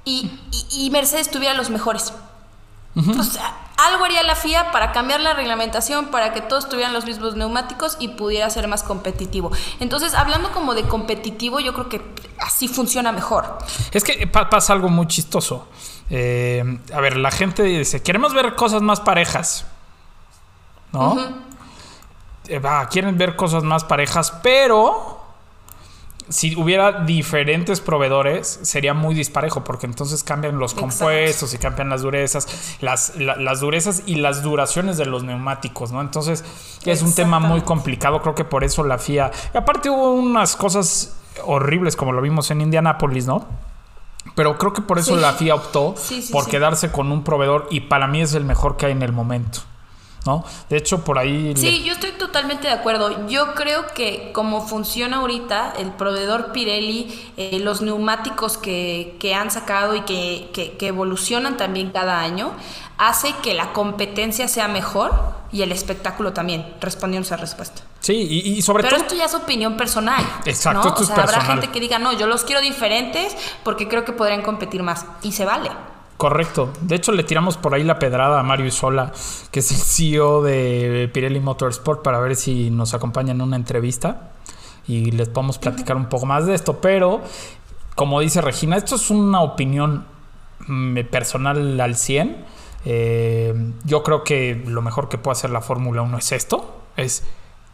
y, 0.06 0.32
y- 0.72 0.86
y 0.86 0.90
Mercedes 0.90 1.30
tuviera 1.30 1.54
los 1.54 1.70
mejores. 1.70 2.14
O 2.96 3.24
sea, 3.24 3.56
algo 3.88 4.06
haría 4.06 4.24
la 4.24 4.36
FIA 4.36 4.72
para 4.72 4.92
cambiar 4.92 5.20
la 5.20 5.34
reglamentación 5.34 6.08
para 6.08 6.34
que 6.34 6.42
todos 6.42 6.70
tuvieran 6.70 6.94
los 6.94 7.06
mismos 7.06 7.36
neumáticos 7.36 7.98
y 8.00 8.10
pudiera 8.10 8.50
ser 8.50 8.68
más 8.68 8.84
competitivo. 8.84 9.52
Entonces, 9.80 10.14
hablando 10.14 10.52
como 10.52 10.74
de 10.74 10.84
competitivo, 10.84 11.60
yo 11.60 11.74
creo 11.74 11.90
que 11.90 12.02
así 12.40 12.68
funciona 12.68 13.12
mejor. 13.12 13.58
Es 13.92 14.04
que 14.04 14.28
pa- 14.28 14.50
pasa 14.50 14.74
algo 14.74 14.90
muy 14.90 15.08
chistoso. 15.08 15.68
Eh, 16.10 16.64
a 16.94 17.00
ver, 17.00 17.18
la 17.18 17.32
gente 17.32 17.64
dice, 17.64 18.02
queremos 18.04 18.34
ver 18.34 18.56
cosas 18.56 18.82
más 18.82 19.00
parejas. 19.00 19.66
¿No? 20.92 21.18
Eh, 22.48 22.60
va, 22.60 22.88
quieren 22.90 23.18
ver 23.18 23.36
cosas 23.36 23.64
más 23.64 23.84
parejas, 23.84 24.32
pero 24.44 25.23
si 26.30 26.56
hubiera 26.56 27.02
diferentes 27.04 27.82
proveedores 27.82 28.60
sería 28.64 28.94
muy 28.94 29.14
disparejo 29.16 29.64
porque 29.64 29.86
entonces 29.86 30.24
cambian 30.24 30.58
los 30.58 30.74
Exacto. 30.74 30.90
compuestos 30.98 31.54
y 31.54 31.58
cambian 31.58 31.90
las 31.90 32.02
durezas, 32.02 32.78
las, 32.82 33.16
la- 33.18 33.36
las 33.36 33.60
durezas 33.60 34.04
y 34.06 34.16
las 34.16 34.42
duraciones 34.44 34.98
de 34.98 35.06
los 35.06 35.24
neumáticos, 35.24 35.92
¿no? 35.92 36.02
Entonces 36.02 36.44
es 36.86 37.02
un 37.02 37.14
tema 37.14 37.40
muy 37.40 37.62
complicado, 37.62 38.22
creo 38.22 38.36
que 38.36 38.46
por 38.46 38.64
eso 38.64 38.84
la 38.84 38.98
FIA... 38.98 39.32
y 39.54 39.58
aparte 39.58 39.90
hubo 39.90 40.12
unas 40.14 40.56
cosas 40.56 41.16
horribles 41.46 41.96
como 41.96 42.12
lo 42.12 42.22
vimos 42.22 42.52
en 42.52 42.62
Indianápolis, 42.62 43.26
¿no? 43.28 43.46
Pero 44.36 44.58
creo 44.58 44.72
que 44.74 44.82
por 44.82 45.00
eso 45.00 45.16
Sí. 45.16 45.22
la 45.22 45.34
FIA 45.34 45.56
optó 45.56 45.96
Sí, 45.98 46.22
sí, 46.22 46.32
por 46.32 46.48
quedarse 46.48 46.92
con 46.92 47.12
un 47.12 47.24
proveedor 47.24 47.68
y 47.70 47.82
para 47.82 48.08
mí 48.08 48.22
es 48.22 48.34
el 48.34 48.46
mejor 48.46 48.78
que 48.78 48.86
hay 48.86 48.92
en 48.94 49.02
el 49.02 49.12
momento, 49.12 49.60
¿no? 50.26 50.44
De 50.70 50.78
hecho, 50.78 51.04
por 51.04 51.18
ahí... 51.20 51.54
le- 51.54 51.60
Sí, 51.60 51.84
yo 51.84 51.94
estoy 51.94 52.12
totalmente 52.12 52.68
de 52.68 52.74
acuerdo. 52.74 53.28
Yo 53.28 53.54
creo 53.56 53.88
que 53.94 54.32
como 54.34 54.66
funciona 54.68 55.18
ahorita 55.18 55.74
el 55.78 55.92
proveedor 55.92 56.52
Pirelli, 56.52 57.32
eh, 57.38 57.60
los 57.60 57.82
neumáticos 57.82 58.58
que, 58.58 59.18
que 59.20 59.36
han 59.36 59.52
sacado 59.52 59.96
y 59.96 60.02
que, 60.02 60.50
que- 60.54 60.78
que 60.78 60.88
evolucionan 60.88 61.58
también 61.58 61.92
cada 61.92 62.22
año, 62.22 62.52
hace 62.98 63.34
que 63.44 63.54
la 63.54 63.74
competencia 63.74 64.48
sea 64.48 64.68
mejor 64.68 65.12
y 65.52 65.62
el 65.62 65.72
espectáculo 65.72 66.32
también, 66.34 66.66
respondiendo 66.80 67.26
a 67.26 67.28
esa 67.28 67.38
respuesta. 67.38 67.82
Sí, 68.00 68.14
y, 68.14 68.54
y 68.58 68.62
sobre 68.62 68.84
Pero 68.84 68.96
todo... 68.98 69.06
esto 69.06 69.16
ya 69.16 69.26
es 69.26 69.34
opinión 69.34 69.78
personal. 69.78 70.24
Exacto, 70.46 70.82
¿no? 70.84 70.88
esto 70.90 71.00
o 71.00 71.04
es 71.04 71.08
sea, 71.08 71.16
habrá 71.18 71.34
personal. 71.34 71.58
gente 71.60 71.72
que 71.74 71.80
diga, 71.80 72.00
no, 72.00 72.12
yo 72.14 72.28
los 72.28 72.44
quiero 72.44 72.62
diferentes 72.62 73.36
porque 73.64 73.88
creo 73.88 74.04
que 74.06 74.12
podrían 74.14 74.42
competir 74.42 74.84
más. 74.84 75.06
Y 75.22 75.32
se 75.34 75.46
vale. 75.46 75.70
Correcto. 76.18 76.72
De 76.82 76.96
hecho, 76.96 77.12
le 77.12 77.24
tiramos 77.24 77.58
por 77.58 77.74
ahí 77.74 77.84
la 77.84 78.00
pedrada 78.00 78.40
a 78.40 78.44
Mario 78.44 78.66
Isola, 78.66 79.12
que 79.52 79.60
es 79.60 79.72
el 79.72 79.78
CEO 79.78 80.42
de 80.42 81.10
Pirelli 81.14 81.40
Motorsport, 81.40 82.02
para 82.04 82.20
ver 82.20 82.36
si 82.36 82.70
nos 82.70 82.94
acompaña 82.94 83.32
en 83.32 83.42
una 83.42 83.56
entrevista 83.56 84.32
y 84.88 85.12
les 85.12 85.30
podemos 85.30 85.58
platicar 85.60 85.98
un 85.98 86.06
poco 86.08 86.26
más 86.26 86.46
de 86.46 86.54
esto. 86.56 86.80
Pero, 86.80 87.22
como 87.96 88.20
dice 88.22 88.42
Regina, 88.42 88.78
esto 88.78 88.96
es 88.96 89.10
una 89.10 89.42
opinión 89.42 90.06
mm, 90.68 91.00
personal 91.12 91.80
al 91.82 91.96
100. 91.96 92.46
Eh, 92.86 93.72
yo 93.84 94.04
creo 94.04 94.24
que 94.24 94.62
lo 94.68 94.82
mejor 94.82 95.10
que 95.10 95.18
puede 95.18 95.34
hacer 95.34 95.50
la 95.50 95.62
Fórmula 95.62 96.02
1 96.04 96.18
es 96.20 96.32
esto, 96.32 96.84
es 96.96 97.24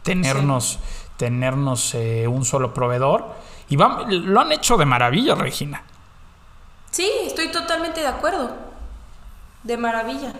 tenernos, 0.02 0.78
tenernos 1.16 1.94
eh, 1.94 2.26
un 2.26 2.44
solo 2.44 2.72
proveedor. 2.74 3.26
Y 3.68 3.76
va- 3.76 4.06
lo 4.08 4.40
han 4.40 4.50
hecho 4.50 4.76
de 4.76 4.86
maravilla, 4.86 5.34
Regina. 5.36 5.84
Sí, 6.90 7.10
estoy 7.26 7.48
totalmente 7.52 8.00
de 8.00 8.06
acuerdo. 8.08 8.56
De 9.62 9.76
maravilla. 9.76 10.32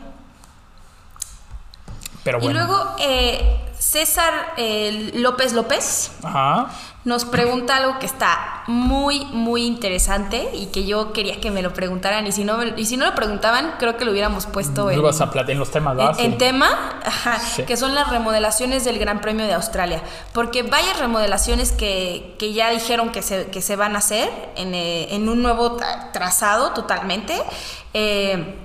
Pero 2.24 2.38
Y 2.38 2.42
bueno. 2.44 2.60
luego 2.66 2.96
eh, 2.98 3.60
César 3.78 4.54
eh, 4.56 5.10
López 5.14 5.52
López 5.54 6.12
Ajá. 6.22 6.70
Nos 7.02 7.24
pregunta 7.24 7.76
algo 7.78 7.98
que 7.98 8.04
está 8.04 8.62
muy, 8.66 9.24
muy 9.32 9.64
interesante 9.64 10.50
y 10.52 10.66
que 10.66 10.84
yo 10.84 11.14
quería 11.14 11.40
que 11.40 11.50
me 11.50 11.62
lo 11.62 11.72
preguntaran 11.72 12.26
y 12.26 12.32
si 12.32 12.44
no, 12.44 12.62
y 12.76 12.84
si 12.84 12.98
no 12.98 13.06
lo 13.06 13.14
preguntaban, 13.14 13.74
creo 13.78 13.96
que 13.96 14.04
lo 14.04 14.10
hubiéramos 14.12 14.44
puesto 14.44 14.90
en, 14.90 14.98
a 14.98 15.50
en 15.52 15.58
los 15.58 15.70
temas, 15.70 16.18
en, 16.18 16.36
tema, 16.36 16.68
ajá, 17.02 17.38
Sí. 17.38 17.62
que 17.64 17.78
son 17.78 17.94
las 17.94 18.10
remodelaciones 18.10 18.84
del 18.84 18.98
Gran 18.98 19.22
Premio 19.22 19.46
de 19.46 19.54
Australia. 19.54 20.02
Porque 20.34 20.62
varias 20.62 20.98
remodelaciones 20.98 21.72
que, 21.72 22.36
que 22.38 22.52
ya 22.52 22.68
dijeron 22.70 23.12
que 23.12 23.22
se, 23.22 23.46
que 23.46 23.62
se 23.62 23.76
van 23.76 23.96
a 23.96 24.00
hacer 24.00 24.28
en, 24.56 24.74
eh, 24.74 25.14
en 25.14 25.28
un 25.30 25.42
nuevo 25.42 25.78
tra- 25.78 26.12
trazado 26.12 26.72
totalmente. 26.72 27.42
eh, 27.94 28.56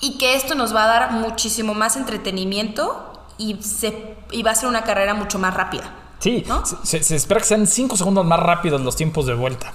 y 0.00 0.18
que 0.18 0.34
esto 0.34 0.54
nos 0.54 0.74
va 0.76 0.84
a 0.84 0.86
dar 0.88 1.12
muchísimo 1.12 1.72
más 1.72 1.96
entretenimiento 1.96 3.24
y, 3.38 3.62
se, 3.62 4.14
y 4.30 4.42
va 4.42 4.50
a 4.50 4.54
ser 4.54 4.68
una 4.68 4.82
carrera 4.82 5.14
mucho 5.14 5.38
más 5.38 5.54
rápida. 5.54 5.84
Sí, 6.18 6.44
¿no? 6.46 6.64
se, 6.64 7.02
se 7.02 7.16
espera 7.16 7.40
que 7.40 7.46
sean 7.46 7.66
5 7.66 7.96
segundos 7.96 8.24
más 8.24 8.40
rápidos 8.40 8.80
los 8.80 8.96
tiempos 8.96 9.26
de 9.26 9.34
vuelta. 9.34 9.72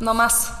No 0.00 0.14
más. 0.14 0.52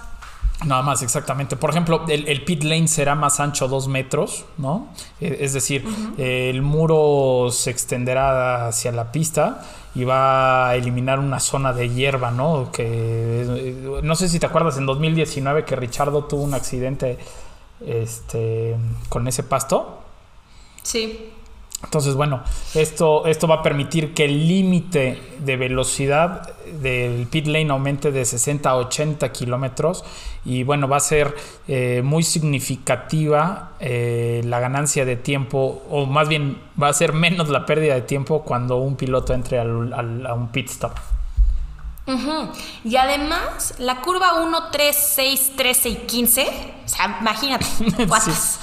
Nada 0.66 0.82
más, 0.82 1.02
exactamente. 1.02 1.54
Por 1.56 1.70
ejemplo, 1.70 2.04
el, 2.08 2.26
el 2.26 2.44
pit 2.44 2.64
lane 2.64 2.88
será 2.88 3.14
más 3.14 3.38
ancho 3.38 3.68
2 3.68 3.86
metros, 3.86 4.44
¿no? 4.56 4.88
Eh, 5.20 5.38
Es 5.40 5.52
decir, 5.52 5.84
el 6.18 6.62
muro 6.62 7.48
se 7.52 7.70
extenderá 7.70 8.66
hacia 8.66 8.90
la 8.90 9.12
pista 9.12 9.64
y 9.94 10.02
va 10.02 10.68
a 10.70 10.74
eliminar 10.74 11.20
una 11.20 11.38
zona 11.38 11.72
de 11.72 11.88
hierba, 11.90 12.32
¿no? 12.32 12.72
Que 12.72 14.00
no 14.02 14.16
sé 14.16 14.28
si 14.28 14.40
te 14.40 14.46
acuerdas 14.46 14.78
en 14.78 14.86
2019 14.86 15.64
que 15.64 15.76
Richardo 15.76 16.24
tuvo 16.24 16.42
un 16.42 16.54
accidente 16.54 17.18
este, 17.86 18.76
con 19.08 19.28
ese 19.28 19.44
pasto. 19.44 20.00
Sí. 20.82 21.30
Entonces, 21.84 22.16
bueno, 22.16 22.42
esto, 22.74 23.26
esto 23.26 23.46
va 23.46 23.56
a 23.56 23.62
permitir 23.62 24.12
que 24.12 24.24
el 24.24 24.48
límite 24.48 25.22
de 25.38 25.56
velocidad 25.56 26.52
del 26.82 27.26
pit 27.28 27.46
lane 27.46 27.70
aumente 27.70 28.10
de 28.10 28.24
60 28.24 28.68
a 28.68 28.76
80 28.76 29.30
kilómetros 29.32 30.04
y 30.44 30.64
bueno, 30.64 30.88
va 30.88 30.96
a 30.96 31.00
ser 31.00 31.36
eh, 31.68 32.02
muy 32.04 32.24
significativa 32.24 33.70
eh, 33.80 34.42
la 34.44 34.58
ganancia 34.60 35.04
de 35.04 35.16
tiempo 35.16 35.82
o 35.88 36.04
más 36.06 36.28
bien 36.28 36.60
va 36.80 36.88
a 36.88 36.92
ser 36.92 37.12
menos 37.12 37.48
la 37.48 37.64
pérdida 37.64 37.94
de 37.94 38.02
tiempo 38.02 38.42
cuando 38.42 38.76
un 38.78 38.96
piloto 38.96 39.32
entre 39.32 39.60
al- 39.60 39.92
al- 39.92 40.26
a 40.26 40.34
un 40.34 40.48
pit 40.48 40.68
stop. 40.70 40.92
Y 42.84 42.96
además, 42.96 43.74
la 43.78 44.00
curva 44.00 44.40
1, 44.42 44.70
3, 44.72 44.96
6, 45.14 45.52
13 45.56 45.88
y 45.90 45.94
15, 45.96 46.48
o 46.84 46.88
sea, 46.88 47.18
imagínate, 47.20 47.66
cuántas, 48.08 48.58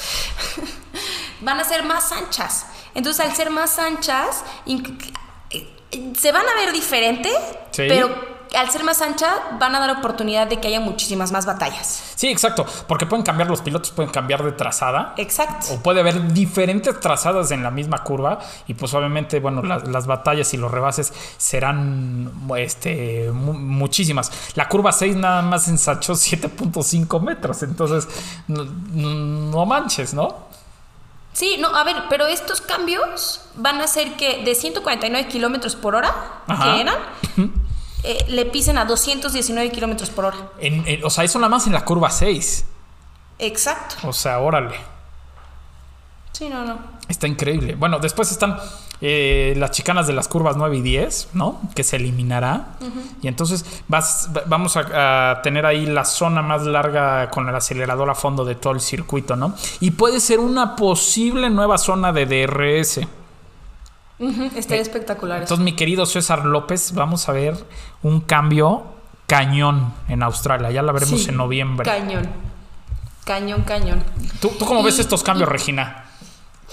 van 1.42 1.60
a 1.60 1.64
ser 1.64 1.84
más 1.86 2.12
anchas. 2.12 2.66
Entonces, 2.96 3.24
al 3.26 3.36
ser 3.36 3.52
más 3.52 3.78
anchas, 3.78 4.44
eh, 4.66 6.14
se 6.18 6.32
van 6.32 6.44
a 6.48 6.56
ver 6.60 6.74
diferente, 6.74 7.30
Sí. 7.72 7.84
pero 7.88 8.34
al 8.56 8.70
ser 8.70 8.84
más 8.86 9.02
anchas, 9.02 9.32
van 9.60 9.76
a 9.76 9.80
dar 9.80 9.98
oportunidad 9.98 10.48
de 10.48 10.62
que 10.62 10.70
haya 10.70 10.80
muchísimas 10.80 11.32
más 11.34 11.46
batallas. 11.46 12.14
Sí, 12.16 12.30
exacto, 12.30 12.66
porque 12.88 13.06
pueden 13.06 13.24
cambiar 13.26 13.50
los 13.50 13.60
pilotos, 13.62 13.92
pueden 13.92 14.12
cambiar 14.14 14.44
de 14.46 14.54
trazada. 14.54 15.14
Exacto. 15.18 15.74
O 15.74 15.80
puede 15.84 16.00
haber 16.00 16.32
diferentes 16.32 16.98
trazadas 17.02 17.52
en 17.52 17.64
la 17.64 17.72
misma 17.72 18.04
curva 18.04 18.40
y 18.68 18.74
pues 18.76 18.94
obviamente, 18.94 19.42
bueno, 19.42 19.62
las, 19.62 19.86
las 19.90 20.08
batallas 20.08 20.54
y 20.54 20.58
los 20.58 20.72
rebases 20.72 21.12
serán 21.38 22.32
este, 22.58 23.30
mu- 23.34 23.54
muchísimas. 23.54 24.32
La 24.56 24.70
curva 24.70 24.94
6 24.94 25.18
nada 25.18 25.42
más 25.42 25.68
ensachó 25.68 26.14
7.5 26.14 27.20
metros, 27.22 27.62
entonces 27.64 28.08
no, 28.48 28.64
no 28.64 29.66
manches, 29.66 30.14
¿no? 30.14 30.46
Sí, 31.36 31.58
no, 31.60 31.76
a 31.76 31.84
ver, 31.84 31.98
pero 32.10 32.28
estos 32.28 32.62
cambios 32.62 33.42
van 33.56 33.82
a 33.82 33.84
hacer 33.84 34.16
que 34.16 34.44
de 34.46 34.56
149 34.56 35.28
kilómetros 35.28 35.76
por 35.76 35.94
hora, 35.94 36.16
Ajá. 36.48 36.64
que 36.76 36.80
eran, 36.82 36.96
eh, 38.04 38.26
le 38.30 38.46
pisen 38.46 38.78
a 38.78 38.86
219 38.86 39.70
kilómetros 39.70 40.10
por 40.10 40.24
hora. 40.24 40.38
En- 40.60 40.88
en- 40.88 41.04
o 41.04 41.10
sea, 41.10 41.26
eso 41.26 41.38
nada 41.40 41.50
más 41.50 41.68
en 41.68 41.74
la 41.74 41.84
curva 41.84 42.10
6. 42.10 42.66
Exacto. 43.38 43.96
O 44.08 44.14
sea, 44.14 44.40
órale. 44.40 44.78
Sí, 46.32 46.48
no, 46.48 46.64
no. 46.64 46.78
Está 47.10 47.28
increíble. 47.28 47.76
Bueno, 47.76 48.00
después 48.00 48.32
están 48.32 48.58
eh, 49.02 49.54
las 49.58 49.72
chicanas 49.72 50.08
de 50.08 50.14
las 50.14 50.28
curvas 50.28 50.56
9 50.58 50.78
y 50.78 50.82
10, 50.82 51.30
¿no? 51.34 51.62
Que 51.76 51.84
se 51.84 51.98
eliminará. 51.98 52.78
Y 53.22 53.28
entonces 53.28 53.66
vas, 53.88 54.30
va- 54.36 54.44
vamos 54.48 54.78
a, 54.78 55.32
a 55.32 55.42
tener 55.42 55.66
ahí 55.66 55.86
la 55.86 56.06
zona 56.06 56.42
más 56.42 56.64
larga 56.64 57.30
con 57.30 57.48
el 57.50 57.56
acelerador 57.56 58.10
a 58.10 58.16
fondo 58.16 58.46
de 58.46 58.56
todo 58.56 58.74
el 58.74 58.80
circuito, 58.82 59.36
¿no? 59.36 59.54
Y 59.80 59.92
puede 59.92 60.20
ser 60.20 60.40
una 60.40 60.76
posible 60.76 61.50
nueva 61.50 61.78
zona 61.78 62.14
de 62.14 62.26
DRS. 62.26 63.02
Ujú, 64.18 64.44
Estaría 64.56 64.82
espectacular. 64.82 65.38
eso. 65.40 65.44
Entonces, 65.54 65.64
mi 65.66 65.76
querido 65.76 66.06
César 66.06 66.46
López, 66.46 66.94
vamos 66.94 67.28
a 67.28 67.34
ver 67.34 67.56
un 68.02 68.22
cambio 68.22 68.84
cañón 69.28 69.94
en 70.08 70.24
Australia. 70.24 70.72
Ya 70.72 70.82
la 70.82 70.94
veremos 70.94 71.24
Sí, 71.24 71.30
en 71.30 71.38
noviembre. 71.38 71.84
Cañón. 71.86 72.30
Cañón, 73.26 73.64
cañón. 73.64 74.04
¿Tú, 74.40 74.50
tú 74.58 74.66
cómo 74.66 74.84
ves 74.84 75.00
estos 75.00 75.22
cambios, 75.24 75.50
y- 75.50 75.52
Regina? 75.52 76.05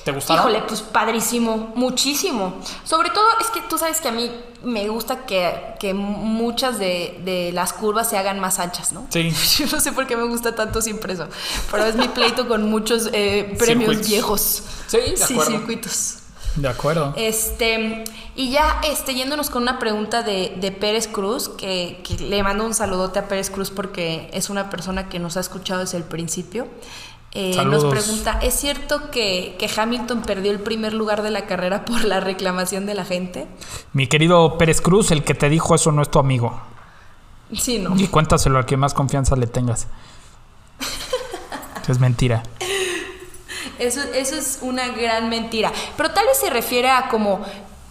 ¿Te 0.05 0.11
gustaron? 0.13 0.43
Híjole, 0.51 0.63
pues 0.67 0.83
padrísimo, 0.83 1.73
muchísimo. 1.75 2.55
Sobre 2.85 3.11
todo 3.11 3.25
es 3.41 3.47
que 3.49 3.61
tú 3.63 3.79
sabes 3.79 4.01
que 4.01 4.09
a 4.09 4.13
mí 4.13 4.31
me 4.65 4.89
gusta 4.89 5.25
que, 5.27 5.75
que 5.79 5.95
muchas 5.95 6.79
de, 6.79 7.21
de 7.25 7.53
las 7.53 7.73
curvas 7.73 8.09
se 8.11 8.19
hagan 8.19 8.41
más 8.41 8.59
anchas, 8.59 8.93
¿no? 8.93 9.07
Sí. 9.11 9.31
Yo 9.59 9.67
no 9.71 9.81
sé 9.81 9.93
por 9.93 10.07
qué 10.07 10.17
me 10.17 10.25
gusta 10.25 10.55
tanto 10.55 10.81
siempre 10.83 11.13
eso, 11.13 11.29
pero 11.71 11.85
es 11.85 11.95
mi 11.97 12.09
pleito 12.09 12.49
con 12.49 12.69
muchos 12.69 13.11
eh, 13.13 13.55
premios 13.59 13.91
Circuitos. 13.91 14.09
viejos. 14.09 14.63
Sí, 14.89 14.97
de 14.99 15.17
Sí, 15.17 15.35
acuerdo. 15.35 15.51
circuitos. 15.53 16.15
De 16.57 16.69
acuerdo. 16.69 17.15
Este, 17.17 18.05
y 18.37 18.51
ya 18.51 18.81
este, 18.85 19.15
yéndonos 19.15 19.49
con 19.49 19.63
una 19.63 19.79
pregunta 19.79 20.23
de, 20.23 20.53
de 20.61 20.71
Pérez 20.71 21.09
Cruz, 21.09 21.49
que, 21.49 22.03
que 22.05 22.19
le 22.23 22.43
mando 22.43 22.67
un 22.67 22.75
saludote 22.75 23.19
a 23.21 23.27
Pérez 23.29 23.49
Cruz 23.49 23.71
porque 23.71 24.29
es 24.35 24.51
una 24.51 24.69
persona 24.69 25.09
que 25.09 25.19
nos 25.19 25.39
ha 25.39 25.41
escuchado 25.41 25.81
desde 25.81 25.97
el 25.97 26.05
principio. 26.05 26.67
Eh, 27.35 27.65
nos 27.65 27.85
pregunta, 27.87 28.39
¿es 28.43 28.53
cierto 28.55 29.11
que, 29.11 29.57
que 29.59 29.71
Hamilton 29.75 30.21
perdió 30.21 30.53
el 30.53 30.61
primer 30.61 30.93
lugar 30.93 31.23
de 31.23 31.31
la 31.31 31.47
carrera 31.47 31.85
por 31.87 32.05
la 32.05 32.21
reclamación 32.21 32.85
de 32.87 32.95
la 32.95 33.05
gente? 33.05 33.47
Mi 33.93 34.07
querido 34.07 34.59
Pérez 34.59 34.81
Cruz, 34.81 35.11
el 35.11 35.25
que 35.25 35.35
te 35.35 35.49
dijo 35.49 35.75
eso 35.75 35.93
no 35.93 36.03
es 36.03 36.11
tu 36.11 36.19
amigo. 36.19 36.61
Sí, 37.57 37.79
no. 37.79 37.97
Y 37.97 38.09
cuéntaselo 38.09 38.59
al 38.59 38.67
que 38.67 38.77
más 38.77 38.95
confianza 38.95 39.37
le 39.37 39.47
tengas. 39.47 39.87
Es 41.89 41.99
mentira. 41.99 42.43
Eso, 43.79 44.01
eso 44.15 44.37
es 44.37 44.61
una 44.63 44.89
gran 44.89 45.29
mentira. 45.29 45.73
Pero 45.97 46.13
tal 46.13 46.27
vez 46.27 46.39
se 46.39 46.49
refiere 46.49 46.89
a 46.91 47.09
como 47.09 47.45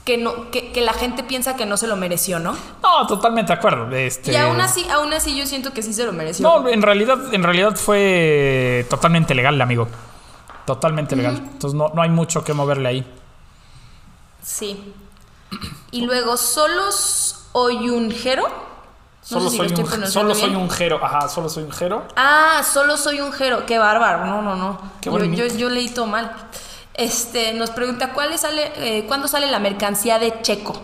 que, 0.05 0.17
no, 0.17 0.49
que, 0.51 0.71
que 0.71 0.81
la 0.81 0.93
gente 0.93 1.23
piensa 1.23 1.55
que 1.55 1.65
no 1.65 1.77
se 1.77 1.87
lo 1.87 1.95
mereció, 1.95 2.39
¿no? 2.39 2.55
No, 2.81 3.07
totalmente 3.07 3.53
de 3.53 3.59
acuerdo. 3.59 3.95
Este... 3.95 4.31
Y 4.31 4.35
aún 4.35 4.59
así, 4.59 4.87
aún 4.89 5.13
así 5.13 5.37
yo 5.37 5.45
siento 5.45 5.73
que 5.73 5.83
sí 5.83 5.93
se 5.93 6.05
lo 6.05 6.13
mereció. 6.13 6.43
No, 6.43 6.67
en 6.67 6.81
realidad, 6.81 7.33
en 7.33 7.43
realidad 7.43 7.75
fue 7.75 8.85
totalmente 8.89 9.35
legal, 9.35 9.59
amigo. 9.61 9.87
Totalmente 10.65 11.15
legal. 11.15 11.37
Entonces 11.37 11.77
no, 11.77 11.89
no 11.93 12.01
hay 12.01 12.09
mucho 12.09 12.43
que 12.43 12.53
moverle 12.53 12.89
ahí. 12.89 13.05
Sí. 14.41 14.93
Y 15.91 16.05
luego, 16.05 16.37
¿solos 16.37 17.49
Oyunjero? 17.53 18.43
No 18.47 19.39
Solo, 19.39 19.49
sé 19.49 19.57
si 19.57 19.57
lo 19.57 19.85
soy, 19.85 19.99
un, 19.99 20.07
solo 20.07 20.35
soy 20.35 20.55
un 20.55 20.69
jero. 20.69 20.99
Ajá, 21.03 21.29
solo 21.29 21.47
soy 21.47 21.63
un 21.63 21.71
jero. 21.71 22.03
Ah, 22.15 22.63
solo 22.63 22.97
soy 22.97 23.21
un 23.21 23.31
jero. 23.31 23.65
Qué 23.67 23.77
bárbaro. 23.77 24.25
No, 24.25 24.41
no, 24.41 24.55
no. 24.55 24.79
Qué 24.99 25.05
yo, 25.05 25.11
bonito. 25.11 25.45
yo, 25.45 25.55
yo 25.55 25.69
leí 25.69 25.89
todo 25.89 26.07
mal. 26.07 26.35
Este, 26.93 27.53
nos 27.53 27.71
pregunta, 27.71 28.13
¿cuál 28.13 28.37
sale, 28.37 28.71
eh, 28.75 29.05
¿cuándo 29.07 29.27
sale 29.27 29.49
la 29.49 29.59
mercancía 29.59 30.19
de 30.19 30.41
Checo? 30.41 30.79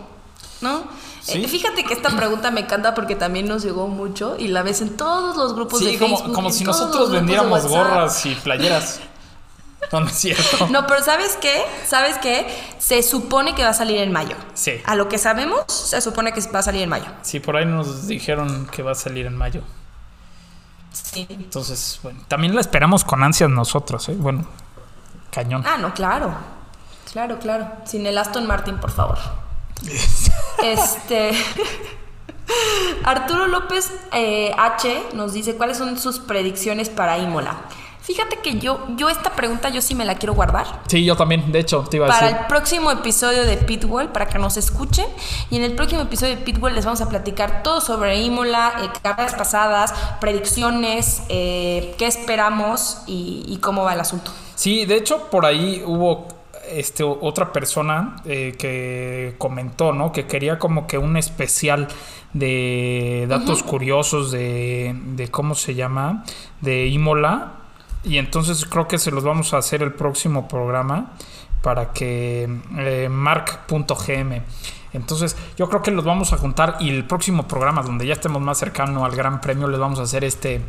¿No? 0.60 0.84
Sí. 1.20 1.44
Eh, 1.44 1.48
fíjate 1.48 1.84
que 1.84 1.92
esta 1.92 2.08
pregunta 2.16 2.50
me 2.50 2.60
encanta 2.60 2.94
porque 2.94 3.14
también 3.14 3.46
nos 3.46 3.62
llegó 3.62 3.88
mucho 3.88 4.36
y 4.38 4.48
la 4.48 4.62
ves 4.62 4.80
en 4.80 4.96
todos 4.96 5.36
los 5.36 5.54
grupos 5.54 5.80
de 5.80 5.90
Sí, 5.90 5.98
Facebook. 5.98 6.22
como, 6.22 6.32
como 6.34 6.50
si 6.50 6.64
nosotros 6.64 7.10
vendiéramos 7.10 7.66
gorras 7.66 8.24
y 8.26 8.34
playeras. 8.34 9.00
No, 9.90 10.00
no 10.00 10.08
es 10.08 10.16
cierto. 10.16 10.66
No, 10.68 10.86
pero 10.86 11.02
¿sabes 11.02 11.38
qué? 11.40 11.62
¿Sabes 11.86 12.18
qué? 12.18 12.46
Se 12.78 13.02
supone 13.02 13.54
que 13.54 13.62
va 13.62 13.70
a 13.70 13.74
salir 13.74 13.96
en 13.98 14.12
mayo. 14.12 14.36
Sí. 14.52 14.72
A 14.84 14.94
lo 14.96 15.08
que 15.08 15.16
sabemos, 15.16 15.64
se 15.68 16.02
supone 16.02 16.32
que 16.32 16.42
va 16.50 16.58
a 16.58 16.62
salir 16.62 16.82
en 16.82 16.90
mayo. 16.90 17.06
Sí, 17.22 17.40
por 17.40 17.56
ahí 17.56 17.64
nos 17.64 18.06
dijeron 18.06 18.66
que 18.66 18.82
va 18.82 18.92
a 18.92 18.94
salir 18.94 19.24
en 19.24 19.34
mayo. 19.36 19.62
Sí. 20.92 21.26
Entonces, 21.30 22.00
bueno, 22.02 22.20
también 22.28 22.54
la 22.54 22.60
esperamos 22.60 23.02
con 23.02 23.22
ansias 23.22 23.48
nosotros, 23.48 24.06
¿eh? 24.10 24.16
Bueno, 24.18 24.46
cañón. 25.30 25.64
Ah, 25.66 25.76
no, 25.78 25.94
claro. 25.94 26.34
Claro, 27.12 27.38
claro. 27.38 27.68
Sin 27.84 28.06
el 28.06 28.18
Aston 28.18 28.46
Martin, 28.46 28.78
por 28.78 28.90
favor. 28.90 29.18
Este. 30.62 31.30
Arturo 33.04 33.46
López 33.46 33.92
eh, 34.12 34.52
H 34.58 35.02
nos 35.14 35.32
dice 35.32 35.56
cuáles 35.56 35.78
son 35.78 35.98
sus 35.98 36.18
predicciones 36.18 36.88
para 36.88 37.18
Imola. 37.18 37.56
Fíjate 38.00 38.38
que 38.38 38.58
yo, 38.58 38.86
yo 38.96 39.10
esta 39.10 39.32
pregunta 39.32 39.68
yo 39.68 39.82
sí 39.82 39.94
me 39.94 40.06
la 40.06 40.14
quiero 40.14 40.32
guardar 40.32 40.66
Sí, 40.86 41.04
yo 41.04 41.14
también, 41.14 41.52
de 41.52 41.58
hecho, 41.58 41.84
te 41.90 41.98
iba 41.98 42.06
a 42.06 42.08
para 42.08 42.22
decir. 42.22 42.40
el 42.40 42.46
próximo 42.46 42.90
episodio 42.90 43.44
de 43.44 43.58
Pitwell, 43.58 44.08
para 44.08 44.26
que 44.28 44.38
nos 44.38 44.56
escuchen. 44.56 45.04
Y 45.50 45.56
en 45.56 45.64
el 45.64 45.74
próximo 45.74 46.00
episodio 46.00 46.36
de 46.36 46.42
Pitwell 46.42 46.74
les 46.74 46.86
vamos 46.86 47.02
a 47.02 47.08
platicar 47.10 47.62
todo 47.62 47.82
sobre 47.82 48.18
Imola, 48.22 48.72
eh, 48.82 48.88
carreras 49.02 49.34
pasadas, 49.34 49.92
predicciones, 50.20 51.22
eh, 51.28 51.94
qué 51.98 52.06
esperamos 52.06 53.02
y, 53.06 53.44
y 53.46 53.58
cómo 53.58 53.84
va 53.84 53.92
el 53.92 54.00
asunto. 54.00 54.32
Sí, 54.58 54.86
de 54.86 54.96
hecho, 54.96 55.30
por 55.30 55.46
ahí 55.46 55.84
hubo 55.86 56.26
este, 56.68 57.04
otra 57.04 57.52
persona 57.52 58.16
eh, 58.24 58.56
que 58.58 59.36
comentó, 59.38 59.92
¿no? 59.92 60.10
Que 60.10 60.26
quería 60.26 60.58
como 60.58 60.88
que 60.88 60.98
un 60.98 61.16
especial 61.16 61.86
de 62.32 63.26
datos 63.28 63.62
curiosos 63.62 64.32
de, 64.32 64.96
de, 65.14 65.28
¿cómo 65.28 65.54
se 65.54 65.76
llama? 65.76 66.24
De 66.60 66.88
Imola. 66.88 67.52
Y 68.02 68.18
entonces 68.18 68.64
creo 68.64 68.88
que 68.88 68.98
se 68.98 69.12
los 69.12 69.22
vamos 69.22 69.54
a 69.54 69.58
hacer 69.58 69.80
el 69.80 69.92
próximo 69.92 70.48
programa 70.48 71.12
para 71.62 71.92
que 71.92 72.48
eh, 72.78 73.08
mark.gm. 73.08 74.42
Entonces 74.92 75.36
yo 75.56 75.68
creo 75.68 75.82
que 75.82 75.90
los 75.90 76.04
vamos 76.04 76.32
a 76.32 76.38
juntar 76.38 76.76
y 76.80 76.88
el 76.88 77.04
próximo 77.04 77.46
programa 77.46 77.82
donde 77.82 78.06
ya 78.06 78.14
estemos 78.14 78.40
más 78.40 78.58
cercano 78.58 79.04
al 79.04 79.14
Gran 79.14 79.40
Premio 79.40 79.68
les 79.68 79.78
vamos 79.78 79.98
a 79.98 80.02
hacer 80.02 80.24
este, 80.24 80.62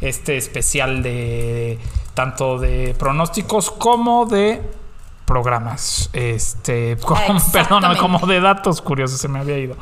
este 0.00 0.36
especial 0.36 1.02
de 1.02 1.78
tanto 2.14 2.58
de 2.58 2.94
pronósticos 2.98 3.70
como 3.70 4.26
de 4.26 4.62
programas. 5.24 6.10
Este, 6.12 6.96
como, 7.04 7.40
perdóname, 7.52 7.96
como 7.96 8.26
de 8.26 8.40
datos 8.40 8.82
curiosos 8.82 9.20
se 9.20 9.28
me 9.28 9.38
había 9.38 9.58
ido. 9.58 9.76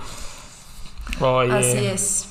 Oye, 1.20 1.52
Así 1.52 1.86
es. 1.86 2.28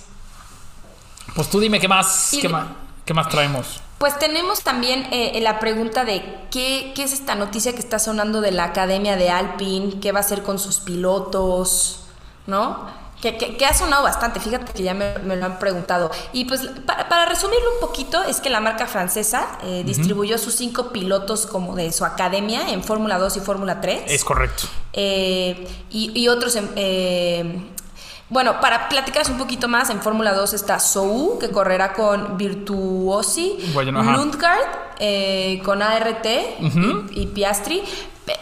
Pues 1.36 1.50
tú 1.50 1.60
dime 1.60 1.80
qué 1.80 1.88
más, 1.88 2.36
qué 2.42 2.50
más, 2.50 2.68
qué 3.06 3.14
más 3.14 3.30
traemos. 3.30 3.82
Pues 4.00 4.18
tenemos 4.18 4.62
también 4.64 5.08
eh, 5.12 5.38
la 5.42 5.60
pregunta 5.60 6.06
de 6.06 6.24
qué, 6.52 6.94
qué 6.96 7.04
es 7.04 7.12
esta 7.14 7.36
noticia 7.36 7.74
que 7.74 7.80
está 7.80 8.00
sonando 8.00 8.40
de 8.42 8.52
la 8.52 8.64
Academia 8.64 9.16
de 9.18 9.30
Alpine, 9.30 10.00
qué 10.00 10.12
va 10.14 10.20
a 10.20 10.22
hacer 10.22 10.42
con 10.42 10.58
sus 10.58 10.80
pilotos, 10.80 12.00
¿no? 12.48 12.98
Que, 13.22 13.38
que- 13.38 13.58
que 13.58 13.66
ha 13.66 13.74
sonado 13.74 14.02
bastante, 14.04 14.40
fíjate 14.40 14.72
que 14.72 14.82
ya 14.84 14.94
me, 14.94 15.16
me 15.26 15.36
lo 15.36 15.46
han 15.46 15.60
preguntado. 15.60 16.10
Y 16.32 16.46
pues 16.46 16.62
pa- 16.86 17.10
para 17.10 17.26
resumirlo 17.26 17.74
un 17.74 17.82
poquito, 17.82 18.24
es 18.24 18.40
que 18.40 18.50
la 18.50 18.62
marca 18.62 18.88
francesa 18.88 19.46
eh, 19.64 19.84
distribuyó 19.86 20.38
sus 20.38 20.56
cinco 20.56 20.94
pilotos 20.94 21.46
como 21.46 21.76
de 21.76 21.92
su 21.92 22.06
academia 22.06 22.70
en 22.70 22.82
Fórmula 22.82 23.18
2 23.20 23.36
y 23.36 23.40
Fórmula 23.42 23.82
3. 23.82 24.04
Es 24.08 24.24
correcto. 24.24 24.64
Eh, 24.94 25.68
y, 25.90 26.18
y 26.18 26.30
otros. 26.30 26.56
en- 26.56 26.72
eh, 26.78 27.70
bueno, 28.30 28.60
para 28.62 28.90
platicaros 28.90 29.30
un 29.30 29.38
poquito 29.38 29.68
más, 29.68 29.90
en 29.90 30.02
Fórmula 30.02 30.34
2 30.34 30.54
está 30.54 30.80
Sou, 30.80 31.40
que 31.40 31.50
correrá 31.50 31.94
con 31.94 32.38
Virtuosi, 32.38 33.58
Bueno. 33.74 34.04
Lundgaard 34.04 34.94
eh, 35.00 35.62
con 35.64 35.82
ART 35.82 36.26
y, 36.26 37.22
y 37.22 37.26
Piastri. 37.28 37.82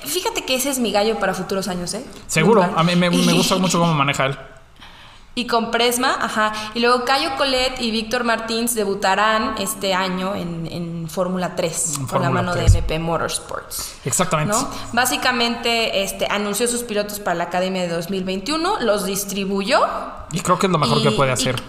Fíjate 0.05 0.43
que 0.43 0.55
ese 0.55 0.69
es 0.69 0.79
mi 0.79 0.91
gallo 0.91 1.17
para 1.17 1.33
futuros 1.33 1.67
años, 1.69 1.93
¿eh? 1.93 2.03
Seguro, 2.27 2.61
Lundgaard. 2.61 2.79
a 2.79 2.83
mí 2.83 2.95
me, 2.95 3.09
me 3.09 3.33
gusta 3.39 3.55
mucho 3.57 3.79
cómo 3.79 3.93
maneja 3.93 4.25
él. 4.25 4.38
Y 5.38 5.45
con 5.45 5.69
Presma, 5.69 6.17
ajá. 6.19 6.51
Y 6.73 6.79
luego 6.79 7.05
Cayo 7.05 7.35
Collet 7.38 7.79
y 7.79 7.91
Víctor 7.91 8.23
Martins 8.23 8.73
debutarán 8.73 9.53
este 9.59 9.93
año 9.93 10.33
en, 10.33 10.67
en 10.71 11.07
Fórmula 11.07 11.55
3, 11.55 11.97
En 11.99 12.07
con 12.07 12.23
la 12.23 12.31
mano 12.31 12.53
3. 12.53 12.73
de 12.73 12.79
MP 12.79 12.97
Motorsports. 12.97 13.97
Exactamente. 14.03 14.51
¿no? 14.55 14.67
Básicamente 14.93 16.01
este, 16.01 16.25
anunció 16.31 16.67
sus 16.67 16.81
pilotos 16.81 17.19
para 17.19 17.35
la 17.35 17.43
Academia 17.43 17.83
de 17.83 17.89
2021, 17.89 18.79
los 18.79 19.05
distribuyó. 19.05 19.79
Y 20.31 20.39
creo 20.39 20.57
que 20.57 20.65
es 20.65 20.71
lo 20.71 20.79
mejor 20.79 21.03
que 21.03 21.11
puede 21.11 21.29
y- 21.29 21.33
hacer. 21.33 21.61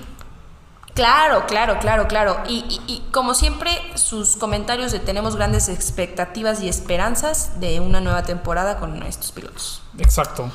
Claro, 0.95 1.45
claro, 1.47 1.79
claro, 1.79 2.09
claro. 2.09 2.39
Y, 2.49 2.65
y- 2.89 2.93
y 2.93 3.05
como 3.13 3.35
siempre, 3.35 3.71
sus 3.97 4.37
comentarios 4.39 4.93
de 4.93 4.99
tenemos 4.99 5.37
grandes 5.37 5.69
expectativas 5.69 6.63
y 6.63 6.71
esperanzas 6.71 7.61
de 7.61 7.81
una 7.81 8.01
nueva 8.01 8.23
temporada 8.23 8.79
con 8.79 9.03
estos 9.03 9.31
pilotos. 9.31 9.83
Exacto. 9.99 10.51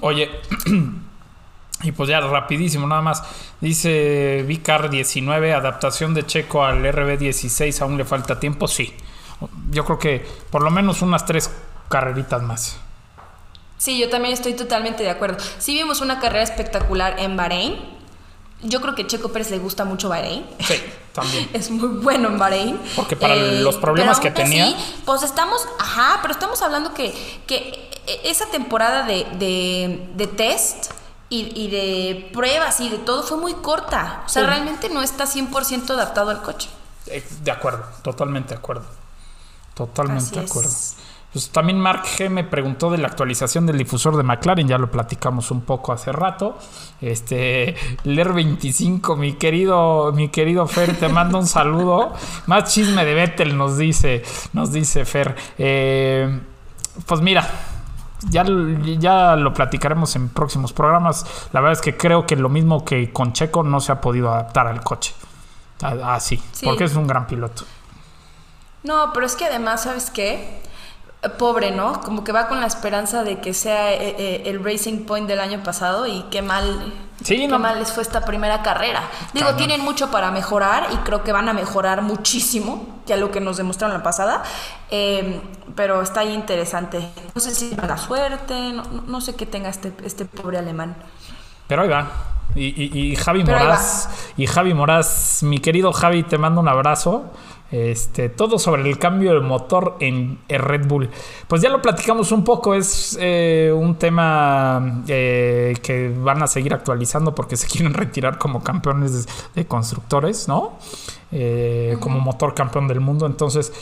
Oye, 0.00 0.28
y 1.82 1.92
pues 1.92 2.08
ya 2.08 2.20
rapidísimo, 2.20 2.86
nada 2.86 3.00
más. 3.02 3.22
Dice 3.60 4.44
Vicar 4.46 4.90
19, 4.90 5.52
adaptación 5.54 6.14
de 6.14 6.26
Checo 6.26 6.64
al 6.64 6.82
RB16, 6.84 7.80
aún 7.80 7.96
le 7.96 8.04
falta 8.04 8.38
tiempo. 8.40 8.68
Sí, 8.68 8.94
yo 9.70 9.84
creo 9.84 9.98
que 9.98 10.26
por 10.50 10.62
lo 10.62 10.70
menos 10.70 11.02
unas 11.02 11.24
tres 11.24 11.50
carreritas 11.88 12.42
más. 12.42 12.76
Sí, 13.78 13.98
yo 13.98 14.10
también 14.10 14.34
estoy 14.34 14.52
totalmente 14.54 15.02
de 15.02 15.10
acuerdo. 15.10 15.38
Sí 15.58 15.72
vimos 15.74 16.00
una 16.02 16.20
carrera 16.20 16.42
espectacular 16.42 17.16
en 17.18 17.36
Bahrein. 17.36 17.76
Yo 18.62 18.82
creo 18.82 18.94
que 18.94 19.06
Checo 19.06 19.32
Pérez 19.32 19.50
le 19.50 19.56
gusta 19.58 19.86
mucho 19.86 20.10
Bahrein. 20.10 20.44
Sí, 20.58 20.74
también. 21.14 21.48
Es 21.54 21.70
muy 21.70 21.88
bueno 22.02 22.28
en 22.28 22.38
Bahrein. 22.38 22.74
Eh, 22.76 22.90
Porque 22.94 23.16
para 23.16 23.34
los 23.34 23.78
problemas 23.78 24.20
pero 24.20 24.34
que 24.34 24.42
tenía- 24.42 24.66
así, 24.66 24.76
pues 25.06 25.22
estamos, 25.22 25.66
ajá, 25.78 26.18
pero 26.20 26.32
estamos 26.34 26.60
hablando 26.60 26.92
que, 26.92 27.14
que 27.46 27.88
esa 28.24 28.44
temporada 28.50 29.04
de, 29.06 29.24
de, 29.38 30.08
de 30.14 30.26
test 30.26 30.90
y, 31.30 31.52
y 31.58 31.68
de 31.70 32.28
pruebas 32.32 32.80
y 32.80 32.90
de 32.90 32.98
todo 32.98 33.22
fue 33.22 33.38
muy 33.38 33.54
corta. 33.54 34.22
O 34.26 34.28
sea, 34.28 34.42
Sí. 34.42 34.48
realmente 34.48 34.88
no 34.90 35.00
está 35.02 35.24
100% 35.26 35.90
adaptado 35.94 36.30
al 36.30 36.42
coche. 36.42 36.68
Eh, 37.06 37.24
De 37.42 37.50
acuerdo, 37.50 37.84
totalmente 38.02 38.50
de 38.54 38.58
acuerdo. 38.58 38.84
Totalmente 39.74 40.24
Así 40.26 40.34
de 40.36 40.44
es. 40.44 40.50
acuerdo. 40.50 40.70
Pues 41.32 41.48
también 41.50 41.78
Mark 41.78 42.02
G 42.18 42.28
me 42.28 42.42
preguntó 42.42 42.90
de 42.90 42.98
la 42.98 43.06
actualización 43.06 43.64
del 43.64 43.78
difusor 43.78 44.16
de 44.16 44.24
McLaren, 44.24 44.66
ya 44.66 44.78
lo 44.78 44.90
platicamos 44.90 45.52
un 45.52 45.60
poco 45.60 45.92
hace 45.92 46.10
rato. 46.10 46.58
Este, 47.00 47.76
Ler 48.02 48.32
25, 48.32 49.14
mi 49.14 49.34
querido, 49.34 50.10
mi 50.12 50.28
querido 50.28 50.66
Fer, 50.66 50.98
te 50.98 51.08
mando 51.08 51.38
un 51.38 51.46
saludo. 51.46 52.12
Más 52.46 52.72
chisme 52.74 53.04
de 53.04 53.14
Vettel 53.14 53.56
nos 53.56 53.78
dice, 53.78 54.24
nos 54.54 54.72
dice 54.72 55.04
Fer. 55.04 55.36
Eh, 55.56 56.40
pues 57.06 57.20
mira, 57.20 57.48
ya, 58.28 58.44
ya 58.98 59.36
lo 59.36 59.52
platicaremos 59.54 60.14
en 60.16 60.28
próximos 60.28 60.72
programas. 60.72 61.24
La 61.52 61.60
verdad 61.60 61.72
es 61.72 61.80
que 61.80 61.96
creo 61.96 62.26
que 62.26 62.36
lo 62.36 62.48
mismo 62.48 62.84
que 62.84 63.12
con 63.12 63.32
Checo 63.32 63.62
no 63.62 63.80
se 63.80 63.92
ha 63.92 64.00
podido 64.00 64.30
adaptar 64.30 64.66
al 64.66 64.82
coche. 64.82 65.14
Así, 65.82 66.42
Sí. 66.52 66.66
porque 66.66 66.84
es 66.84 66.94
un 66.96 67.06
gran 67.06 67.26
piloto. 67.26 67.64
No, 68.82 69.12
pero 69.12 69.26
es 69.26 69.34
que 69.36 69.46
además, 69.46 69.82
¿sabes 69.84 70.10
qué? 70.10 70.62
Pobre, 71.38 71.70
¿no? 71.70 72.00
Como 72.00 72.24
que 72.24 72.32
va 72.32 72.48
con 72.48 72.60
la 72.60 72.66
esperanza 72.66 73.22
de 73.24 73.40
que 73.40 73.52
sea 73.52 73.92
eh, 73.92 74.14
eh, 74.18 74.42
el 74.46 74.64
Racing 74.64 75.04
Point 75.04 75.28
del 75.28 75.40
año 75.40 75.62
pasado 75.62 76.06
y 76.06 76.22
qué 76.30 76.40
mal, 76.42 76.94
Sí, 77.22 77.36
qué 77.36 77.48
no. 77.48 77.58
mal 77.58 77.78
les 77.78 77.92
fue 77.92 78.02
esta 78.02 78.24
primera 78.24 78.62
carrera. 78.62 79.02
Digo, 79.34 79.54
tienen 79.54 79.82
mucho 79.82 80.10
para 80.10 80.30
mejorar 80.30 80.86
y 80.92 80.96
creo 80.98 81.22
que 81.22 81.32
van 81.32 81.48
a 81.48 81.52
mejorar 81.52 82.00
muchísimo 82.00 83.00
que 83.06 83.12
a 83.12 83.16
lo 83.18 83.30
que 83.30 83.40
nos 83.40 83.56
demostraron 83.58 83.96
la 83.96 84.02
pasada, 84.02 84.42
Eh, 84.92 85.40
pero 85.76 86.02
está 86.02 86.20
ahí 86.20 86.32
interesante. 86.32 87.06
No 87.34 87.40
sé 87.40 87.54
si 87.54 87.76
mala 87.76 87.96
suerte, 87.96 88.72
no, 88.72 88.82
no- 89.06 89.20
sé 89.20 89.36
qué 89.36 89.46
tenga 89.46 89.68
este, 89.68 89.92
este 90.04 90.24
pobre 90.24 90.58
alemán. 90.58 90.96
Pero 91.68 91.82
ahí 91.82 91.88
va. 91.88 92.08
Y, 92.56 92.64
y- 92.82 93.12
y 93.12 93.14
Javi 93.16 93.44
Pero 93.44 93.58
Moraz, 93.60 94.08
y 94.36 94.46
Javi 94.48 94.74
Moraz, 94.74 95.44
mi 95.44 95.58
querido 95.60 95.92
Javi, 95.92 96.24
te 96.24 96.38
mando 96.38 96.60
un 96.60 96.66
abrazo. 96.68 97.30
Este, 97.70 98.28
todo 98.28 98.58
sobre 98.58 98.82
el 98.88 98.98
cambio 98.98 99.34
de 99.34 99.40
motor 99.40 99.96
en 100.00 100.40
el 100.48 100.58
Red 100.58 100.88
Bull. 100.88 101.08
Pues 101.46 101.62
ya 101.62 101.68
lo 101.68 101.80
platicamos 101.80 102.32
un 102.32 102.42
poco, 102.42 102.74
es 102.74 103.16
eh, 103.20 103.72
un 103.74 103.94
tema 103.94 105.02
eh, 105.06 105.74
que 105.82 106.08
van 106.08 106.42
a 106.42 106.48
seguir 106.48 106.74
actualizando 106.74 107.34
porque 107.34 107.56
se 107.56 107.66
quieren 107.68 107.94
retirar 107.94 108.38
como 108.38 108.62
campeones 108.62 109.26
de, 109.26 109.32
de 109.54 109.66
constructores, 109.66 110.48
¿no? 110.48 110.78
Eh, 111.32 111.96
Como 112.00 112.18
motor 112.18 112.54
campeón 112.54 112.88
del 112.88 113.00
mundo. 113.00 113.26
Entonces, 113.26 113.72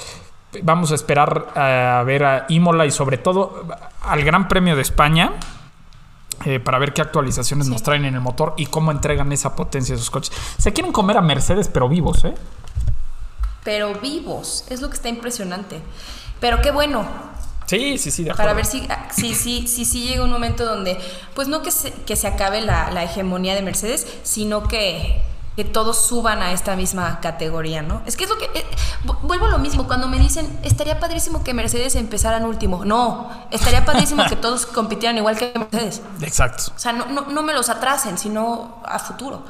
vamos 0.62 0.92
a 0.92 0.94
esperar 0.94 1.48
a 1.54 2.02
ver 2.04 2.24
a 2.24 2.46
Imola 2.48 2.86
y 2.86 2.90
sobre 2.90 3.18
todo 3.18 3.66
al 4.02 4.22
Gran 4.22 4.48
Premio 4.48 4.76
de 4.76 4.82
España 4.82 5.32
eh, 6.44 6.60
para 6.60 6.78
ver 6.78 6.92
qué 6.92 7.02
actualizaciones 7.02 7.68
nos 7.68 7.82
traen 7.82 8.04
en 8.04 8.14
el 8.14 8.20
motor 8.20 8.54
y 8.56 8.66
cómo 8.66 8.92
entregan 8.92 9.32
esa 9.32 9.56
potencia 9.56 9.94
a 9.94 9.96
esos 9.96 10.10
coches. 10.10 10.32
Se 10.58 10.72
quieren 10.72 10.92
comer 10.92 11.16
a 11.16 11.20
Mercedes, 11.20 11.68
pero 11.68 11.88
vivos, 11.88 12.24
¿eh? 12.24 12.34
Pero 13.68 13.92
vivos, 14.00 14.64
es 14.70 14.80
lo 14.80 14.88
que 14.88 14.96
está 14.96 15.10
impresionante. 15.10 15.82
Pero 16.40 16.62
qué 16.62 16.70
bueno, 16.70 17.04
Sí, 17.66 17.98
sí, 17.98 18.10
sí, 18.10 18.24
de 18.24 18.30
acuerdo. 18.30 18.44
para 18.48 18.54
ver 18.56 18.64
si 18.64 18.86
ah, 18.88 19.08
si, 19.14 19.34
si, 19.34 19.68
si, 19.68 19.84
si 19.84 20.08
llega 20.08 20.24
un 20.24 20.30
momento 20.30 20.64
donde, 20.64 20.96
pues 21.34 21.48
no 21.48 21.60
que 21.60 21.70
se, 21.70 21.92
que 21.92 22.16
se 22.16 22.26
acabe 22.26 22.62
la, 22.62 22.90
la 22.92 23.02
hegemonía 23.04 23.54
de 23.54 23.60
Mercedes, 23.60 24.06
sino 24.22 24.66
que, 24.68 25.20
que 25.54 25.64
todos 25.64 26.00
suban 26.06 26.40
a 26.40 26.52
esta 26.52 26.76
misma 26.76 27.20
categoría, 27.20 27.82
¿no? 27.82 28.00
Es 28.06 28.16
que 28.16 28.24
es 28.24 28.30
lo 28.30 28.38
que... 28.38 28.46
eh, 28.54 28.64
vu- 29.04 29.18
vuelvo 29.22 29.44
a 29.46 29.50
lo 29.50 29.58
mismo, 29.58 29.86
cuando 29.86 30.08
me 30.08 30.18
dicen, 30.18 30.48
estaría 30.62 30.98
padrísimo 30.98 31.44
que 31.44 31.52
Mercedes 31.52 31.94
empezara 31.96 32.38
en 32.38 32.44
último. 32.46 32.86
No, 32.86 33.28
estaría 33.50 33.84
padrísimo 33.84 34.24
que 34.30 34.36
todos 34.36 34.64
compitieran 34.64 35.18
igual 35.18 35.36
que 35.36 35.52
Mercedes. 35.54 36.00
Exacto. 36.22 36.72
O 36.74 36.78
sea, 36.78 36.92
no, 36.94 37.04
no, 37.04 37.26
no 37.26 37.42
me 37.42 37.52
los 37.52 37.68
atrasen, 37.68 38.16
sino 38.16 38.80
a 38.86 38.98
futuro. 38.98 39.44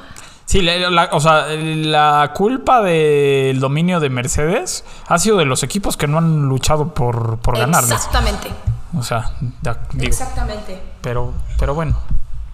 Sí, 0.49 0.63
la- 0.63 0.89
la- 0.89 1.09
o 1.11 1.19
sea, 1.19 1.45
la 1.49 2.31
culpa 2.33 2.81
del 2.81 3.59
dominio 3.59 3.99
de 3.99 4.09
Mercedes 4.09 4.83
ha 5.07 5.19
sido 5.19 5.37
de 5.37 5.45
los 5.45 5.61
equipos 5.61 5.95
que 5.95 6.07
no 6.07 6.17
han 6.17 6.41
luchado 6.47 6.91
por, 6.95 7.37
por 7.37 7.55
ganarles. 7.55 7.91
Exactamente, 7.91 8.49
O 8.97 9.03
sea, 9.03 9.31
da- 9.61 9.81
digo, 9.93 10.07
exactamente. 10.09 10.81
pero, 11.01 11.33
pero 11.59 11.75
bueno, 11.75 11.95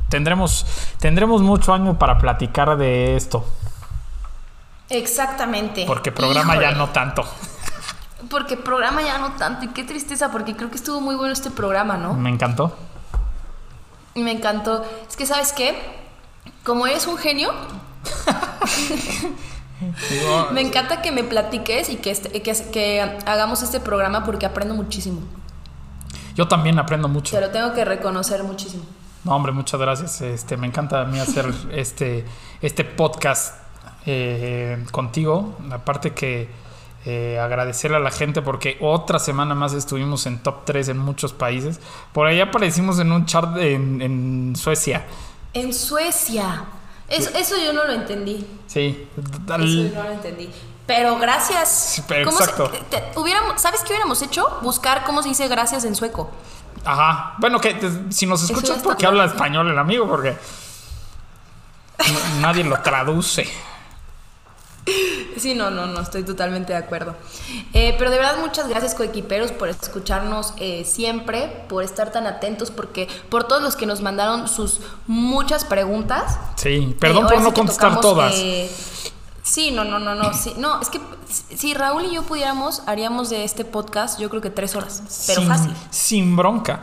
tendremos, 0.10 0.66
tendremos 1.00 1.42
mucho 1.42 1.74
año 1.74 1.98
para 1.98 2.18
platicar 2.18 2.76
de 2.76 3.16
esto, 3.16 3.46
Exactamente. 4.90 5.86
porque 5.88 6.12
programa 6.12 6.60
ya 6.60 6.72
no 6.72 6.90
tanto. 6.90 7.24
Porque 8.30 8.58
programa 8.58 9.04
ya 9.04 9.20
no 9.20 9.34
tanto. 9.34 9.64
Y 9.64 9.68
qué 9.70 9.86
tristeza, 9.86 10.32
porque 10.34 10.54
creo 10.58 10.70
que 10.70 10.76
estuvo 10.76 11.00
muy 11.00 11.16
bueno 11.16 11.32
este 11.32 11.50
programa, 11.50 11.96
¿no? 11.96 12.14
Me 12.14 12.30
encantó. 12.30 12.76
Me 14.16 14.32
encantó. 14.32 14.84
Es 15.08 15.16
que, 15.16 15.26
¿sabes 15.26 15.54
qué? 15.54 16.04
Como 16.66 16.88
eres 16.88 17.08
un 17.08 17.18
genio, 17.18 17.52
me 20.52 20.62
encanta 20.62 21.02
que 21.02 21.12
me 21.12 21.24
platiques 21.24 21.90
y 21.90 21.98
que, 21.98 22.12
este- 22.12 22.42
que, 22.42 22.54
que 22.72 23.02
hagamos 23.26 23.62
este 23.62 23.80
programa 23.80 24.24
porque 24.26 24.46
aprendo 24.46 24.74
muchísimo. 24.74 25.22
Yo 26.36 26.48
también 26.48 26.80
aprendo 26.80 27.08
mucho. 27.08 27.36
Te 27.36 27.42
lo 27.42 27.52
tengo 27.52 27.74
que 27.74 27.86
reconocer 27.86 28.44
muchísimo. 28.44 28.84
No, 29.24 29.36
hombre, 29.36 29.52
muchas 29.52 29.80
gracias. 29.80 30.22
Este, 30.22 30.58
me 30.58 30.68
encanta 30.68 31.02
a 31.02 31.06
mí 31.06 31.20
hacer 31.20 31.52
este, 31.72 32.26
este 32.62 32.84
podcast 32.84 33.56
eh, 34.06 34.84
contigo. 34.92 35.56
Aparte 35.72 36.14
que 36.14 36.50
eh, 37.06 37.40
agradecerle 37.40 37.98
a 37.98 38.02
la 38.02 38.12
gente 38.12 38.42
porque 38.42 38.78
otra 38.82 39.20
semana 39.20 39.56
más 39.56 39.74
estuvimos 39.74 40.26
en 40.26 40.40
top 40.40 40.66
3 40.66 40.90
en 40.90 40.98
muchos 40.98 41.34
países. 41.34 41.80
Por 42.12 42.28
ahí 42.28 42.42
aparecimos 42.42 43.00
en 43.00 43.12
un 43.12 43.26
chart 43.26 43.58
en, 43.58 44.02
en 44.02 44.56
Suecia. 44.56 45.06
En 45.56 45.74
Suecia. 45.74 46.66
Eso, 47.08 47.30
eso 47.36 47.56
yo 47.58 47.74
no 47.74 47.84
lo 47.86 47.94
entendí. 47.94 48.46
Sí. 48.68 49.08
Eso 49.18 49.58
yo 49.58 49.96
no 49.96 50.04
lo 50.04 50.12
entendí. 50.12 50.50
Pero 50.88 51.18
gracias. 51.18 52.04
pero 52.08 52.26
¿Cómo 52.26 52.38
se- 52.38 52.44
exacto. 52.44 52.70
te- 52.70 52.98
te- 53.00 53.20
hubiéramos, 53.20 53.60
¿Sabes 53.60 53.82
qué 53.82 53.88
hubiéramos 53.94 54.22
hecho? 54.22 54.60
Buscar 54.62 55.04
cómo 55.04 55.24
se 55.24 55.30
dice 55.30 55.48
gracias 55.48 55.84
en 55.86 55.96
sueco. 55.96 56.30
Ajá. 56.84 57.34
Bueno, 57.40 57.60
que 57.60 57.74
te- 57.74 58.12
si 58.12 58.28
nos 58.28 58.44
escuchas 58.44 58.80
porque 58.84 59.06
habla 59.08 59.26
español 59.26 59.70
el 59.72 59.80
amigo, 59.80 60.08
porque 60.08 60.38
nadie 62.42 62.64
lo 62.64 62.80
traduce. 62.82 63.48
Sí, 65.38 65.54
no, 65.54 65.70
no, 65.70 65.86
no, 65.86 66.00
estoy 66.00 66.24
totalmente 66.24 66.72
de 66.74 66.80
acuerdo. 66.80 67.16
Eh, 67.74 67.94
pero 67.98 68.10
de 68.10 68.18
verdad, 68.18 68.38
muchas 68.40 68.70
gracias, 68.70 68.96
coequiperos, 68.96 69.52
por 69.52 69.68
escucharnos 69.68 70.54
eh, 70.58 70.86
siempre, 70.86 71.66
por 71.68 71.84
estar 71.84 72.12
tan 72.12 72.26
atentos, 72.26 72.72
porque 72.72 73.08
por 73.30 73.44
todos 73.44 73.62
los 73.62 73.76
que 73.76 73.86
nos 73.86 74.02
mandaron 74.02 74.48
sus 74.48 74.80
muchas 75.08 75.66
preguntas. 75.66 76.40
Sí, 76.56 76.96
perdón 77.00 77.26
Eh, 77.26 77.30
por 77.30 77.42
no 77.42 77.54
contestar 77.54 77.96
tocamos, 77.96 78.02
todas. 78.02 78.34
Eh, 79.46 79.50
sí, 79.50 79.72
no, 79.72 79.84
no, 79.84 80.00
no, 80.00 80.16
no. 80.16 80.34
Sí, 80.34 80.54
no, 80.58 80.82
es 80.82 80.90
que 80.90 81.00
si 81.56 81.74
Raúl 81.74 82.06
y 82.06 82.14
yo 82.16 82.24
pudiéramos, 82.24 82.84
haríamos 82.88 83.30
de 83.30 83.44
este 83.44 83.66
podcast, 83.66 84.20
yo 84.20 84.30
creo 84.30 84.42
que 84.42 84.50
tres 84.50 84.76
horas, 84.76 85.02
pero 85.28 85.42
sin, 85.42 85.50
fácil. 85.50 85.74
Sin 85.90 86.36
bronca. 86.36 86.82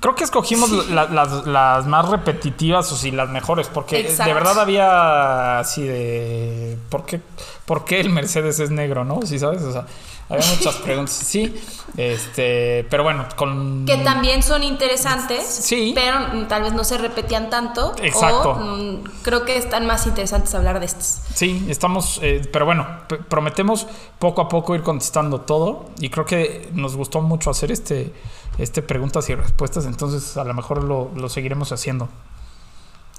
Creo 0.00 0.16
que 0.16 0.24
escogimos 0.24 0.70
la- 0.90 1.04
las, 1.06 1.46
las 1.46 1.86
más 1.86 2.08
repetitivas 2.08 2.90
o 2.90 2.96
sí, 2.96 3.12
las 3.12 3.28
mejores, 3.30 3.68
porque 3.68 4.00
Exacto. 4.00 4.24
de 4.24 4.34
verdad 4.34 4.58
había 4.58 5.60
así 5.60 5.82
de. 5.82 6.76
¿por 6.88 7.06
qué, 7.06 7.20
¿Por 7.64 7.84
qué 7.84 8.00
el 8.00 8.10
Mercedes 8.10 8.58
es 8.58 8.70
negro, 8.70 9.04
no? 9.04 9.20
¿Sí 9.24 9.38
sabes? 9.38 9.62
O 9.62 9.70
sea, 9.72 9.86
había 10.28 10.46
muchas 10.56 10.76
preguntas. 10.76 11.14
Sí, 11.14 11.54
este. 11.96 12.86
Pero 12.90 13.02
bueno, 13.02 13.26
con. 13.36 13.84
Que 13.86 13.96
también 13.98 14.42
son 14.42 14.62
interesantes, 14.62 15.44
Sí. 15.46 15.92
pero 15.94 16.46
tal 16.48 16.62
vez 16.62 16.72
no 16.72 16.84
se 16.84 16.98
repetían 16.98 17.50
tanto. 17.50 17.94
Exacto. 18.02 18.50
O 18.50 18.54
mm, 18.56 19.04
creo 19.22 19.44
que 19.44 19.56
están 19.56 19.86
más 19.86 20.06
interesantes 20.06 20.54
hablar 20.54 20.80
de 20.80 20.86
estos. 20.86 21.20
Sí, 21.34 21.66
estamos, 21.68 22.20
eh, 22.22 22.42
pero 22.52 22.64
bueno, 22.64 22.86
prometemos 23.28 23.86
poco 24.18 24.42
a 24.42 24.48
poco 24.48 24.74
ir 24.74 24.82
contestando 24.82 25.40
todo 25.42 25.86
y 25.98 26.10
creo 26.10 26.26
que 26.26 26.68
nos 26.72 26.96
gustó 26.96 27.20
mucho 27.20 27.50
hacer 27.50 27.72
este, 27.72 28.12
este 28.58 28.82
preguntas 28.82 29.28
y 29.30 29.34
respuestas, 29.34 29.86
entonces 29.86 30.36
a 30.36 30.44
lo 30.44 30.54
mejor 30.54 30.84
lo, 30.84 31.10
lo 31.14 31.28
seguiremos 31.28 31.72
haciendo. 31.72 32.08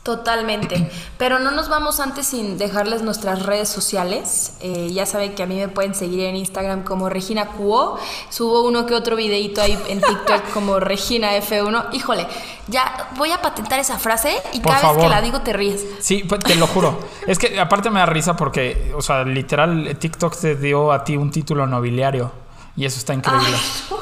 Totalmente. 0.04 0.89
Pero 1.18 1.39
no 1.39 1.52
nos 1.52 1.68
vamos 1.68 2.00
antes 2.00 2.28
sin 2.28 2.58
dejarles 2.58 3.02
nuestras 3.02 3.43
redes 3.43 3.68
sociales. 3.68 4.54
Eh, 4.62 4.89
ya 4.93 5.06
saben 5.06 5.36
que 5.36 5.43
a 5.43 5.45
mí 5.45 5.56
me 5.56 5.68
pueden 5.68 5.93
seguir 5.93 6.22
en 6.22 6.38
Instagram 6.38 6.84
como 6.84 7.10
Regina 7.10 7.47
Cuo. 7.47 8.00
Subo 8.30 8.64
uno 8.64 8.86
que 8.86 8.95
otro 8.95 9.18
videito 9.18 9.62
ahí 9.62 9.78
en 9.88 10.00
TikTok 10.00 10.50
como 10.54 10.80
Regina 10.80 11.36
F1. 11.38 11.88
Híjole, 11.91 12.26
ya 12.68 13.10
voy 13.18 13.32
a 13.32 13.41
patentar 13.41 13.80
esa 13.80 14.00
frase 14.00 14.41
y 14.54 14.62
Por 14.62 14.74
cada 14.74 14.93
vez 14.93 15.04
que 15.04 15.10
la 15.10 15.22
digo 15.22 15.41
te 15.41 15.52
ríes. 15.52 15.86
Sí, 16.00 16.24
pues, 16.28 16.39
te 16.39 16.56
lo 16.56 16.68
juro. 16.68 16.97
es 17.28 17.38
que 17.38 17.60
aparte 17.60 17.89
me 17.89 18.00
da 18.00 18.06
risa 18.06 18.36
porque, 18.38 18.93
o 18.95 19.02
sea, 19.02 19.24
literal, 19.24 19.97
TikTok 20.00 20.36
te 20.39 20.56
dio 20.56 20.93
a 20.93 21.04
ti 21.04 21.18
un 21.18 21.30
título 21.30 21.68
nobiliario 21.68 22.32
y 22.78 22.86
eso 22.86 22.97
está 23.00 23.14
increíble. 23.14 23.58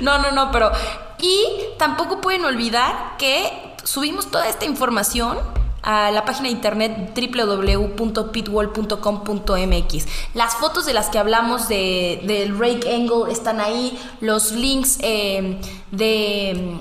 No, 0.00 0.16
no, 0.16 0.30
no, 0.32 0.50
pero... 0.50 0.72
Y 1.18 1.44
tampoco 1.78 2.22
pueden 2.22 2.46
olvidar 2.46 3.18
que 3.18 3.69
subimos 3.84 4.30
toda 4.30 4.48
esta 4.48 4.64
información 4.64 5.38
a 5.82 6.10
la 6.10 6.24
página 6.24 6.48
de 6.48 6.54
internet 6.54 7.12
www.pitwall.com.mx. 7.14 10.06
Las 10.34 10.56
fotos 10.56 10.86
de 10.86 10.92
las 10.92 11.08
que 11.08 11.18
hablamos 11.18 11.68
de, 11.68 12.20
del 12.24 12.58
rake 12.58 12.94
angle 12.94 13.32
están 13.32 13.60
ahí, 13.60 13.98
los 14.20 14.52
links 14.52 14.98
eh, 15.00 15.58
de, 15.90 16.78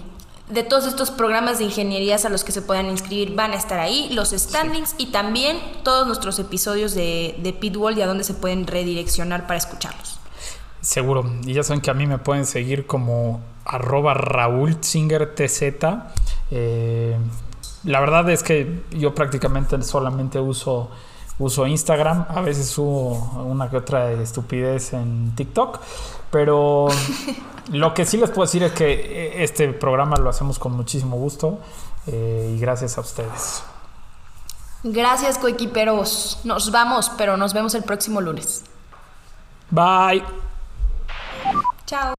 de 0.50 0.64
todos 0.64 0.86
estos 0.86 1.12
programas 1.12 1.60
de 1.60 1.66
ingenierías 1.66 2.26
a 2.26 2.30
los 2.30 2.44
que 2.44 2.52
se 2.52 2.62
puedan 2.62 2.88
inscribir 2.88 3.36
van 3.36 3.52
a 3.52 3.56
estar 3.56 3.80
ahí, 3.80 4.10
los 4.12 4.32
standings 4.32 4.96
y 4.98 5.08
también 5.08 5.60
todos 5.84 6.08
nuestros 6.08 6.40
episodios 6.40 6.94
de, 6.94 7.36
de 7.42 7.54
Pitwall 7.54 7.98
y 7.98 8.02
a 8.02 8.08
dónde 8.08 8.24
se 8.24 8.34
pueden 8.34 8.68
redireccionar 8.68 9.48
para 9.48 9.58
escucharlos. 9.58 10.20
Seguro. 10.82 11.30
Y 11.46 11.54
ya 11.54 11.64
saben 11.64 11.82
que 11.82 11.92
a 11.92 11.94
mí 11.94 12.08
me 12.08 12.20
pueden 12.20 12.46
seguir 12.46 12.86
como 12.86 13.42
arroba 13.66 14.14
TZ. 14.14 15.64
Eh, 16.52 17.18
la 17.84 18.00
verdad 18.00 18.30
es 18.30 18.44
que 18.44 18.84
yo 18.92 19.16
prácticamente 19.16 19.82
solamente 19.84 20.40
uso, 20.40 20.90
uso 21.38 21.66
Instagram. 21.68 22.26
A 22.30 22.42
veces 22.42 22.68
subo 22.68 23.44
una 23.44 23.70
que 23.70 23.78
otra 23.78 24.12
estupidez 24.12 24.94
en 24.94 25.34
TikTok. 25.36 25.80
Pero 26.32 26.88
lo 27.72 27.94
que 27.94 28.06
sí 28.06 28.18
les 28.18 28.30
puedo 28.30 28.46
decir 28.46 28.64
es 28.64 28.72
que 28.74 29.44
este 29.44 29.70
programa 29.74 30.18
lo 30.18 30.30
hacemos 30.30 30.60
con 30.60 30.74
muchísimo 30.74 31.18
gusto. 31.18 31.60
eh, 32.08 32.54
y 32.56 32.60
gracias 32.60 32.98
a 32.98 33.02
ustedes. 33.02 33.64
Gracias, 34.84 35.38
coequiperos. 35.38 36.40
Nos 36.44 36.72
vamos, 36.72 37.12
pero 37.18 37.36
nos 37.38 37.54
vemos 37.54 37.76
el 37.76 37.84
próximo 37.84 38.22
lunes. 38.22 38.64
Bye. 39.70 40.24
Chao. 41.86 42.19